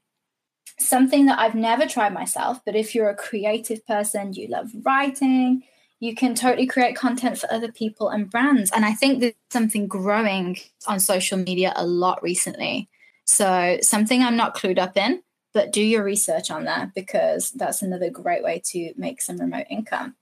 Something 0.80 1.26
that 1.26 1.38
I've 1.38 1.54
never 1.54 1.86
tried 1.86 2.14
myself, 2.14 2.60
but 2.64 2.74
if 2.74 2.94
you're 2.94 3.10
a 3.10 3.14
creative 3.14 3.86
person, 3.86 4.32
you 4.32 4.48
love 4.48 4.70
writing, 4.82 5.64
you 6.00 6.14
can 6.14 6.34
totally 6.34 6.66
create 6.66 6.96
content 6.96 7.38
for 7.38 7.52
other 7.52 7.72
people 7.72 8.08
and 8.08 8.30
brands. 8.30 8.70
And 8.70 8.84
I 8.84 8.92
think 8.92 9.20
there's 9.20 9.34
something 9.50 9.86
growing 9.86 10.58
on 10.86 11.00
social 11.00 11.38
media 11.38 11.72
a 11.76 11.86
lot 11.86 12.22
recently. 12.22 12.88
So, 13.24 13.78
something 13.82 14.22
I'm 14.22 14.36
not 14.36 14.56
clued 14.56 14.78
up 14.78 14.96
in, 14.96 15.22
but 15.52 15.72
do 15.72 15.82
your 15.82 16.04
research 16.04 16.50
on 16.50 16.64
that 16.64 16.94
because 16.94 17.50
that's 17.50 17.82
another 17.82 18.10
great 18.10 18.42
way 18.42 18.62
to 18.66 18.92
make 18.96 19.20
some 19.20 19.38
remote 19.38 19.66
income. 19.68 20.16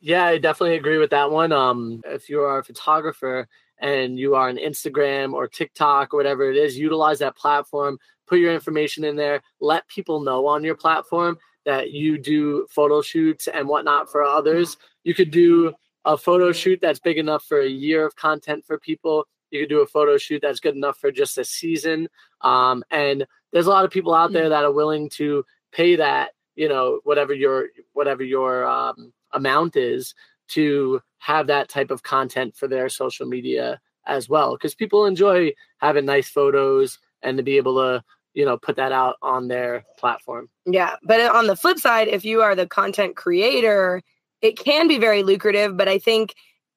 Yeah, 0.00 0.26
I 0.26 0.38
definitely 0.38 0.76
agree 0.76 0.98
with 0.98 1.10
that 1.10 1.30
one. 1.30 1.52
Um, 1.52 2.02
if 2.06 2.28
you 2.28 2.40
are 2.40 2.58
a 2.58 2.64
photographer 2.64 3.48
and 3.78 4.18
you 4.18 4.34
are 4.34 4.48
on 4.48 4.56
Instagram 4.56 5.32
or 5.32 5.46
TikTok 5.46 6.14
or 6.14 6.16
whatever 6.16 6.50
it 6.50 6.56
is, 6.56 6.78
utilize 6.78 7.18
that 7.18 7.36
platform, 7.36 7.98
put 8.26 8.38
your 8.38 8.54
information 8.54 9.04
in 9.04 9.16
there, 9.16 9.42
let 9.60 9.86
people 9.88 10.20
know 10.20 10.46
on 10.46 10.64
your 10.64 10.74
platform 10.74 11.38
that 11.64 11.92
you 11.92 12.18
do 12.18 12.66
photo 12.70 13.02
shoots 13.02 13.48
and 13.48 13.68
whatnot 13.68 14.10
for 14.10 14.22
others. 14.22 14.76
You 15.04 15.14
could 15.14 15.30
do 15.30 15.74
a 16.04 16.16
photo 16.16 16.52
shoot 16.52 16.80
that's 16.80 16.98
big 16.98 17.18
enough 17.18 17.44
for 17.44 17.60
a 17.60 17.68
year 17.68 18.04
of 18.04 18.16
content 18.16 18.64
for 18.64 18.78
people. 18.78 19.26
You 19.50 19.60
could 19.60 19.68
do 19.68 19.80
a 19.80 19.86
photo 19.86 20.18
shoot 20.18 20.40
that's 20.42 20.60
good 20.60 20.74
enough 20.74 20.98
for 20.98 21.12
just 21.12 21.38
a 21.38 21.44
season. 21.44 22.08
Um, 22.40 22.82
and 22.90 23.26
there's 23.52 23.66
a 23.66 23.70
lot 23.70 23.84
of 23.84 23.90
people 23.90 24.14
out 24.14 24.32
there 24.32 24.48
that 24.48 24.64
are 24.64 24.72
willing 24.72 25.10
to 25.10 25.44
pay 25.72 25.96
that, 25.96 26.30
you 26.56 26.68
know, 26.68 27.00
whatever 27.04 27.34
your 27.34 27.68
whatever 27.92 28.24
your 28.24 28.66
um, 28.66 29.12
amount 29.32 29.76
is 29.76 30.14
to 30.48 31.00
have 31.18 31.46
that 31.46 31.68
type 31.68 31.90
of 31.90 32.02
content 32.02 32.56
for 32.56 32.66
their 32.66 32.88
social 32.88 33.26
media 33.26 33.80
as 34.06 34.28
well 34.28 34.56
because 34.56 34.74
people 34.74 35.06
enjoy 35.06 35.52
having 35.78 36.04
nice 36.04 36.28
photos 36.28 36.98
and 37.22 37.36
to 37.36 37.42
be 37.42 37.56
able 37.56 37.76
to 37.76 38.02
you 38.34 38.44
know 38.44 38.56
put 38.56 38.76
that 38.76 38.92
out 38.92 39.16
on 39.22 39.48
their 39.48 39.84
platform 39.98 40.48
yeah 40.66 40.96
but 41.02 41.20
on 41.34 41.46
the 41.46 41.56
flip 41.56 41.78
side 41.78 42.08
if 42.08 42.24
you 42.24 42.40
are 42.42 42.54
the 42.54 42.66
content 42.66 43.16
creator 43.16 44.02
it 44.40 44.58
can 44.58 44.88
be 44.88 44.98
very 44.98 45.22
lucrative 45.22 45.76
but 45.76 45.88
i 45.88 45.98
think 45.98 46.34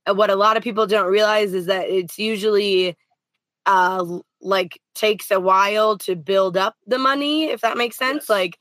what 0.08 0.30
a 0.30 0.36
lot 0.36 0.58
of 0.58 0.64
people 0.64 0.86
don't 0.86 1.12
realize 1.12 1.54
is 1.54 1.66
that 1.66 1.88
it's 1.88 2.20
usually 2.20 2.96
uh 3.66 4.06
like 4.42 4.80
takes 4.94 5.32
a 5.32 5.40
while 5.40 5.98
to 5.98 6.16
build 6.16 6.56
up 6.58 6.76
the 6.86 7.00
money 7.00 7.46
if 7.46 7.62
that 7.62 7.78
makes 7.78 7.98
sense 7.98 8.24
yes. 8.24 8.30
like 8.30 8.58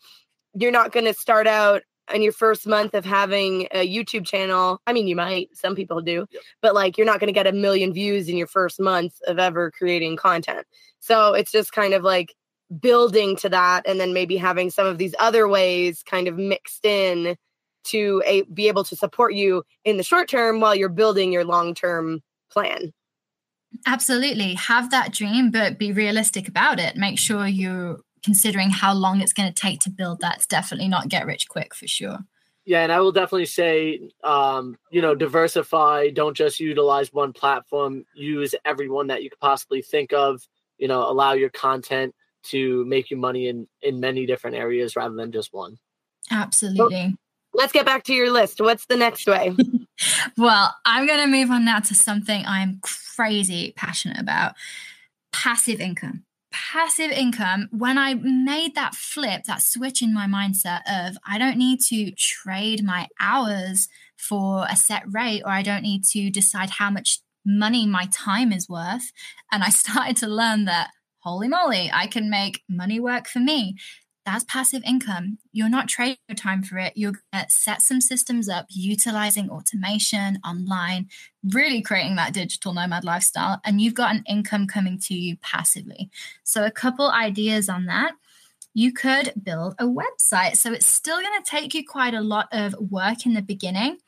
you're 0.55 0.71
not 0.71 0.93
going 0.93 1.05
to 1.05 1.15
start 1.15 1.47
out 1.47 1.83
in 2.13 2.23
your 2.23 2.33
first 2.33 2.67
month 2.67 2.95
of 2.95 3.05
having 3.05 3.63
a 3.73 3.89
YouTube 3.89 4.27
channel. 4.27 4.81
I 4.87 4.93
mean, 4.93 5.07
you 5.07 5.17
might, 5.17 5.49
some 5.57 5.75
people 5.75 6.01
do, 6.01 6.27
Yep. 6.31 6.43
but 6.61 6.75
like 6.75 6.99
you're 6.99 7.07
not 7.07 7.19
going 7.19 7.29
to 7.29 7.33
get 7.33 7.47
a 7.47 7.53
million 7.53 7.93
views 7.93 8.29
in 8.29 8.37
your 8.37 8.47
first 8.47 8.81
month 8.81 9.15
of 9.27 9.39
ever 9.39 9.71
creating 9.71 10.17
content. 10.17 10.67
So 11.01 11.35
it's 11.35 11.51
just 11.51 11.73
kind 11.73 11.95
of 11.95 12.03
like 12.03 12.35
building 12.81 13.37
to 13.37 13.49
that 13.49 13.87
and 13.87 14.01
then 14.01 14.12
maybe 14.12 14.37
having 14.37 14.70
some 14.70 14.87
of 14.87 14.99
these 14.99 15.14
other 15.18 15.49
ways 15.49 16.03
kind 16.03 16.29
of 16.29 16.37
mixed 16.37 16.85
in 16.85 17.37
to 17.85 18.22
a, 18.27 18.43
be 18.43 18.68
able 18.68 18.85
to 18.85 18.97
support 18.97 19.35
you 19.35 19.62
in 19.85 19.97
the 19.97 20.03
short 20.03 20.29
term 20.29 20.61
while 20.61 20.75
you're 20.75 20.89
building 20.89 21.33
your 21.33 21.45
long 21.45 21.75
term 21.75 22.22
plan. 22.51 22.93
Absolutely. 23.87 24.55
Have 24.55 24.91
that 24.91 25.12
dream, 25.12 25.51
but 25.51 25.79
be 25.79 25.93
realistic 25.93 26.49
about 26.49 26.79
it. 26.79 26.97
Make 26.97 27.18
sure 27.18 27.47
you're 27.47 27.99
considering 28.25 28.70
how 28.70 28.95
long 28.95 29.20
it's 29.20 29.33
going 29.33 29.53
to 29.53 29.61
take 29.61 29.81
to 29.81 29.91
build 29.91 30.20
that. 30.20 30.37
It's 30.37 30.47
definitely 30.47 30.89
not 30.89 31.09
get 31.09 31.27
rich 31.27 31.49
quick 31.49 31.75
for 31.75 31.87
sure. 31.87 32.18
Yeah, 32.64 32.83
and 32.83 32.91
I 32.91 33.01
will 33.01 33.12
definitely 33.12 33.45
say, 33.45 34.01
um, 34.22 34.79
you 34.91 35.03
know, 35.03 35.14
diversify. 35.14 36.09
Don't 36.09 36.35
just 36.35 36.61
utilize 36.61 37.12
one 37.12 37.35
platform. 37.35 38.05
Use 38.14 38.55
every 38.64 38.89
one 38.89 39.09
that 39.09 39.22
you 39.22 39.29
could 39.29 39.41
possibly 39.41 39.83
think 39.83 40.14
of. 40.14 40.41
You 40.79 40.89
know, 40.89 41.01
allow 41.01 41.35
your 41.35 41.51
content 41.51 42.14
to 42.51 42.85
make 42.85 43.11
you 43.11 43.17
money 43.17 43.49
in 43.49 43.67
in 43.83 44.01
many 44.01 44.27
different 44.27 44.57
areas 44.57 44.97
rather 44.97 45.15
than 45.15 45.33
just 45.33 45.53
one. 45.53 45.79
Absolutely. 46.31 47.17
Let's 47.53 47.73
get 47.73 47.87
back 47.87 48.05
to 48.05 48.15
your 48.15 48.31
list. 48.31 48.61
What's 48.61 48.87
the 48.87 48.97
next 48.97 49.27
way? 49.27 49.55
Well, 50.37 50.75
I'm 50.85 51.07
going 51.07 51.21
to 51.21 51.27
move 51.27 51.51
on 51.51 51.65
now 51.65 51.81
to 51.81 51.95
something 51.95 52.45
I'm 52.47 52.81
crazy 52.83 53.73
passionate 53.77 54.19
about 54.19 54.55
passive 55.33 55.81
income. 55.81 56.25
Passive 56.51 57.11
income, 57.11 57.69
when 57.73 57.99
I 57.99 58.15
made 58.15 58.77
that 58.77 58.95
flip, 58.95 59.45
that 59.45 59.61
switch 59.61 60.03
in 60.03 60.15
my 60.15 60.27
mindset 60.27 60.83
of 60.89 61.17
I 61.27 61.37
don't 61.37 61.59
need 61.59 61.81
to 61.89 62.13
trade 62.13 62.85
my 62.85 63.09
hours 63.21 63.89
for 64.17 64.65
a 64.71 64.77
set 64.77 65.03
rate 65.11 65.43
or 65.45 65.51
I 65.51 65.63
don't 65.63 65.83
need 65.83 66.05
to 66.13 66.31
decide 66.31 66.71
how 66.71 66.91
much 66.91 67.21
money 67.45 67.87
my 67.87 68.09
time 68.13 68.53
is 68.53 68.69
worth. 68.69 69.13
And 69.51 69.65
I 69.65 69.69
started 69.71 70.17
to 70.19 70.29
learn 70.29 70.65
that, 70.67 70.91
holy 71.25 71.49
moly, 71.49 71.91
I 71.93 72.07
can 72.07 72.31
make 72.31 72.62
money 72.68 73.01
work 73.01 73.27
for 73.27 73.41
me 73.41 73.77
that's 74.25 74.45
passive 74.45 74.83
income. 74.85 75.39
You're 75.53 75.68
not 75.68 75.89
trading 75.89 76.16
your 76.29 76.37
time 76.37 76.62
for 76.62 76.79
it. 76.79 76.95
You're 76.97 77.12
going 77.12 77.45
to 77.45 77.51
set 77.51 77.83
some 77.83 78.01
systems 78.01 78.49
up 78.49 78.66
utilizing 78.70 79.51
automation 79.51 80.39
online, 80.45 81.09
really 81.53 81.83
creating 81.83 82.16
that 82.16 82.33
digital 82.33 82.72
nomad 82.72 83.05
lifestyle, 83.05 83.61
and 83.64 83.81
you've 83.81 83.95
got 83.95 84.14
an 84.14 84.25
income 84.27 84.66
coming 84.66 84.99
to 85.01 85.14
you 85.14 85.37
passively. 85.43 86.11
So, 86.43 86.64
a 86.64 86.70
couple 86.70 87.11
ideas 87.11 87.68
on 87.68 87.87
that. 87.87 88.12
You 88.77 88.93
could 88.93 89.33
build 89.41 89.75
a 89.79 89.85
website. 89.85 90.57
So, 90.57 90.72
it's 90.72 90.87
still 90.87 91.20
going 91.20 91.43
to 91.43 91.51
take 91.51 91.75
you 91.75 91.85
quite 91.87 92.14
a 92.14 92.22
lot 92.22 92.49
of 92.51 92.75
work 92.79 93.27
in 93.27 93.35
the 93.35 93.43
beginning. 93.43 93.99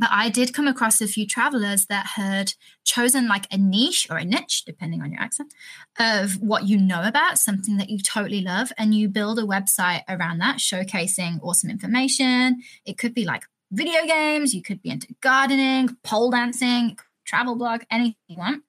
But 0.00 0.08
I 0.10 0.30
did 0.30 0.54
come 0.54 0.66
across 0.66 1.02
a 1.02 1.06
few 1.06 1.26
travelers 1.26 1.84
that 1.86 2.06
had 2.06 2.54
chosen 2.84 3.28
like 3.28 3.46
a 3.52 3.58
niche 3.58 4.06
or 4.10 4.16
a 4.16 4.24
niche, 4.24 4.64
depending 4.64 5.02
on 5.02 5.12
your 5.12 5.20
accent, 5.20 5.52
of 5.98 6.40
what 6.40 6.66
you 6.66 6.78
know 6.78 7.02
about, 7.02 7.38
something 7.38 7.76
that 7.76 7.90
you 7.90 7.98
totally 7.98 8.40
love, 8.40 8.72
and 8.78 8.94
you 8.94 9.10
build 9.10 9.38
a 9.38 9.42
website 9.42 10.00
around 10.08 10.38
that, 10.38 10.56
showcasing 10.56 11.38
awesome 11.42 11.68
information. 11.68 12.62
It 12.86 12.96
could 12.96 13.12
be 13.12 13.26
like 13.26 13.44
video 13.70 14.06
games, 14.06 14.54
you 14.54 14.62
could 14.62 14.80
be 14.80 14.88
into 14.88 15.14
gardening, 15.20 15.94
pole 16.02 16.30
dancing, 16.30 16.96
travel 17.26 17.54
blog, 17.54 17.82
anything 17.90 18.16
you 18.26 18.38
want. 18.38 18.64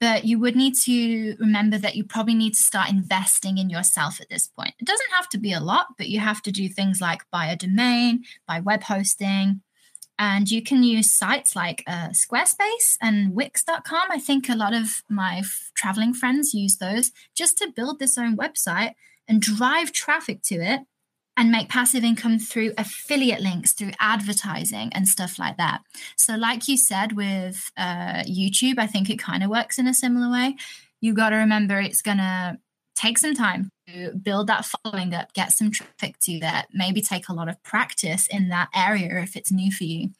But 0.00 0.24
you 0.24 0.38
would 0.38 0.56
need 0.56 0.76
to 0.84 1.36
remember 1.38 1.76
that 1.76 1.94
you 1.94 2.04
probably 2.04 2.34
need 2.34 2.54
to 2.54 2.62
start 2.62 2.88
investing 2.88 3.58
in 3.58 3.68
yourself 3.68 4.18
at 4.18 4.30
this 4.30 4.48
point. 4.48 4.72
It 4.78 4.86
doesn't 4.86 5.10
have 5.14 5.28
to 5.28 5.38
be 5.38 5.52
a 5.52 5.60
lot, 5.60 5.88
but 5.98 6.08
you 6.08 6.20
have 6.20 6.40
to 6.44 6.50
do 6.50 6.70
things 6.70 7.02
like 7.02 7.20
buy 7.30 7.48
a 7.48 7.56
domain, 7.56 8.24
buy 8.48 8.60
web 8.60 8.84
hosting, 8.84 9.60
and 10.20 10.50
you 10.50 10.62
can 10.62 10.82
use 10.82 11.10
sites 11.10 11.56
like 11.56 11.82
uh, 11.86 12.10
Squarespace 12.10 12.98
and 13.00 13.34
Wix.com. 13.34 14.10
I 14.10 14.18
think 14.18 14.50
a 14.50 14.54
lot 14.54 14.74
of 14.74 15.02
my 15.08 15.38
f- 15.38 15.72
traveling 15.74 16.12
friends 16.12 16.52
use 16.52 16.76
those 16.76 17.10
just 17.34 17.56
to 17.58 17.72
build 17.74 17.98
this 17.98 18.18
own 18.18 18.36
website 18.36 18.92
and 19.26 19.40
drive 19.40 19.92
traffic 19.92 20.42
to 20.42 20.56
it 20.56 20.80
and 21.38 21.50
make 21.50 21.70
passive 21.70 22.04
income 22.04 22.38
through 22.38 22.74
affiliate 22.76 23.40
links, 23.40 23.72
through 23.72 23.92
advertising 23.98 24.92
and 24.92 25.08
stuff 25.08 25.38
like 25.38 25.56
that. 25.56 25.80
So, 26.16 26.34
like 26.36 26.68
you 26.68 26.76
said 26.76 27.12
with 27.12 27.70
uh, 27.78 28.24
YouTube, 28.24 28.78
I 28.78 28.86
think 28.86 29.08
it 29.08 29.18
kind 29.18 29.42
of 29.42 29.48
works 29.48 29.78
in 29.78 29.86
a 29.86 29.94
similar 29.94 30.30
way. 30.30 30.56
You 31.00 31.14
got 31.14 31.30
to 31.30 31.36
remember 31.36 31.80
it's 31.80 32.02
going 32.02 32.18
to 32.18 32.58
take 33.00 33.18
some 33.18 33.34
time 33.34 33.70
to 33.88 34.12
build 34.12 34.46
that 34.48 34.66
following 34.66 35.14
up, 35.14 35.32
get 35.32 35.52
some 35.52 35.70
traffic 35.70 36.18
to 36.18 36.38
that, 36.40 36.68
maybe 36.72 37.00
take 37.00 37.28
a 37.28 37.32
lot 37.32 37.48
of 37.48 37.62
practice 37.62 38.26
in 38.26 38.50
that 38.50 38.68
area 38.74 39.20
if 39.22 39.36
it's 39.36 39.50
new 39.50 39.72
for 39.72 39.84
you. 39.84 40.10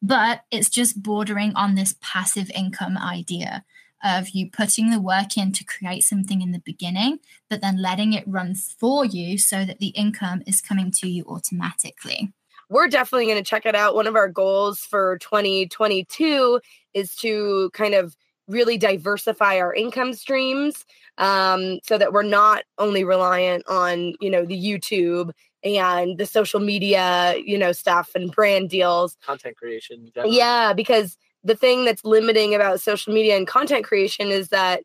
But 0.00 0.42
it's 0.50 0.70
just 0.70 1.02
bordering 1.02 1.54
on 1.54 1.74
this 1.74 1.94
passive 2.00 2.50
income 2.54 2.96
idea 2.96 3.64
of 4.02 4.30
you 4.30 4.50
putting 4.50 4.90
the 4.90 5.00
work 5.00 5.36
in 5.36 5.52
to 5.52 5.64
create 5.64 6.02
something 6.02 6.40
in 6.40 6.52
the 6.52 6.62
beginning, 6.64 7.18
but 7.50 7.60
then 7.60 7.82
letting 7.82 8.14
it 8.14 8.24
run 8.26 8.54
for 8.54 9.04
you 9.04 9.36
so 9.36 9.66
that 9.66 9.78
the 9.78 9.88
income 9.88 10.42
is 10.46 10.62
coming 10.62 10.90
to 10.90 11.08
you 11.08 11.24
automatically. 11.28 12.32
We're 12.70 12.88
definitely 12.88 13.26
going 13.26 13.36
to 13.36 13.48
check 13.48 13.66
it 13.66 13.74
out. 13.74 13.94
One 13.94 14.06
of 14.06 14.16
our 14.16 14.28
goals 14.28 14.78
for 14.78 15.18
2022 15.18 16.60
is 16.94 17.14
to 17.16 17.70
kind 17.74 17.94
of 17.94 18.16
really 18.50 18.76
diversify 18.76 19.58
our 19.58 19.74
income 19.74 20.12
streams 20.12 20.84
um, 21.18 21.78
so 21.84 21.98
that 21.98 22.12
we're 22.12 22.22
not 22.22 22.64
only 22.78 23.04
reliant 23.04 23.66
on 23.68 24.14
you 24.20 24.30
know 24.30 24.44
the 24.44 24.60
youtube 24.60 25.30
and 25.62 26.18
the 26.18 26.26
social 26.26 26.60
media 26.60 27.36
you 27.44 27.58
know 27.58 27.72
stuff 27.72 28.10
and 28.14 28.32
brand 28.32 28.70
deals 28.70 29.16
Content 29.24 29.56
creation. 29.56 30.10
generally. 30.14 30.36
yeah 30.36 30.72
because 30.72 31.16
the 31.44 31.54
thing 31.54 31.84
that's 31.84 32.04
limiting 32.04 32.54
about 32.54 32.80
social 32.80 33.12
media 33.12 33.36
and 33.36 33.46
content 33.46 33.84
creation 33.84 34.28
is 34.28 34.48
that 34.48 34.82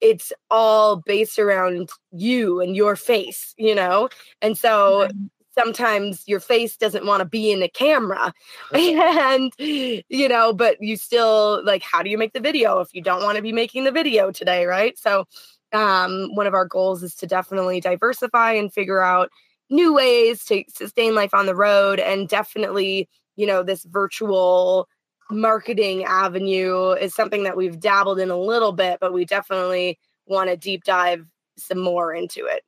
it's 0.00 0.32
all 0.50 0.96
based 0.96 1.38
around 1.38 1.88
you 2.12 2.60
and 2.60 2.76
your 2.76 2.96
face 2.96 3.54
you 3.56 3.74
know 3.74 4.08
and 4.42 4.56
so 4.58 5.08
sometimes 5.56 6.22
your 6.26 6.40
face 6.40 6.76
doesn't 6.76 7.06
want 7.06 7.20
to 7.20 7.24
be 7.24 7.50
in 7.52 7.62
a 7.62 7.68
camera. 7.68 8.32
And 8.74 9.52
you 9.58 10.28
know 10.28 10.52
but 10.52 10.82
you 10.82 10.96
still 10.96 11.64
like 11.64 11.82
how 11.82 12.02
do 12.02 12.10
you 12.10 12.18
make 12.18 12.32
the 12.32 12.40
video 12.40 12.80
if 12.80 12.88
you 12.92 13.02
don't 13.02 13.22
want 13.22 13.36
to 13.36 13.42
be 13.42 13.52
making 13.52 13.84
the 13.84 13.92
video 13.92 14.30
today 14.30 14.66
right? 14.66 14.98
So 14.98 15.26
um 15.72 16.34
one 16.34 16.46
of 16.46 16.54
our 16.54 16.66
goals 16.66 17.02
is 17.02 17.14
to 17.16 17.26
definitely 17.26 17.80
diversify 17.80 18.52
and 18.52 18.72
figure 18.72 19.02
out 19.02 19.30
new 19.70 19.94
ways 19.94 20.44
to 20.44 20.64
sustain 20.68 21.14
life 21.14 21.34
on 21.34 21.46
the 21.46 21.54
road 21.54 21.98
and 21.98 22.28
definitely 22.28 23.08
you 23.36 23.46
know 23.46 23.62
this 23.62 23.84
virtual 23.84 24.88
marketing 25.30 26.04
avenue 26.04 26.90
is 26.92 27.14
something 27.14 27.44
that 27.44 27.56
we've 27.56 27.80
dabbled 27.80 28.18
in 28.18 28.30
a 28.30 28.38
little 28.38 28.72
bit 28.72 28.98
but 29.00 29.12
we 29.12 29.24
definitely 29.24 29.98
want 30.26 30.50
to 30.50 30.56
deep 30.56 30.84
dive 30.84 31.26
some 31.56 31.78
more 31.78 32.14
into 32.14 32.44
it 32.46 32.62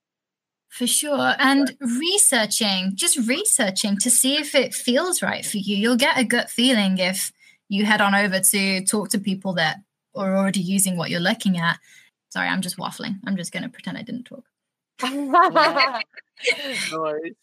For 0.76 0.86
sure. 0.86 1.34
And 1.38 1.74
researching, 1.80 2.92
just 2.96 3.16
researching 3.26 3.96
to 3.98 4.10
see 4.10 4.36
if 4.36 4.54
it 4.54 4.74
feels 4.74 5.22
right 5.22 5.44
for 5.44 5.56
you. 5.56 5.74
You'll 5.74 5.96
get 5.96 6.18
a 6.18 6.24
gut 6.24 6.50
feeling 6.50 6.98
if 6.98 7.32
you 7.68 7.86
head 7.86 8.02
on 8.02 8.14
over 8.14 8.40
to 8.40 8.84
talk 8.84 9.08
to 9.10 9.18
people 9.18 9.54
that 9.54 9.78
are 10.14 10.36
already 10.36 10.60
using 10.60 10.98
what 10.98 11.08
you're 11.08 11.18
looking 11.18 11.56
at. 11.56 11.78
Sorry, 12.28 12.46
I'm 12.46 12.60
just 12.60 12.76
waffling. 12.76 13.16
I'm 13.26 13.38
just 13.38 13.52
going 13.52 13.62
to 13.62 13.70
pretend 13.70 13.96
I 13.96 14.02
didn't 14.02 14.24
talk. 14.24 14.44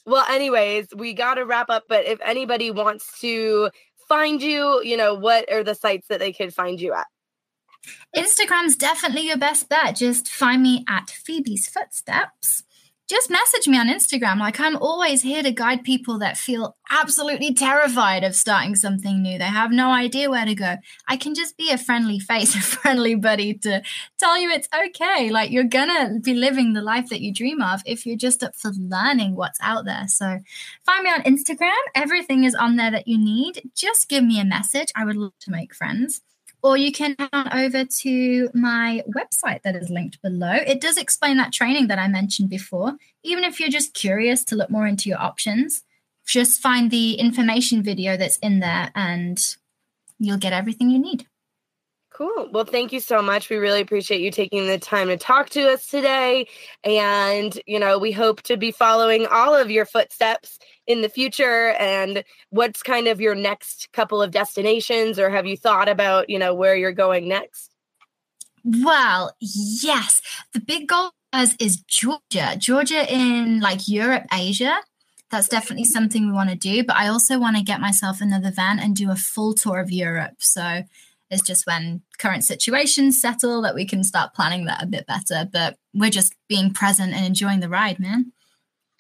Well, 0.05 0.25
anyways, 0.29 0.89
we 0.95 1.15
got 1.15 1.35
to 1.35 1.45
wrap 1.45 1.71
up. 1.71 1.85
But 1.89 2.05
if 2.05 2.19
anybody 2.23 2.69
wants 2.69 3.19
to 3.21 3.71
find 4.07 4.43
you, 4.43 4.83
you 4.83 4.95
know, 4.95 5.15
what 5.15 5.51
are 5.51 5.63
the 5.63 5.73
sites 5.73 6.07
that 6.09 6.19
they 6.19 6.31
could 6.31 6.53
find 6.53 6.79
you 6.79 6.93
at? 6.93 7.07
Instagram's 8.15 8.75
definitely 8.75 9.25
your 9.25 9.37
best 9.37 9.69
bet. 9.69 9.95
Just 9.95 10.27
find 10.27 10.61
me 10.61 10.85
at 10.87 11.09
Phoebe's 11.09 11.67
Footsteps. 11.67 12.63
Just 13.13 13.29
message 13.29 13.67
me 13.67 13.77
on 13.77 13.89
Instagram. 13.89 14.39
Like, 14.39 14.59
I'm 14.59 14.75
always 14.75 15.21
here 15.21 15.43
to 15.43 15.51
guide 15.51 15.83
people 15.83 16.17
that 16.17 16.35
feel 16.35 16.75
absolutely 16.89 17.53
terrified 17.53 18.23
of 18.23 18.35
starting 18.35 18.75
something 18.75 19.21
new. 19.21 19.37
They 19.37 19.43
have 19.43 19.71
no 19.71 19.91
idea 19.91 20.31
where 20.31 20.45
to 20.45 20.55
go. 20.55 20.77
I 21.07 21.17
can 21.17 21.35
just 21.35 21.55
be 21.55 21.69
a 21.69 21.77
friendly 21.77 22.17
face, 22.17 22.55
a 22.55 22.59
friendly 22.59 23.13
buddy 23.13 23.53
to 23.59 23.83
tell 24.17 24.39
you 24.39 24.49
it's 24.49 24.67
okay. 24.87 25.29
Like, 25.29 25.51
you're 25.51 25.63
gonna 25.63 26.21
be 26.21 26.33
living 26.33 26.73
the 26.73 26.81
life 26.81 27.09
that 27.09 27.21
you 27.21 27.31
dream 27.31 27.61
of 27.61 27.83
if 27.85 28.07
you're 28.07 28.17
just 28.17 28.41
up 28.41 28.55
for 28.55 28.71
learning 28.71 29.35
what's 29.35 29.59
out 29.61 29.85
there. 29.85 30.07
So, 30.07 30.39
find 30.83 31.03
me 31.03 31.11
on 31.11 31.21
Instagram. 31.21 31.83
Everything 31.93 32.45
is 32.45 32.55
on 32.55 32.77
there 32.77 32.89
that 32.89 33.07
you 33.07 33.19
need. 33.19 33.69
Just 33.75 34.09
give 34.09 34.23
me 34.23 34.39
a 34.39 34.45
message. 34.45 34.87
I 34.95 35.05
would 35.05 35.17
love 35.17 35.33
to 35.41 35.51
make 35.51 35.75
friends 35.75 36.21
or 36.63 36.77
you 36.77 36.91
can 36.93 37.15
head 37.19 37.29
on 37.33 37.51
over 37.53 37.83
to 37.83 38.49
my 38.53 39.03
website 39.15 39.61
that 39.63 39.75
is 39.75 39.89
linked 39.89 40.21
below. 40.21 40.53
It 40.53 40.79
does 40.79 40.97
explain 40.97 41.37
that 41.37 41.51
training 41.51 41.87
that 41.87 41.99
I 41.99 42.07
mentioned 42.07 42.49
before. 42.49 42.93
Even 43.21 43.43
if 43.43 43.59
you're 43.59 43.69
just 43.69 43.93
curious 43.93 44.45
to 44.45 44.55
look 44.55 44.69
more 44.69 44.87
into 44.87 45.09
your 45.09 45.21
options, 45.21 45.83
just 46.25 46.61
find 46.61 46.89
the 46.89 47.15
information 47.15 47.83
video 47.83 48.15
that's 48.15 48.37
in 48.37 48.61
there 48.61 48.91
and 48.95 49.37
you'll 50.19 50.37
get 50.37 50.53
everything 50.53 50.89
you 50.89 50.99
need. 50.99 51.27
Cool. 52.13 52.49
Well, 52.51 52.63
thank 52.63 52.93
you 52.93 52.99
so 52.99 53.23
much. 53.23 53.49
We 53.49 53.55
really 53.55 53.81
appreciate 53.81 54.21
you 54.21 54.29
taking 54.29 54.67
the 54.67 54.77
time 54.77 55.07
to 55.07 55.17
talk 55.17 55.49
to 55.49 55.67
us 55.71 55.87
today. 55.87 56.47
And, 56.83 57.59
you 57.65 57.79
know, 57.79 57.97
we 57.97 58.11
hope 58.11 58.43
to 58.43 58.55
be 58.55 58.71
following 58.71 59.25
all 59.25 59.55
of 59.55 59.71
your 59.71 59.85
footsteps 59.87 60.59
in 60.85 61.01
the 61.01 61.09
future. 61.09 61.69
And 61.79 62.23
what's 62.51 62.83
kind 62.83 63.07
of 63.07 63.19
your 63.19 63.33
next 63.33 63.91
couple 63.93 64.21
of 64.21 64.29
destinations, 64.29 65.17
or 65.17 65.31
have 65.31 65.47
you 65.47 65.57
thought 65.57 65.89
about, 65.89 66.29
you 66.29 66.37
know, 66.37 66.53
where 66.53 66.75
you're 66.75 66.91
going 66.91 67.27
next? 67.27 67.71
Well, 68.63 69.35
yes. 69.39 70.21
The 70.53 70.59
big 70.59 70.87
goal 70.87 71.11
is, 71.33 71.55
is 71.59 71.77
Georgia. 71.87 72.55
Georgia 72.59 73.11
in 73.11 73.59
like 73.59 73.87
Europe, 73.87 74.25
Asia. 74.31 74.77
That's 75.31 75.47
definitely 75.47 75.85
something 75.85 76.27
we 76.27 76.31
want 76.31 76.51
to 76.51 76.55
do. 76.55 76.83
But 76.83 76.95
I 76.95 77.07
also 77.07 77.39
want 77.39 77.57
to 77.57 77.63
get 77.63 77.81
myself 77.81 78.21
another 78.21 78.51
van 78.51 78.77
and 78.77 78.95
do 78.95 79.09
a 79.09 79.15
full 79.15 79.55
tour 79.55 79.79
of 79.79 79.91
Europe. 79.91 80.35
So 80.37 80.83
it's 81.29 81.41
just 81.41 81.65
when 81.65 82.01
current 82.17 82.43
situations 82.43 83.19
settle 83.21 83.61
that 83.61 83.75
we 83.75 83.85
can 83.85 84.03
start 84.03 84.33
planning 84.33 84.65
that 84.65 84.83
a 84.83 84.87
bit 84.87 85.07
better. 85.07 85.49
But 85.51 85.77
we're 85.93 86.09
just 86.09 86.35
being 86.47 86.71
present 86.73 87.13
and 87.13 87.25
enjoying 87.25 87.59
the 87.59 87.69
ride, 87.69 87.99
man. 87.99 88.31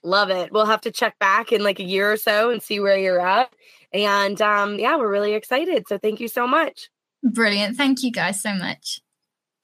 Love 0.03 0.29
it. 0.29 0.51
We'll 0.51 0.65
have 0.65 0.81
to 0.81 0.91
check 0.91 1.17
back 1.19 1.51
in 1.51 1.63
like 1.63 1.79
a 1.79 1.83
year 1.83 2.11
or 2.11 2.17
so 2.17 2.49
and 2.49 2.61
see 2.61 2.79
where 2.79 2.97
you're 2.97 3.25
at. 3.25 3.53
And 3.93 4.41
um, 4.41 4.79
yeah, 4.79 4.97
we're 4.97 5.11
really 5.11 5.33
excited. 5.33 5.87
So 5.87 5.97
thank 5.97 6.19
you 6.19 6.27
so 6.27 6.47
much. 6.47 6.89
Brilliant. 7.23 7.77
Thank 7.77 8.03
you 8.03 8.11
guys 8.11 8.41
so 8.41 8.53
much. 8.53 8.99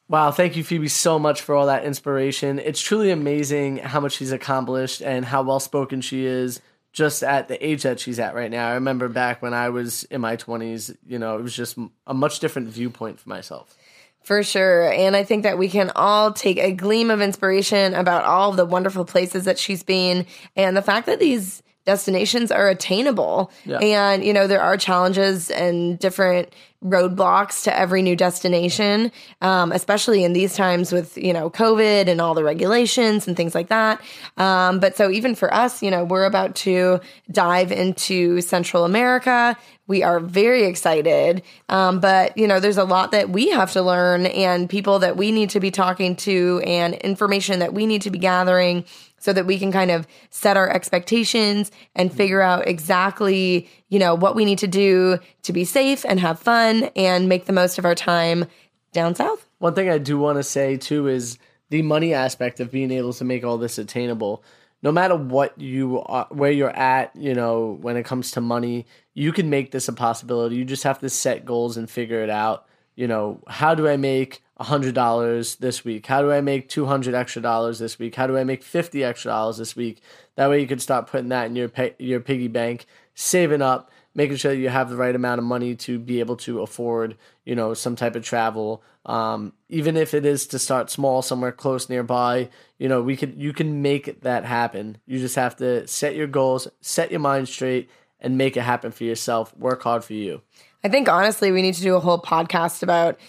Wow, 0.07 0.31
thank 0.31 0.55
you, 0.55 0.63
Phoebe, 0.63 0.87
so 0.87 1.19
much 1.19 1.41
for 1.41 1.53
all 1.53 1.67
that 1.67 1.85
inspiration. 1.85 2.57
It's 2.57 2.81
truly 2.81 3.11
amazing 3.11 3.77
how 3.77 3.99
much 3.99 4.13
she's 4.13 4.31
accomplished 4.31 5.03
and 5.03 5.23
how 5.23 5.43
well 5.43 5.59
spoken 5.59 6.01
she 6.01 6.25
is 6.25 6.61
just 6.91 7.23
at 7.23 7.47
the 7.47 7.65
age 7.65 7.83
that 7.83 7.99
she's 7.99 8.19
at 8.19 8.35
right 8.35 8.49
now. 8.49 8.69
I 8.69 8.73
remember 8.73 9.09
back 9.09 9.41
when 9.41 9.53
I 9.53 9.69
was 9.69 10.03
in 10.05 10.21
my 10.21 10.37
20s, 10.37 10.95
you 11.05 11.19
know, 11.19 11.37
it 11.37 11.43
was 11.43 11.55
just 11.55 11.77
a 12.07 12.13
much 12.13 12.39
different 12.39 12.69
viewpoint 12.69 13.19
for 13.19 13.29
myself. 13.29 13.75
For 14.23 14.43
sure. 14.43 14.91
And 14.91 15.15
I 15.15 15.23
think 15.23 15.43
that 15.43 15.57
we 15.57 15.69
can 15.69 15.91
all 15.95 16.33
take 16.33 16.57
a 16.57 16.71
gleam 16.71 17.09
of 17.09 17.21
inspiration 17.21 17.93
about 17.93 18.25
all 18.25 18.51
of 18.51 18.57
the 18.57 18.65
wonderful 18.65 19.05
places 19.05 19.45
that 19.45 19.57
she's 19.57 19.83
been 19.83 20.25
and 20.55 20.75
the 20.75 20.81
fact 20.81 21.05
that 21.05 21.19
these 21.19 21.63
destinations 21.89 22.51
are 22.51 22.69
attainable. 22.69 23.51
Yeah. 23.65 23.79
And, 23.79 24.23
you 24.23 24.31
know, 24.31 24.45
there 24.45 24.61
are 24.61 24.77
challenges 24.77 25.49
and 25.49 25.97
different 25.97 26.53
roadblocks 26.85 27.63
to 27.63 27.77
every 27.77 28.01
new 28.01 28.15
destination, 28.15 29.11
um, 29.41 29.71
especially 29.71 30.23
in 30.23 30.33
these 30.33 30.55
times 30.55 30.93
with, 30.93 31.17
you 31.17 31.33
know, 31.33 31.49
COVID 31.49 32.07
and 32.07 32.21
all 32.21 32.35
the 32.35 32.43
regulations 32.43 33.27
and 33.27 33.35
things 33.35 33.55
like 33.55 33.69
that. 33.69 33.99
Um, 34.37 34.79
but 34.79 34.95
so 34.95 35.09
even 35.09 35.35
for 35.35 35.53
us, 35.53 35.81
you 35.81 35.91
know, 35.91 36.03
we're 36.05 36.25
about 36.25 36.55
to 36.67 37.01
dive 37.31 37.71
into 37.71 38.39
Central 38.41 38.85
America. 38.85 39.57
We 39.87 40.03
are 40.03 40.19
very 40.19 40.65
excited. 40.65 41.41
Um, 41.67 41.99
but, 41.99 42.37
you 42.37 42.47
know, 42.47 42.59
there's 42.59 42.77
a 42.77 42.85
lot 42.85 43.11
that 43.11 43.29
we 43.29 43.49
have 43.49 43.71
to 43.73 43.81
learn 43.81 44.27
and 44.27 44.69
people 44.69 44.99
that 44.99 45.17
we 45.17 45.31
need 45.31 45.49
to 45.49 45.59
be 45.59 45.71
talking 45.71 46.15
to 46.17 46.61
and 46.63 46.93
information 46.95 47.59
that 47.59 47.73
we 47.73 47.87
need 47.87 48.03
to 48.03 48.11
be 48.11 48.19
gathering 48.19 48.85
so 49.19 49.33
that 49.33 49.45
we 49.45 49.59
can 49.59 49.71
kind 49.71 49.91
of 49.91 50.07
set 50.29 50.57
our 50.57 50.69
expectations 50.69 51.71
and 51.95 52.09
mm-hmm. 52.09 52.17
figure 52.17 52.41
out 52.41 52.67
exactly, 52.67 53.69
you 53.89 53.99
know, 53.99 54.15
what 54.15 54.35
we 54.35 54.45
need 54.45 54.59
to 54.59 54.67
do 54.67 55.19
to 55.43 55.53
be 55.53 55.65
safe 55.65 56.05
and 56.05 56.19
have 56.19 56.39
fun 56.39 56.89
and 56.95 57.29
make 57.29 57.45
the 57.45 57.53
most 57.53 57.77
of 57.77 57.85
our 57.85 57.95
time 57.95 58.45
down 58.91 59.15
south. 59.15 59.47
One 59.59 59.73
thing 59.75 59.89
I 59.89 59.97
do 59.97 60.17
want 60.17 60.37
to 60.37 60.43
say 60.43 60.77
too 60.77 61.07
is 61.07 61.37
the 61.69 61.81
money 61.81 62.13
aspect 62.13 62.59
of 62.59 62.71
being 62.71 62.91
able 62.91 63.13
to 63.13 63.23
make 63.23 63.43
all 63.43 63.57
this 63.57 63.77
attainable. 63.77 64.43
No 64.81 64.91
matter 64.91 65.15
what 65.15 65.59
you 65.59 66.01
are, 66.01 66.27
where 66.29 66.51
you're 66.51 66.69
at, 66.69 67.13
you 67.15 67.33
know, 67.33 67.77
when 67.81 67.97
it 67.97 68.05
comes 68.05 68.31
to 68.31 68.41
money, 68.41 68.85
you 69.13 69.33
can 69.33 69.49
make 69.49 69.71
this 69.71 69.89
a 69.89 69.93
possibility. 69.93 70.55
You 70.55 70.65
just 70.65 70.83
have 70.83 70.99
to 70.99 71.09
set 71.09 71.45
goals 71.45 71.75
and 71.75 71.89
figure 71.89 72.23
it 72.23 72.29
out. 72.29 72.65
You 72.95 73.07
know, 73.07 73.41
how 73.47 73.75
do 73.75 73.87
I 73.87 73.97
make 73.97 74.41
$100 74.59 75.57
this 75.57 75.85
week? 75.85 76.05
How 76.05 76.21
do 76.21 76.31
I 76.31 76.41
make 76.41 76.69
200 76.69 77.13
extra 77.13 77.41
dollars 77.41 77.79
this 77.79 77.97
week? 77.97 78.15
How 78.15 78.27
do 78.27 78.37
I 78.37 78.43
make 78.43 78.63
50 78.63 79.03
extra 79.03 79.31
dollars 79.31 79.57
this 79.57 79.75
week? 79.75 80.01
That 80.35 80.49
way 80.49 80.61
you 80.61 80.67
can 80.67 80.79
start 80.79 81.07
putting 81.07 81.29
that 81.29 81.45
in 81.47 81.55
your 81.55 81.69
pay, 81.69 81.95
your 81.97 82.19
piggy 82.19 82.47
bank, 82.47 82.85
saving 83.15 83.61
up, 83.61 83.91
making 84.13 84.37
sure 84.37 84.51
you 84.51 84.69
have 84.69 84.89
the 84.89 84.95
right 84.95 85.15
amount 85.15 85.39
of 85.39 85.45
money 85.45 85.75
to 85.75 85.97
be 85.97 86.19
able 86.19 86.35
to 86.35 86.61
afford, 86.61 87.15
you 87.45 87.55
know, 87.55 87.73
some 87.73 87.95
type 87.95 88.15
of 88.15 88.23
travel. 88.23 88.83
Um, 89.05 89.53
even 89.69 89.95
if 89.95 90.13
it 90.13 90.25
is 90.25 90.45
to 90.47 90.59
start 90.59 90.89
small 90.89 91.21
somewhere 91.21 91.51
close 91.51 91.89
nearby, 91.89 92.49
you 92.77 92.89
know, 92.89 93.01
we 93.01 93.15
could 93.15 93.35
you 93.41 93.53
can 93.53 93.81
make 93.81 94.21
that 94.21 94.45
happen. 94.45 94.97
You 95.05 95.19
just 95.19 95.35
have 95.35 95.55
to 95.57 95.87
set 95.87 96.15
your 96.15 96.27
goals, 96.27 96.67
set 96.81 97.11
your 97.11 97.21
mind 97.21 97.47
straight 97.47 97.89
and 98.19 98.37
make 98.37 98.57
it 98.57 98.61
happen 98.61 98.91
for 98.91 99.05
yourself. 99.05 99.55
Work 99.57 99.83
hard 99.83 100.03
for 100.03 100.13
you. 100.13 100.41
I 100.83 100.89
think 100.89 101.09
honestly 101.09 101.51
we 101.51 101.61
need 101.61 101.75
to 101.75 101.81
do 101.81 101.95
a 101.95 101.99
whole 101.99 102.21
podcast 102.21 102.83
about 102.83 103.19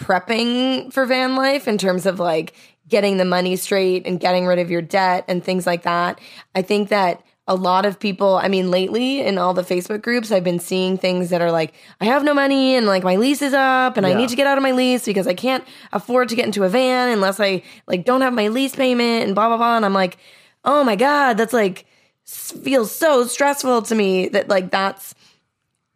prepping 0.00 0.92
for 0.92 1.06
van 1.06 1.36
life 1.36 1.68
in 1.68 1.78
terms 1.78 2.06
of 2.06 2.18
like 2.18 2.54
getting 2.88 3.18
the 3.18 3.24
money 3.24 3.54
straight 3.54 4.06
and 4.06 4.18
getting 4.18 4.46
rid 4.46 4.58
of 4.58 4.70
your 4.70 4.82
debt 4.82 5.24
and 5.28 5.44
things 5.44 5.66
like 5.66 5.82
that. 5.82 6.20
I 6.54 6.62
think 6.62 6.88
that 6.88 7.22
a 7.46 7.54
lot 7.54 7.84
of 7.84 7.98
people, 7.98 8.36
I 8.36 8.48
mean, 8.48 8.70
lately 8.70 9.20
in 9.20 9.38
all 9.38 9.54
the 9.54 9.62
Facebook 9.62 10.02
groups, 10.02 10.30
I've 10.30 10.44
been 10.44 10.58
seeing 10.58 10.96
things 10.96 11.30
that 11.30 11.40
are 11.40 11.50
like, 11.50 11.74
I 12.00 12.04
have 12.06 12.24
no 12.24 12.32
money 12.32 12.76
and 12.76 12.86
like 12.86 13.02
my 13.02 13.16
lease 13.16 13.42
is 13.42 13.54
up 13.54 13.96
and 13.96 14.06
yeah. 14.06 14.12
I 14.12 14.16
need 14.16 14.28
to 14.30 14.36
get 14.36 14.46
out 14.46 14.56
of 14.56 14.62
my 14.62 14.72
lease 14.72 15.04
because 15.04 15.26
I 15.26 15.34
can't 15.34 15.64
afford 15.92 16.28
to 16.30 16.36
get 16.36 16.46
into 16.46 16.64
a 16.64 16.68
van 16.68 17.10
unless 17.10 17.40
I 17.40 17.62
like 17.86 18.04
don't 18.04 18.20
have 18.20 18.32
my 18.32 18.48
lease 18.48 18.74
payment 18.74 19.24
and 19.24 19.34
blah, 19.34 19.48
blah, 19.48 19.56
blah. 19.56 19.76
And 19.76 19.84
I'm 19.84 19.94
like, 19.94 20.18
oh 20.64 20.84
my 20.84 20.96
God, 20.96 21.36
that's 21.36 21.52
like, 21.52 21.86
feels 22.24 22.94
so 22.94 23.26
stressful 23.26 23.82
to 23.82 23.94
me 23.94 24.28
that 24.28 24.48
like 24.48 24.70
that's 24.70 25.14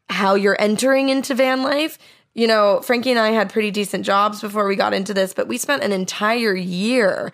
how 0.08 0.34
you're 0.34 0.60
entering 0.60 1.08
into 1.08 1.34
van 1.34 1.62
life 1.62 1.98
you 2.34 2.46
know, 2.46 2.80
Frankie 2.80 3.10
and 3.10 3.18
I 3.18 3.30
had 3.30 3.50
pretty 3.50 3.70
decent 3.70 4.04
jobs 4.04 4.40
before 4.40 4.66
we 4.66 4.76
got 4.76 4.92
into 4.92 5.14
this, 5.14 5.32
but 5.32 5.48
we 5.48 5.56
spent 5.56 5.84
an 5.84 5.92
entire 5.92 6.54
year 6.54 7.32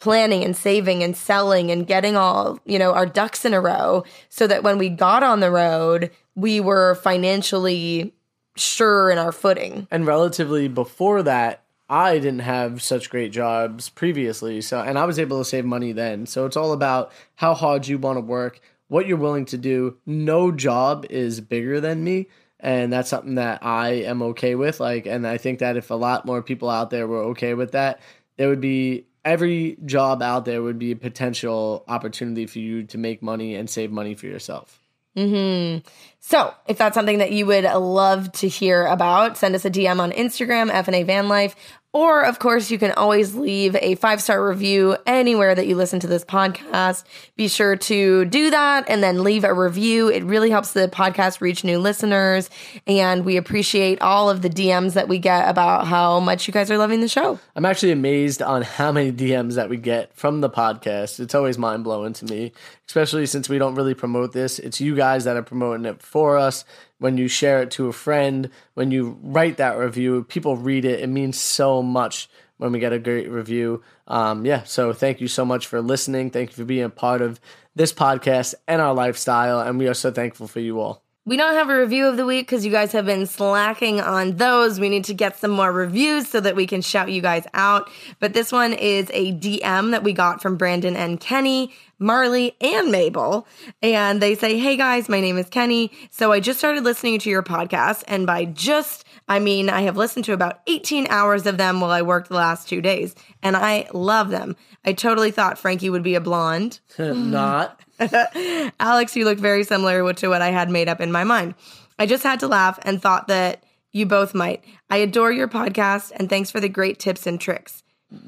planning 0.00 0.44
and 0.44 0.56
saving 0.56 1.02
and 1.02 1.16
selling 1.16 1.70
and 1.70 1.86
getting 1.86 2.16
all, 2.16 2.58
you 2.64 2.78
know, 2.78 2.94
our 2.94 3.06
ducks 3.06 3.44
in 3.44 3.52
a 3.52 3.60
row 3.60 4.04
so 4.28 4.46
that 4.46 4.62
when 4.62 4.78
we 4.78 4.88
got 4.88 5.22
on 5.22 5.40
the 5.40 5.50
road, 5.50 6.10
we 6.34 6.60
were 6.60 6.94
financially 6.96 8.14
sure 8.56 9.10
in 9.10 9.18
our 9.18 9.32
footing. 9.32 9.86
And 9.90 10.06
relatively 10.06 10.68
before 10.68 11.22
that, 11.24 11.64
I 11.90 12.18
didn't 12.18 12.40
have 12.40 12.82
such 12.82 13.10
great 13.10 13.32
jobs 13.32 13.88
previously. 13.88 14.60
So, 14.60 14.80
and 14.80 14.98
I 14.98 15.04
was 15.04 15.18
able 15.18 15.38
to 15.38 15.44
save 15.44 15.64
money 15.64 15.92
then. 15.92 16.26
So 16.26 16.46
it's 16.46 16.56
all 16.56 16.72
about 16.72 17.12
how 17.36 17.54
hard 17.54 17.86
you 17.86 17.98
want 17.98 18.18
to 18.18 18.20
work, 18.20 18.60
what 18.88 19.06
you're 19.06 19.16
willing 19.16 19.46
to 19.46 19.58
do. 19.58 19.96
No 20.06 20.52
job 20.52 21.06
is 21.10 21.40
bigger 21.40 21.80
than 21.80 22.04
me 22.04 22.28
and 22.60 22.92
that's 22.92 23.10
something 23.10 23.36
that 23.36 23.64
I 23.64 23.90
am 24.04 24.22
okay 24.22 24.54
with. 24.54 24.80
Like, 24.80 25.06
and 25.06 25.26
I 25.26 25.38
think 25.38 25.60
that 25.60 25.76
if 25.76 25.90
a 25.90 25.94
lot 25.94 26.26
more 26.26 26.42
people 26.42 26.68
out 26.68 26.90
there 26.90 27.06
were 27.06 27.22
okay 27.26 27.54
with 27.54 27.72
that, 27.72 28.00
there 28.36 28.48
would 28.48 28.60
be 28.60 29.06
every 29.24 29.76
job 29.84 30.22
out 30.22 30.44
there 30.44 30.62
would 30.62 30.78
be 30.78 30.92
a 30.92 30.96
potential 30.96 31.84
opportunity 31.86 32.46
for 32.46 32.58
you 32.58 32.84
to 32.84 32.98
make 32.98 33.22
money 33.22 33.54
and 33.54 33.68
save 33.68 33.90
money 33.90 34.14
for 34.14 34.26
yourself. 34.26 34.80
Hmm. 35.16 35.78
So, 36.20 36.54
if 36.66 36.78
that's 36.78 36.94
something 36.94 37.18
that 37.18 37.32
you 37.32 37.44
would 37.46 37.64
love 37.64 38.30
to 38.32 38.48
hear 38.48 38.86
about, 38.86 39.36
send 39.36 39.54
us 39.54 39.64
a 39.64 39.70
DM 39.70 39.98
on 40.00 40.12
Instagram, 40.12 40.70
FNA 40.70 41.06
Van 41.06 41.28
Life, 41.28 41.56
or, 41.94 42.22
of 42.22 42.38
course, 42.38 42.70
you 42.70 42.78
can 42.78 42.92
always 42.92 43.34
leave 43.34 43.74
a 43.76 43.94
five 43.94 44.20
star 44.20 44.46
review 44.46 44.96
anywhere 45.06 45.54
that 45.54 45.66
you 45.66 45.74
listen 45.74 46.00
to 46.00 46.06
this 46.06 46.22
podcast. 46.22 47.04
Be 47.34 47.48
sure 47.48 47.76
to 47.76 48.26
do 48.26 48.50
that 48.50 48.84
and 48.90 49.02
then 49.02 49.24
leave 49.24 49.42
a 49.42 49.54
review. 49.54 50.08
It 50.08 50.22
really 50.22 50.50
helps 50.50 50.74
the 50.74 50.88
podcast 50.88 51.40
reach 51.40 51.64
new 51.64 51.78
listeners. 51.78 52.50
And 52.86 53.24
we 53.24 53.38
appreciate 53.38 54.02
all 54.02 54.28
of 54.28 54.42
the 54.42 54.50
DMs 54.50 54.92
that 54.94 55.08
we 55.08 55.18
get 55.18 55.48
about 55.48 55.86
how 55.86 56.20
much 56.20 56.46
you 56.46 56.52
guys 56.52 56.70
are 56.70 56.76
loving 56.76 57.00
the 57.00 57.08
show. 57.08 57.38
I'm 57.56 57.64
actually 57.64 57.92
amazed 57.92 58.42
on 58.42 58.62
how 58.62 58.92
many 58.92 59.10
DMs 59.10 59.54
that 59.54 59.70
we 59.70 59.78
get 59.78 60.14
from 60.14 60.42
the 60.42 60.50
podcast. 60.50 61.18
It's 61.20 61.34
always 61.34 61.56
mind 61.56 61.84
blowing 61.84 62.12
to 62.14 62.26
me, 62.26 62.52
especially 62.88 63.26
since 63.26 63.48
we 63.48 63.58
don't 63.58 63.74
really 63.74 63.94
promote 63.94 64.32
this. 64.32 64.58
It's 64.58 64.80
you 64.80 64.96
guys 64.96 65.24
that 65.24 65.36
are 65.36 65.42
promoting 65.42 65.84
it 65.84 66.02
for 66.02 66.38
us 66.38 66.64
when 66.98 67.18
you 67.18 67.28
share 67.28 67.62
it 67.62 67.70
to 67.72 67.88
a 67.88 67.92
friend, 67.92 68.50
when 68.74 68.90
you 68.90 69.18
write 69.22 69.58
that 69.58 69.78
review, 69.78 70.24
people 70.24 70.56
read 70.56 70.84
it. 70.84 71.00
It 71.00 71.08
means 71.08 71.38
so 71.38 71.82
much 71.82 72.28
when 72.56 72.72
we 72.72 72.78
get 72.78 72.92
a 72.92 72.98
great 72.98 73.30
review. 73.30 73.82
Um, 74.06 74.44
yeah, 74.44 74.64
so 74.64 74.92
thank 74.92 75.20
you 75.20 75.28
so 75.28 75.44
much 75.44 75.66
for 75.66 75.80
listening. 75.80 76.30
Thank 76.30 76.50
you 76.50 76.56
for 76.56 76.64
being 76.64 76.84
a 76.84 76.90
part 76.90 77.22
of 77.22 77.40
this 77.74 77.92
podcast 77.92 78.54
and 78.66 78.80
our 78.80 78.94
lifestyle. 78.94 79.60
And 79.60 79.78
we 79.78 79.86
are 79.86 79.94
so 79.94 80.10
thankful 80.10 80.48
for 80.48 80.60
you 80.60 80.80
all. 80.80 81.07
We 81.28 81.36
don't 81.36 81.56
have 81.56 81.68
a 81.68 81.78
review 81.78 82.06
of 82.06 82.16
the 82.16 82.24
week 82.24 82.46
because 82.46 82.64
you 82.64 82.72
guys 82.72 82.92
have 82.92 83.04
been 83.04 83.26
slacking 83.26 84.00
on 84.00 84.38
those. 84.38 84.80
We 84.80 84.88
need 84.88 85.04
to 85.04 85.12
get 85.12 85.38
some 85.38 85.50
more 85.50 85.70
reviews 85.70 86.26
so 86.26 86.40
that 86.40 86.56
we 86.56 86.66
can 86.66 86.80
shout 86.80 87.10
you 87.10 87.20
guys 87.20 87.46
out. 87.52 87.90
But 88.18 88.32
this 88.32 88.50
one 88.50 88.72
is 88.72 89.10
a 89.12 89.34
DM 89.34 89.90
that 89.90 90.02
we 90.02 90.14
got 90.14 90.40
from 90.40 90.56
Brandon 90.56 90.96
and 90.96 91.20
Kenny. 91.20 91.74
Marley, 91.98 92.54
and 92.60 92.92
Mabel. 92.92 93.44
And 93.82 94.22
they 94.22 94.36
say, 94.36 94.56
Hey 94.56 94.76
guys, 94.76 95.08
my 95.08 95.20
name 95.20 95.36
is 95.36 95.48
Kenny. 95.48 95.90
So 96.10 96.30
I 96.30 96.38
just 96.38 96.60
started 96.60 96.84
listening 96.84 97.18
to 97.18 97.28
your 97.28 97.42
podcast. 97.42 98.04
And 98.06 98.24
by 98.24 98.44
just, 98.44 99.04
I 99.28 99.40
mean, 99.40 99.68
I 99.68 99.80
have 99.82 99.96
listened 99.96 100.24
to 100.26 100.32
about 100.32 100.60
18 100.68 101.08
hours 101.10 101.44
of 101.44 101.58
them 101.58 101.80
while 101.80 101.90
I 101.90 102.02
worked 102.02 102.28
the 102.28 102.36
last 102.36 102.68
two 102.68 102.80
days. 102.80 103.16
And 103.42 103.56
I 103.56 103.88
love 103.92 104.30
them. 104.30 104.54
I 104.84 104.92
totally 104.92 105.32
thought 105.32 105.58
Frankie 105.58 105.90
would 105.90 106.04
be 106.04 106.14
a 106.14 106.20
blonde. 106.20 106.78
Not. 106.98 107.80
Alex, 108.80 109.16
you 109.16 109.24
look 109.24 109.38
very 109.38 109.64
similar 109.64 110.12
to 110.14 110.28
what 110.28 110.42
I 110.42 110.50
had 110.50 110.70
made 110.70 110.88
up 110.88 111.00
in 111.00 111.12
my 111.12 111.24
mind. 111.24 111.54
I 111.98 112.06
just 112.06 112.22
had 112.22 112.40
to 112.40 112.48
laugh 112.48 112.78
and 112.82 113.00
thought 113.02 113.28
that 113.28 113.62
You 113.92 114.06
both 114.06 114.34
might. 114.34 114.62
I 114.90 114.98
adore 114.98 115.32
your 115.32 115.48
podcast 115.48 116.12
and 116.14 116.28
thanks 116.28 116.50
for 116.50 116.60
the 116.60 116.68
great 116.68 116.98
tips 116.98 117.26
and 117.26 117.40
tricks. 117.40 117.82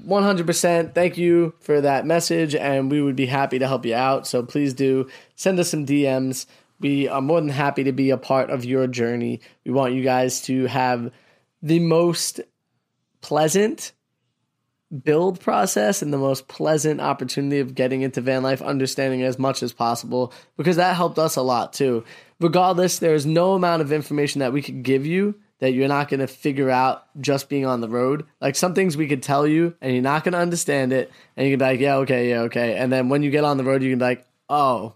100% 0.06 0.94
thank 0.94 1.16
you 1.16 1.54
for 1.60 1.80
that 1.80 2.04
message 2.04 2.54
and 2.54 2.90
we 2.90 3.00
would 3.00 3.16
be 3.16 3.26
happy 3.26 3.58
to 3.58 3.66
help 3.66 3.86
you 3.86 3.94
out 3.94 4.26
so 4.26 4.42
please 4.42 4.74
do 4.74 5.08
send 5.36 5.58
us 5.58 5.70
some 5.70 5.86
dms 5.86 6.44
we 6.80 7.08
are 7.08 7.22
more 7.22 7.40
than 7.40 7.48
happy 7.48 7.82
to 7.84 7.92
be 7.92 8.10
a 8.10 8.18
part 8.18 8.50
of 8.50 8.62
your 8.62 8.86
journey 8.86 9.40
we 9.64 9.72
want 9.72 9.94
you 9.94 10.02
guys 10.02 10.42
to 10.42 10.66
have 10.66 11.10
the 11.62 11.78
most 11.78 12.42
pleasant 13.22 13.92
build 15.04 15.40
process 15.40 16.02
and 16.02 16.12
the 16.12 16.18
most 16.18 16.48
pleasant 16.48 17.00
opportunity 17.00 17.60
of 17.60 17.74
getting 17.74 18.02
into 18.02 18.20
van 18.20 18.42
life 18.42 18.60
understanding 18.60 19.22
as 19.22 19.38
much 19.38 19.62
as 19.62 19.72
possible 19.72 20.32
because 20.56 20.76
that 20.76 20.96
helped 20.96 21.18
us 21.18 21.36
a 21.36 21.42
lot 21.42 21.72
too 21.72 22.04
regardless 22.40 22.98
there 22.98 23.14
is 23.14 23.24
no 23.24 23.52
amount 23.52 23.82
of 23.82 23.92
information 23.92 24.40
that 24.40 24.52
we 24.52 24.60
could 24.60 24.82
give 24.82 25.06
you 25.06 25.34
that 25.60 25.72
you're 25.72 25.88
not 25.88 26.08
going 26.08 26.20
to 26.20 26.26
figure 26.26 26.70
out 26.70 27.04
just 27.20 27.48
being 27.48 27.66
on 27.66 27.80
the 27.80 27.88
road. 27.88 28.26
Like 28.40 28.56
some 28.56 28.74
things 28.74 28.96
we 28.96 29.06
could 29.06 29.22
tell 29.22 29.46
you 29.46 29.74
and 29.80 29.92
you're 29.92 30.02
not 30.02 30.24
going 30.24 30.32
to 30.32 30.38
understand 30.38 30.92
it. 30.92 31.12
And 31.36 31.46
you 31.46 31.52
can 31.52 31.58
be 31.58 31.64
like, 31.64 31.80
yeah, 31.80 31.96
okay, 31.96 32.30
yeah, 32.30 32.40
okay. 32.42 32.76
And 32.76 32.90
then 32.90 33.08
when 33.08 33.22
you 33.22 33.30
get 33.30 33.44
on 33.44 33.58
the 33.58 33.64
road, 33.64 33.82
you 33.82 33.90
can 33.90 33.98
be 33.98 34.04
like, 34.04 34.26
oh, 34.48 34.94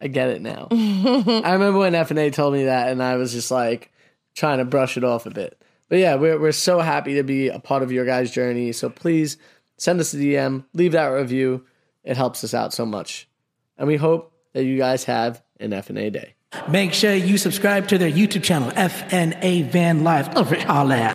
I 0.00 0.08
get 0.08 0.28
it 0.28 0.42
now. 0.42 0.68
I 0.72 1.52
remember 1.52 1.78
when 1.78 1.92
FNA 1.92 2.32
told 2.32 2.52
me 2.52 2.64
that 2.64 2.88
and 2.88 3.02
I 3.02 3.16
was 3.16 3.32
just 3.32 3.50
like 3.50 3.92
trying 4.34 4.58
to 4.58 4.64
brush 4.64 4.96
it 4.96 5.04
off 5.04 5.26
a 5.26 5.30
bit. 5.30 5.56
But 5.92 5.98
yeah, 5.98 6.14
we're, 6.14 6.40
we're 6.40 6.52
so 6.52 6.78
happy 6.78 7.16
to 7.16 7.22
be 7.22 7.50
a 7.50 7.58
part 7.58 7.82
of 7.82 7.92
your 7.92 8.06
guys' 8.06 8.30
journey. 8.30 8.72
So 8.72 8.88
please 8.88 9.36
send 9.76 10.00
us 10.00 10.14
a 10.14 10.16
DM, 10.16 10.64
leave 10.72 10.92
that 10.92 11.08
review. 11.08 11.66
It 12.02 12.16
helps 12.16 12.42
us 12.44 12.54
out 12.54 12.72
so 12.72 12.86
much. 12.86 13.28
And 13.76 13.86
we 13.86 13.96
hope 13.96 14.32
that 14.54 14.64
you 14.64 14.78
guys 14.78 15.04
have 15.04 15.42
an 15.60 15.72
FNA 15.72 16.10
day. 16.14 16.34
Make 16.66 16.94
sure 16.94 17.14
you 17.14 17.36
subscribe 17.36 17.88
to 17.88 17.98
their 17.98 18.10
YouTube 18.10 18.42
channel, 18.42 18.70
FNA 18.70 19.70
Van 19.70 20.02
Life. 20.02 20.34
Over 20.34 20.56
all 20.66 20.86
that. 20.88 21.14